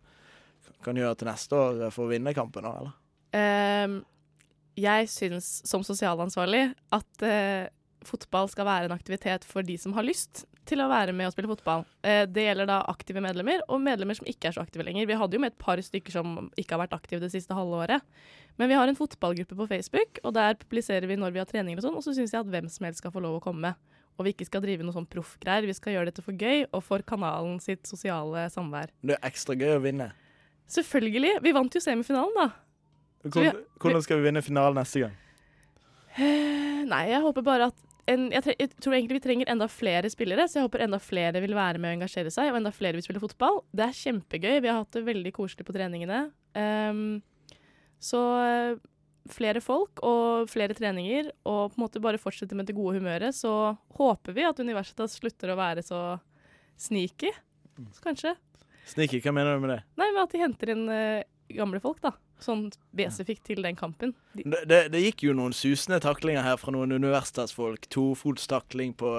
kan 0.85 1.01
gjøre 1.01 1.17
til 1.17 1.31
neste 1.31 1.57
år 1.57 1.87
for 1.88 2.05
å 2.05 2.12
vinne 2.12 2.37
kampen, 2.37 2.69
da, 2.69 2.75
eller? 2.83 2.99
Um, 3.35 3.97
jeg 4.79 5.09
syns 5.11 5.49
som 5.69 5.85
sosialansvarlig 5.87 6.67
at 6.95 7.25
eh, 7.27 7.71
fotball 8.09 8.49
skal 8.53 8.67
være 8.69 8.88
en 8.88 8.95
aktivitet 8.97 9.45
for 9.49 9.62
de 9.62 9.77
som 9.81 9.93
har 9.97 10.05
lyst 10.07 10.45
til 10.64 10.81
å 10.81 10.87
være 10.88 11.12
med 11.12 11.27
og 11.29 11.33
spille 11.35 11.51
fotball. 11.51 11.85
Eh, 12.03 12.25
det 12.27 12.47
gjelder 12.47 12.67
da 12.71 12.79
aktive 12.88 13.21
medlemmer 13.21 13.61
og 13.69 13.83
medlemmer 13.85 14.17
som 14.17 14.27
ikke 14.31 14.49
er 14.49 14.57
så 14.57 14.62
aktive 14.64 14.85
lenger. 14.87 15.07
Vi 15.07 15.19
hadde 15.21 15.37
jo 15.37 15.40
med 15.43 15.53
et 15.53 15.59
par 15.61 15.77
stykker 15.85 16.11
som 16.14 16.51
ikke 16.57 16.73
har 16.77 16.87
vært 16.87 16.97
aktive 16.97 17.21
det 17.21 17.31
siste 17.35 17.53
halve 17.57 17.83
året. 17.85 18.03
Men 18.57 18.71
vi 18.71 18.75
har 18.79 18.88
en 18.88 18.97
fotballgruppe 18.97 19.57
på 19.59 19.67
Facebook, 19.69 20.21
og 20.25 20.33
der 20.35 20.55
publiserer 20.55 21.07
vi 21.11 21.17
når 21.21 21.33
vi 21.35 21.43
har 21.43 21.47
treninger 21.51 21.79
og 21.83 21.85
sånn. 21.85 21.97
Og 21.99 22.05
så 22.07 22.14
syns 22.17 22.33
jeg 22.33 22.40
at 22.40 22.49
hvem 22.49 22.69
som 22.71 22.87
helst 22.87 23.03
skal 23.03 23.12
få 23.12 23.21
lov 23.21 23.40
å 23.40 23.45
komme. 23.45 23.75
Og 24.17 24.25
vi 24.25 24.33
ikke 24.33 24.47
skal 24.47 24.62
drive 24.62 24.85
noe 24.87 24.95
sånn 24.95 25.09
proffgreier. 25.11 25.67
Vi 25.67 25.75
skal 25.75 25.97
gjøre 25.97 26.07
dette 26.12 26.23
for 26.23 26.33
gøy 26.38 26.69
og 26.71 26.85
for 26.87 27.03
kanalen 27.03 27.59
sitt 27.61 27.85
sosiale 27.90 28.47
samvær. 28.55 28.93
Det 29.03 29.17
er 29.19 29.27
ekstra 29.29 29.57
gøy 29.59 29.75
å 29.77 29.83
vinne. 29.83 30.12
Selvfølgelig. 30.71 31.40
Vi 31.43 31.53
vant 31.53 31.75
jo 31.75 31.81
semifinalen, 31.83 32.33
da. 32.38 32.47
Vi- 33.25 33.31
Hvordan, 33.31 33.64
hvordan 33.81 34.03
skal 34.07 34.17
vi 34.21 34.29
vinne 34.31 34.43
finalen 34.45 34.77
neste 34.79 35.01
gang? 35.03 35.17
Eh, 36.17 36.85
Nei, 36.87 37.07
jeg 37.11 37.21
håper 37.25 37.43
bare 37.43 37.67
at 37.73 37.75
en, 38.11 38.25
jeg, 38.35 38.45
tre, 38.45 38.55
jeg 38.61 38.71
tror 38.77 38.97
egentlig 38.97 39.19
vi 39.19 39.25
trenger 39.25 39.51
enda 39.53 39.69
flere 39.71 40.11
spillere, 40.12 40.45
så 40.49 40.59
jeg 40.59 40.67
håper 40.67 40.85
enda 40.85 41.01
flere 41.01 41.40
vil 41.45 41.57
være 41.57 41.81
med 41.81 41.93
og 41.93 41.99
engasjere 41.99 42.33
seg, 42.33 42.51
og 42.53 42.59
enda 42.59 42.73
flere 42.75 42.99
vil 42.99 43.05
spille 43.07 43.23
fotball. 43.23 43.62
Det 43.73 43.87
er 43.87 44.01
kjempegøy. 44.01 44.59
Vi 44.59 44.71
har 44.71 44.83
hatt 44.83 44.97
det 44.97 45.07
veldig 45.07 45.33
koselig 45.37 45.64
på 45.64 45.77
treningene. 45.77 46.27
Um, 46.55 47.23
så 48.05 48.21
eh, 48.45 48.83
flere 49.33 49.62
folk 49.64 50.03
og 50.05 50.51
flere 50.53 50.77
treninger, 50.77 51.31
og 51.49 51.73
på 51.73 51.79
en 51.79 51.85
måte 51.87 52.03
bare 52.05 52.21
fortsette 52.21 52.57
med 52.59 52.69
det 52.69 52.77
gode 52.77 52.99
humøret, 52.99 53.37
så 53.37 53.75
håper 53.97 54.37
vi 54.37 54.45
at 54.45 54.61
Universitas 54.61 55.17
slutter 55.21 55.55
å 55.55 55.59
være 55.59 55.85
så 55.87 56.01
sneaky, 56.81 57.33
kanskje. 58.05 58.35
Sneaky, 58.90 59.23
hva 59.25 59.33
mener 59.33 59.57
du 59.57 59.64
med 59.64 59.79
det? 59.79 59.81
Nei, 59.97 60.11
men 60.11 60.27
at 60.27 60.35
de 60.35 60.43
henter 60.43 60.75
inn 60.75 60.85
eh, 60.93 61.25
gamle 61.57 61.81
folk, 61.83 62.01
da. 62.05 62.12
Sånn 62.43 62.67
spesifikt 62.75 63.45
til 63.47 63.62
den 63.64 63.77
kampen. 63.79 64.12
De, 64.35 64.43
Det, 64.45 64.61
det, 64.69 64.79
det 64.93 65.01
gikk 65.05 65.23
jo 65.29 65.35
noen 65.38 65.55
susende 65.57 66.01
taklinger 66.03 66.43
her 66.45 66.57
fra 66.61 66.75
noen 66.75 66.93
universitetsfolk. 66.99 67.87
Tofotstakling 67.95 68.93
på 69.01 69.12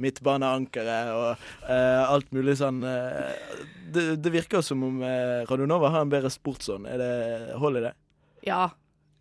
midtbaneankeret 0.00 1.10
og 1.14 1.70
eh, 1.70 2.02
alt 2.10 2.30
mulig 2.34 2.56
sånn. 2.60 2.82
eh, 2.86 3.64
det, 3.92 4.04
det 4.22 4.32
virker 4.34 4.62
som 4.64 4.82
om 4.86 5.00
eh, 5.02 5.42
Radionova 5.50 5.90
har 5.94 6.04
en 6.06 6.12
bedre 6.12 6.30
sportsånd. 6.32 6.86
Er 6.90 7.00
det 7.02 7.58
hold 7.60 7.80
i 7.80 7.84
det? 7.88 7.94
Ja, 8.46 8.68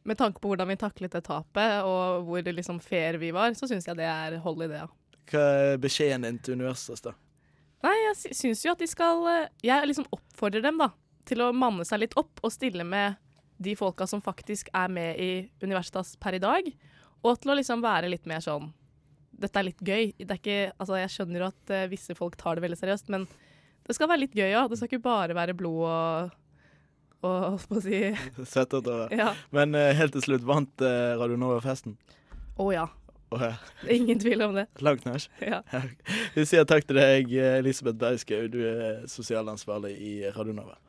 med 0.08 0.18
tanke 0.20 0.40
på 0.42 0.52
hvordan 0.54 0.70
vi 0.72 0.78
taklet 0.80 1.12
det 1.18 1.24
tapet, 1.28 1.82
og 1.86 2.28
hvor 2.30 2.46
liksom 2.54 2.80
fair 2.84 3.18
vi 3.22 3.32
var, 3.36 3.52
så 3.58 3.68
syns 3.70 3.88
jeg 3.90 3.98
det 4.00 4.08
er 4.08 4.38
hold 4.46 4.64
i 4.66 4.70
det, 4.72 4.84
ja. 4.86 4.88
Hva 5.30 5.42
er 5.74 5.82
beskjeden 5.82 6.24
din 6.26 6.40
til 6.42 6.56
universitetet, 6.58 7.12
da? 7.12 7.18
Nei, 7.86 7.94
jeg 8.08 8.16
sy- 8.20 8.34
syns 8.36 8.64
jo 8.66 8.72
at 8.74 8.82
de 8.82 8.88
skal 8.92 9.22
eh, 9.32 9.44
Jeg 9.64 9.86
liksom 9.88 10.08
oppfordrer 10.12 10.64
dem, 10.66 10.80
da, 10.82 10.90
til 11.30 11.44
å 11.46 11.54
manne 11.56 11.86
seg 11.88 12.04
litt 12.04 12.18
opp 12.20 12.42
og 12.44 12.54
stille 12.54 12.86
med 12.88 13.20
de 13.60 13.76
folka 13.76 14.08
som 14.08 14.24
faktisk 14.24 14.70
er 14.74 14.92
med 14.92 15.20
i 15.20 15.32
Universitas 15.62 16.16
per 16.20 16.38
i 16.38 16.42
dag, 16.44 16.68
og 17.20 17.40
til 17.42 17.52
å 17.52 17.58
liksom 17.60 17.84
være 17.84 18.12
litt 18.12 18.28
mer 18.30 18.44
sånn 18.44 18.72
Dette 19.40 19.56
er 19.60 19.70
litt 19.70 19.80
gøy. 19.80 20.10
Det 20.20 20.34
er 20.34 20.40
ikke 20.40 20.72
Altså, 20.76 20.98
jeg 21.00 21.12
skjønner 21.14 21.40
jo 21.40 21.48
at 21.48 21.72
uh, 21.72 21.88
visse 21.92 22.16
folk 22.16 22.36
tar 22.40 22.58
det 22.58 22.64
veldig 22.66 22.78
seriøst, 22.80 23.12
men 23.14 23.24
det 23.88 23.96
skal 23.96 24.10
være 24.12 24.26
litt 24.26 24.36
gøy 24.36 24.52
òg. 24.60 24.68
Det 24.68 24.80
skal 24.80 24.90
ikke 24.90 25.06
bare 25.06 25.38
være 25.38 25.56
blod 25.56 25.86
og 25.88 26.36
og 27.20 27.34
holdt 27.44 27.68
på 27.68 27.80
å 27.80 27.84
si 27.84 27.98
Svettet 28.54 28.88
over. 28.88 29.12
Ja. 29.12 29.34
Men 29.56 29.76
uh, 29.76 29.90
helt 29.96 30.16
til 30.16 30.24
slutt, 30.24 30.46
vant 30.48 30.84
uh, 30.84 31.20
Radionova-festen? 31.20 31.98
Å 32.60 32.68
ja. 32.72 32.86
Oh, 33.30 33.42
ja. 33.44 33.54
Ingen 33.96 34.20
tvil 34.20 34.42
om 34.48 34.56
det. 34.56 34.68
Langt 34.84 35.06
nach. 35.08 35.28
Ja. 35.44 35.62
Vi 36.36 36.46
sier 36.48 36.68
takk 36.68 36.88
til 36.88 37.00
deg, 37.00 37.32
Elisabeth 37.60 38.00
Bergskau. 38.00 38.48
Du 38.52 38.62
er 38.66 39.04
sosialansvarlig 39.12 39.96
i 40.00 40.14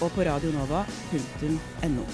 og 0.00 0.10
på 0.14 0.24
radionova.no. 0.26 2.06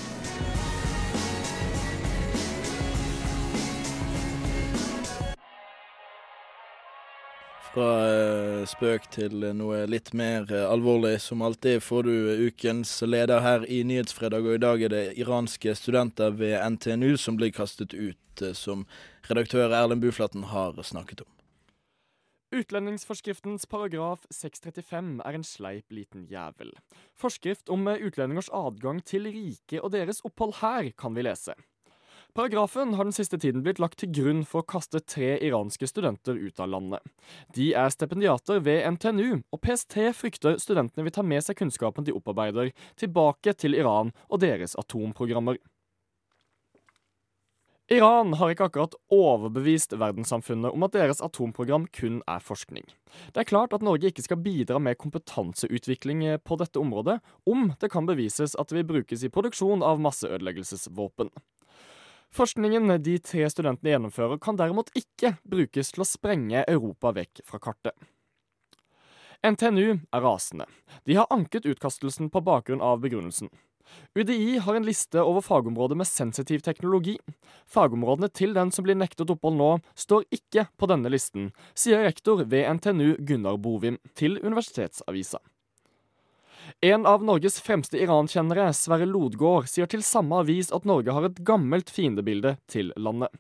Fra 7.71 7.91
eh, 8.03 8.63
spøk 8.67 9.05
til 9.15 9.45
noe 9.55 9.85
litt 9.87 10.11
mer 10.17 10.49
eh, 10.51 10.67
alvorlig. 10.67 11.21
Som 11.23 11.43
alltid 11.47 11.79
får 11.87 12.09
du 12.09 12.15
ukens 12.49 12.97
leder 13.07 13.45
her 13.45 13.67
i 13.71 13.85
Nyhetsfredag, 13.87 14.43
og 14.43 14.59
i 14.59 14.63
dag 14.65 14.83
er 14.83 14.95
det 14.95 15.05
iranske 15.23 15.77
studenter 15.79 16.35
ved 16.35 16.59
NTNU 16.75 17.15
som 17.17 17.39
blir 17.39 17.55
kastet 17.55 17.95
ut, 17.95 18.43
eh, 18.43 18.57
som 18.59 18.89
redaktør 19.31 19.71
Erlend 19.71 20.03
Buflaten 20.03 20.51
har 20.51 20.83
snakket 20.83 21.23
om. 21.23 21.40
Utlendingsforskriftens 22.51 23.67
paragraf 23.71 24.25
635 24.35 25.21
er 25.23 25.37
en 25.39 25.45
sleip 25.47 25.93
liten 25.95 26.25
jævel. 26.27 26.73
Forskrift 27.15 27.71
om 27.71 27.87
utlendingers 27.87 28.51
adgang 28.51 28.99
til 29.07 29.29
riket 29.31 29.79
og 29.79 29.93
deres 29.95 30.19
opphold 30.27 30.57
her, 30.59 30.91
kan 30.99 31.15
vi 31.15 31.23
lese. 31.29 31.55
Paragrafen 32.35 32.97
har 32.99 33.07
den 33.07 33.15
siste 33.15 33.39
tiden 33.39 33.63
blitt 33.63 33.79
lagt 33.83 34.01
til 34.03 34.11
grunn 34.15 34.43
for 34.47 34.65
å 34.65 34.67
kaste 34.67 34.99
tre 34.99 35.37
iranske 35.47 35.87
studenter 35.87 36.35
ut 36.39 36.59
av 36.63 36.75
landet. 36.75 37.07
De 37.55 37.71
er 37.71 37.91
stipendiater 37.95 38.63
ved 38.67 38.83
NTNU, 38.99 39.43
og 39.51 39.63
PST 39.63 40.01
frykter 40.19 40.59
studentene 40.59 41.07
vil 41.07 41.15
ta 41.15 41.23
med 41.23 41.47
seg 41.47 41.59
kunnskapen 41.59 42.07
de 42.07 42.15
opparbeider, 42.19 42.75
tilbake 42.99 43.55
til 43.55 43.79
Iran 43.79 44.11
og 44.27 44.43
deres 44.43 44.75
atomprogrammer. 44.79 45.59
Iran 47.91 48.37
har 48.39 48.53
ikke 48.53 48.69
akkurat 48.69 48.93
overbevist 49.11 49.97
verdenssamfunnet 49.99 50.71
om 50.71 50.85
at 50.87 50.93
deres 50.95 51.19
atomprogram 51.27 51.89
kun 51.91 52.21
er 52.31 52.39
forskning. 52.39 52.85
Det 53.35 53.43
er 53.43 53.49
klart 53.51 53.73
at 53.75 53.83
Norge 53.83 54.13
ikke 54.13 54.23
skal 54.23 54.39
bidra 54.45 54.79
med 54.79 54.99
kompetanseutvikling 55.01 56.23
på 56.47 56.59
dette 56.61 56.79
området, 56.79 57.17
om 57.51 57.73
det 57.83 57.91
kan 57.91 58.07
bevises 58.07 58.55
at 58.55 58.71
det 58.71 58.79
vil 58.79 58.87
brukes 58.93 59.25
i 59.27 59.33
produksjon 59.35 59.83
av 59.83 59.99
masseødeleggelsesvåpen. 60.05 61.33
Forskningen 62.31 62.95
de 63.03 63.17
tre 63.19 63.49
studentene 63.51 63.97
gjennomfører, 63.97 64.39
kan 64.39 64.55
derimot 64.55 64.93
ikke 64.95 65.35
brukes 65.43 65.91
til 65.91 66.05
å 66.05 66.07
sprenge 66.07 66.63
Europa 66.71 67.11
vekk 67.17 67.43
fra 67.43 67.59
kartet. 67.59 67.97
NTNU 69.43 69.99
er 69.99 70.23
rasende. 70.23 70.69
De 71.03 71.19
har 71.19 71.27
anket 71.35 71.67
utkastelsen 71.67 72.31
på 72.31 72.45
bakgrunn 72.47 72.85
av 72.85 73.03
begrunnelsen. 73.03 73.51
UDI 74.15 74.59
har 74.59 74.75
en 74.75 74.87
liste 74.87 75.23
over 75.23 75.45
fagområder 75.45 75.99
med 75.99 76.09
sensitiv 76.09 76.65
teknologi. 76.67 77.17
Fagområdene 77.67 78.31
til 78.35 78.55
den 78.57 78.73
som 78.75 78.87
blir 78.87 78.99
nektet 78.99 79.31
opphold 79.31 79.59
nå, 79.59 79.71
står 79.95 80.27
ikke 80.35 80.67
på 80.79 80.89
denne 80.91 81.13
listen, 81.13 81.51
sier 81.79 82.03
rektor 82.07 82.43
ved 82.43 82.67
NTNU 82.81 83.17
Gunnar 83.27 83.61
Bovim 83.63 84.01
til 84.19 84.41
Universitetsavisa. 84.43 85.41
En 86.81 87.07
av 87.07 87.25
Norges 87.25 87.59
fremste 87.61 87.99
Iran-kjennere, 87.99 88.71
Sverre 88.77 89.07
Lodgaard, 89.09 89.67
sier 89.69 89.89
til 89.91 90.05
samme 90.07 90.43
avis 90.45 90.71
at 90.75 90.87
Norge 90.89 91.15
har 91.15 91.27
et 91.27 91.41
gammelt 91.47 91.91
fiendebilde 91.91 92.57
til 92.71 92.93
landet. 92.97 93.33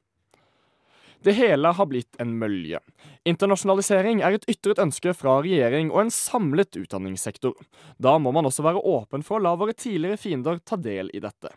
Det 1.23 1.35
hele 1.37 1.69
har 1.77 1.87
blitt 1.87 2.17
en 2.23 2.33
mølje. 2.41 2.81
Internasjonalisering 3.29 4.23
er 4.25 4.39
et 4.39 4.47
ytret 4.49 4.81
ønske 4.81 5.13
fra 5.13 5.41
regjering 5.45 5.91
og 5.93 6.07
en 6.07 6.15
samlet 6.15 6.79
utdanningssektor. 6.81 7.59
Da 8.01 8.15
må 8.17 8.33
man 8.33 8.49
også 8.49 8.65
være 8.65 8.81
åpen 8.81 9.25
for 9.27 9.37
å 9.37 9.45
la 9.45 9.53
våre 9.61 9.77
tidligere 9.77 10.21
fiender 10.21 10.63
ta 10.65 10.81
del 10.81 11.13
i 11.13 11.21
dette. 11.21 11.53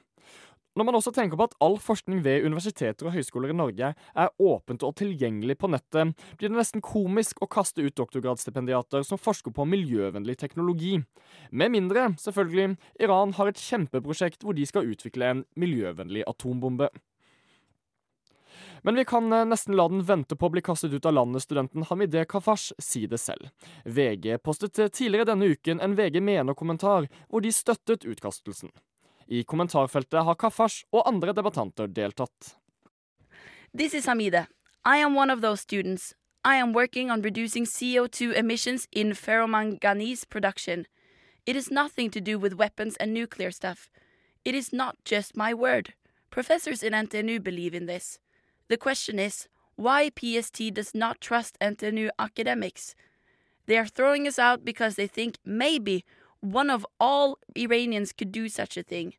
Når 0.74 0.88
man 0.88 0.98
også 0.98 1.12
tenker 1.14 1.38
på 1.38 1.46
at 1.46 1.54
all 1.62 1.76
forskning 1.78 2.24
ved 2.26 2.48
universiteter 2.48 3.06
og 3.06 3.14
høyskoler 3.14 3.54
i 3.54 3.56
Norge 3.56 3.92
er 3.94 4.32
åpent 4.42 4.84
og 4.84 4.96
tilgjengelig 4.98 5.56
på 5.62 5.70
nettet, 5.70 6.16
blir 6.40 6.50
det 6.50 6.58
nesten 6.58 6.82
komisk 6.84 7.44
å 7.46 7.48
kaste 7.48 7.86
ut 7.86 7.96
doktorgradsstipendiater 8.00 9.06
som 9.06 9.22
forsker 9.22 9.54
på 9.54 9.68
miljøvennlig 9.70 10.36
teknologi. 10.42 10.98
Med 11.52 11.76
mindre, 11.78 12.10
selvfølgelig, 12.20 12.74
Iran 13.06 13.38
har 13.38 13.54
et 13.54 13.62
kjempeprosjekt 13.62 14.42
hvor 14.44 14.58
de 14.58 14.66
skal 14.68 14.90
utvikle 14.90 15.30
en 15.30 15.46
miljøvennlig 15.62 16.26
atombombe. 16.28 16.90
Men 18.86 18.96
vi 18.96 19.06
kan 19.06 19.34
eh, 19.34 19.46
nesten 19.46 19.76
la 19.76 19.88
den 19.90 20.04
vente 20.04 20.36
på 20.36 20.50
å 20.50 20.52
bli 20.52 20.62
kastet 20.62 20.94
ut 20.94 21.06
av 21.06 21.14
landet, 21.16 21.46
studenten 21.46 21.86
Hamideh 21.88 22.26
Kafash 22.30 22.74
si 22.80 23.06
det 23.08 23.18
selv. 23.18 23.48
VG 23.86 24.38
postet 24.44 24.80
eh, 24.80 24.92
tidligere 24.92 25.30
denne 25.32 25.54
uken 25.56 25.80
en 25.80 25.96
VG 25.96 26.20
mener-kommentar 26.20 27.08
hvor 27.30 27.42
de 27.42 27.52
støttet 27.56 28.04
utkastelsen. 28.04 28.74
I 29.28 29.46
kommentarfeltet 29.48 30.28
har 30.28 30.36
Kafash 30.36 30.84
og 30.92 31.08
andre 31.08 31.32
debattanter 31.32 31.88
deltatt. 31.88 32.58
This 33.72 33.94
is 33.94 34.06
Hamide. 34.06 34.48
I 34.86 34.98
am 34.98 35.16
one 35.16 35.32
of 35.32 35.40
those 35.42 35.62
students. 35.62 36.14
I 36.44 36.58
am 36.58 36.74
working 36.74 37.10
on 37.10 37.22
reducing 37.22 37.64
CO2 37.64 38.36
emissions 38.36 38.88
in 38.92 39.16
ferromanganese 39.16 40.28
production. 40.28 40.86
It 41.46 41.56
is 41.56 41.72
nothing 41.72 42.10
to 42.12 42.20
do 42.20 42.38
with 42.38 42.60
weapons 42.60 42.98
and 42.98 43.14
nuclear 43.14 43.52
stuff. 43.52 43.90
It 44.44 44.56
is 44.56 44.74
not 44.74 44.98
just 45.06 45.38
my 45.38 45.54
word. 45.54 45.94
Professors 46.30 46.84
in 46.84 46.92
NTNU 46.92 47.42
believe 47.42 47.74
in 47.74 47.86
this. 47.86 48.20
The 48.70 48.78
question 48.78 49.20
is 49.20 49.48
why 49.76 50.10
PST 50.10 50.74
does 50.74 50.94
not 50.94 51.22
trust 51.22 51.58
NTNU 51.60 52.10
academics. 52.20 52.96
They 53.66 53.78
are 53.78 53.86
throwing 53.86 54.28
us 54.28 54.38
out 54.38 54.66
because 54.66 54.96
they 54.96 55.08
think 55.08 55.38
maybe 55.46 56.06
one 56.42 56.70
of 56.70 56.86
all 57.00 57.40
Iranians 57.56 58.12
could 58.12 58.32
do 58.32 58.50
such 58.50 58.78
a 58.78 58.84
thing. 58.84 59.14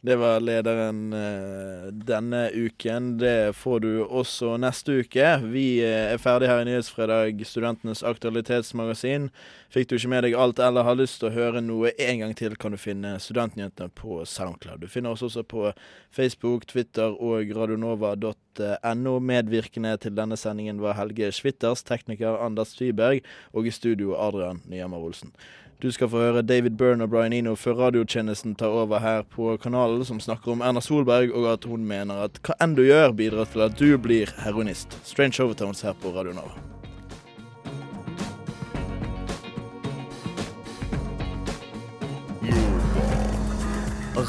Det 0.00 0.16
var 0.16 0.40
lederen 0.40 1.12
eh, 1.12 1.86
denne 1.92 2.50
uken. 2.50 3.18
Det 3.18 3.56
får 3.56 3.80
du 3.80 4.04
også 4.04 4.52
neste 4.62 5.00
uke. 5.02 5.32
Vi 5.42 5.80
eh, 5.82 6.12
er 6.12 6.20
ferdig 6.22 6.46
her 6.46 6.62
i 6.62 6.68
Nyhetsfredag, 6.68 7.42
studentenes 7.42 8.04
aktualitetsmagasin. 8.06 9.26
Fikk 9.74 9.90
du 9.90 9.96
ikke 9.98 10.12
med 10.14 10.22
deg 10.28 10.38
alt 10.38 10.62
eller 10.62 10.86
har 10.86 11.00
lyst 11.00 11.18
til 11.18 11.32
å 11.32 11.34
høre 11.34 11.64
noe 11.66 11.90
en 11.98 12.22
gang 12.22 12.36
til, 12.38 12.54
kan 12.54 12.76
du 12.76 12.78
finne 12.78 13.16
Studentnyhetene 13.18 13.90
på 13.98 14.22
SoundCloud. 14.22 14.86
Du 14.86 14.92
finner 14.92 15.18
oss 15.18 15.26
også 15.26 15.42
på 15.42 15.66
Facebook, 16.14 16.70
Twitter 16.70 17.18
og 17.18 17.50
radionova.no. 17.58 19.18
Medvirkende 19.18 19.96
til 19.98 20.14
denne 20.14 20.38
sendingen 20.38 20.78
var 20.78 20.94
Helge 21.00 21.34
Schwitters, 21.34 21.82
tekniker 21.82 22.38
Anders 22.38 22.78
Tyberg, 22.78 23.26
og 23.50 23.66
i 23.66 23.74
studio 23.74 24.14
Adrian 24.14 24.62
Nyhammer 24.70 25.10
Olsen. 25.10 25.34
Du 25.82 25.92
skal 25.94 26.08
få 26.10 26.18
høre 26.18 26.40
David 26.42 26.74
Byrne 26.74 27.06
og 27.06 27.12
Brian 27.12 27.30
Eno 27.32 27.52
før 27.54 27.76
radiotjenesten 27.84 28.56
tar 28.58 28.72
over 28.74 28.98
her 28.98 29.20
på 29.30 29.52
kanalen, 29.62 30.00
som 30.04 30.18
snakker 30.18 30.50
om 30.50 30.62
Erna 30.66 30.80
Solberg, 30.82 31.30
og 31.30 31.44
at 31.52 31.68
hun 31.70 31.84
mener 31.86 32.24
at 32.24 32.40
hva 32.42 32.56
enn 32.64 32.72
du 32.74 32.82
gjør, 32.82 33.12
bidrar 33.14 33.46
til 33.52 33.62
at 33.62 33.76
du 33.78 33.92
blir 34.02 34.32
heroinist. 34.42 34.96
Strange 35.06 35.38
Overtones 35.44 35.84
her 35.86 35.94
på 36.02 36.10
Radio 36.10 36.34
Nova. 36.34 36.50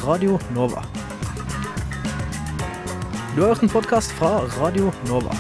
Radio 0.06 0.38
Nova. 0.54 0.84
Du 3.34 3.42
har 3.42 3.56
hørt 3.56 3.66
en 3.66 3.74
podkast 3.74 4.14
fra 4.22 4.46
Radio 4.60 4.94
Nova. 5.10 5.34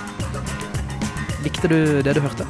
Likte 1.45 1.69
du 1.69 2.01
det 2.01 2.17
du 2.17 2.21
hørte? 2.25 2.49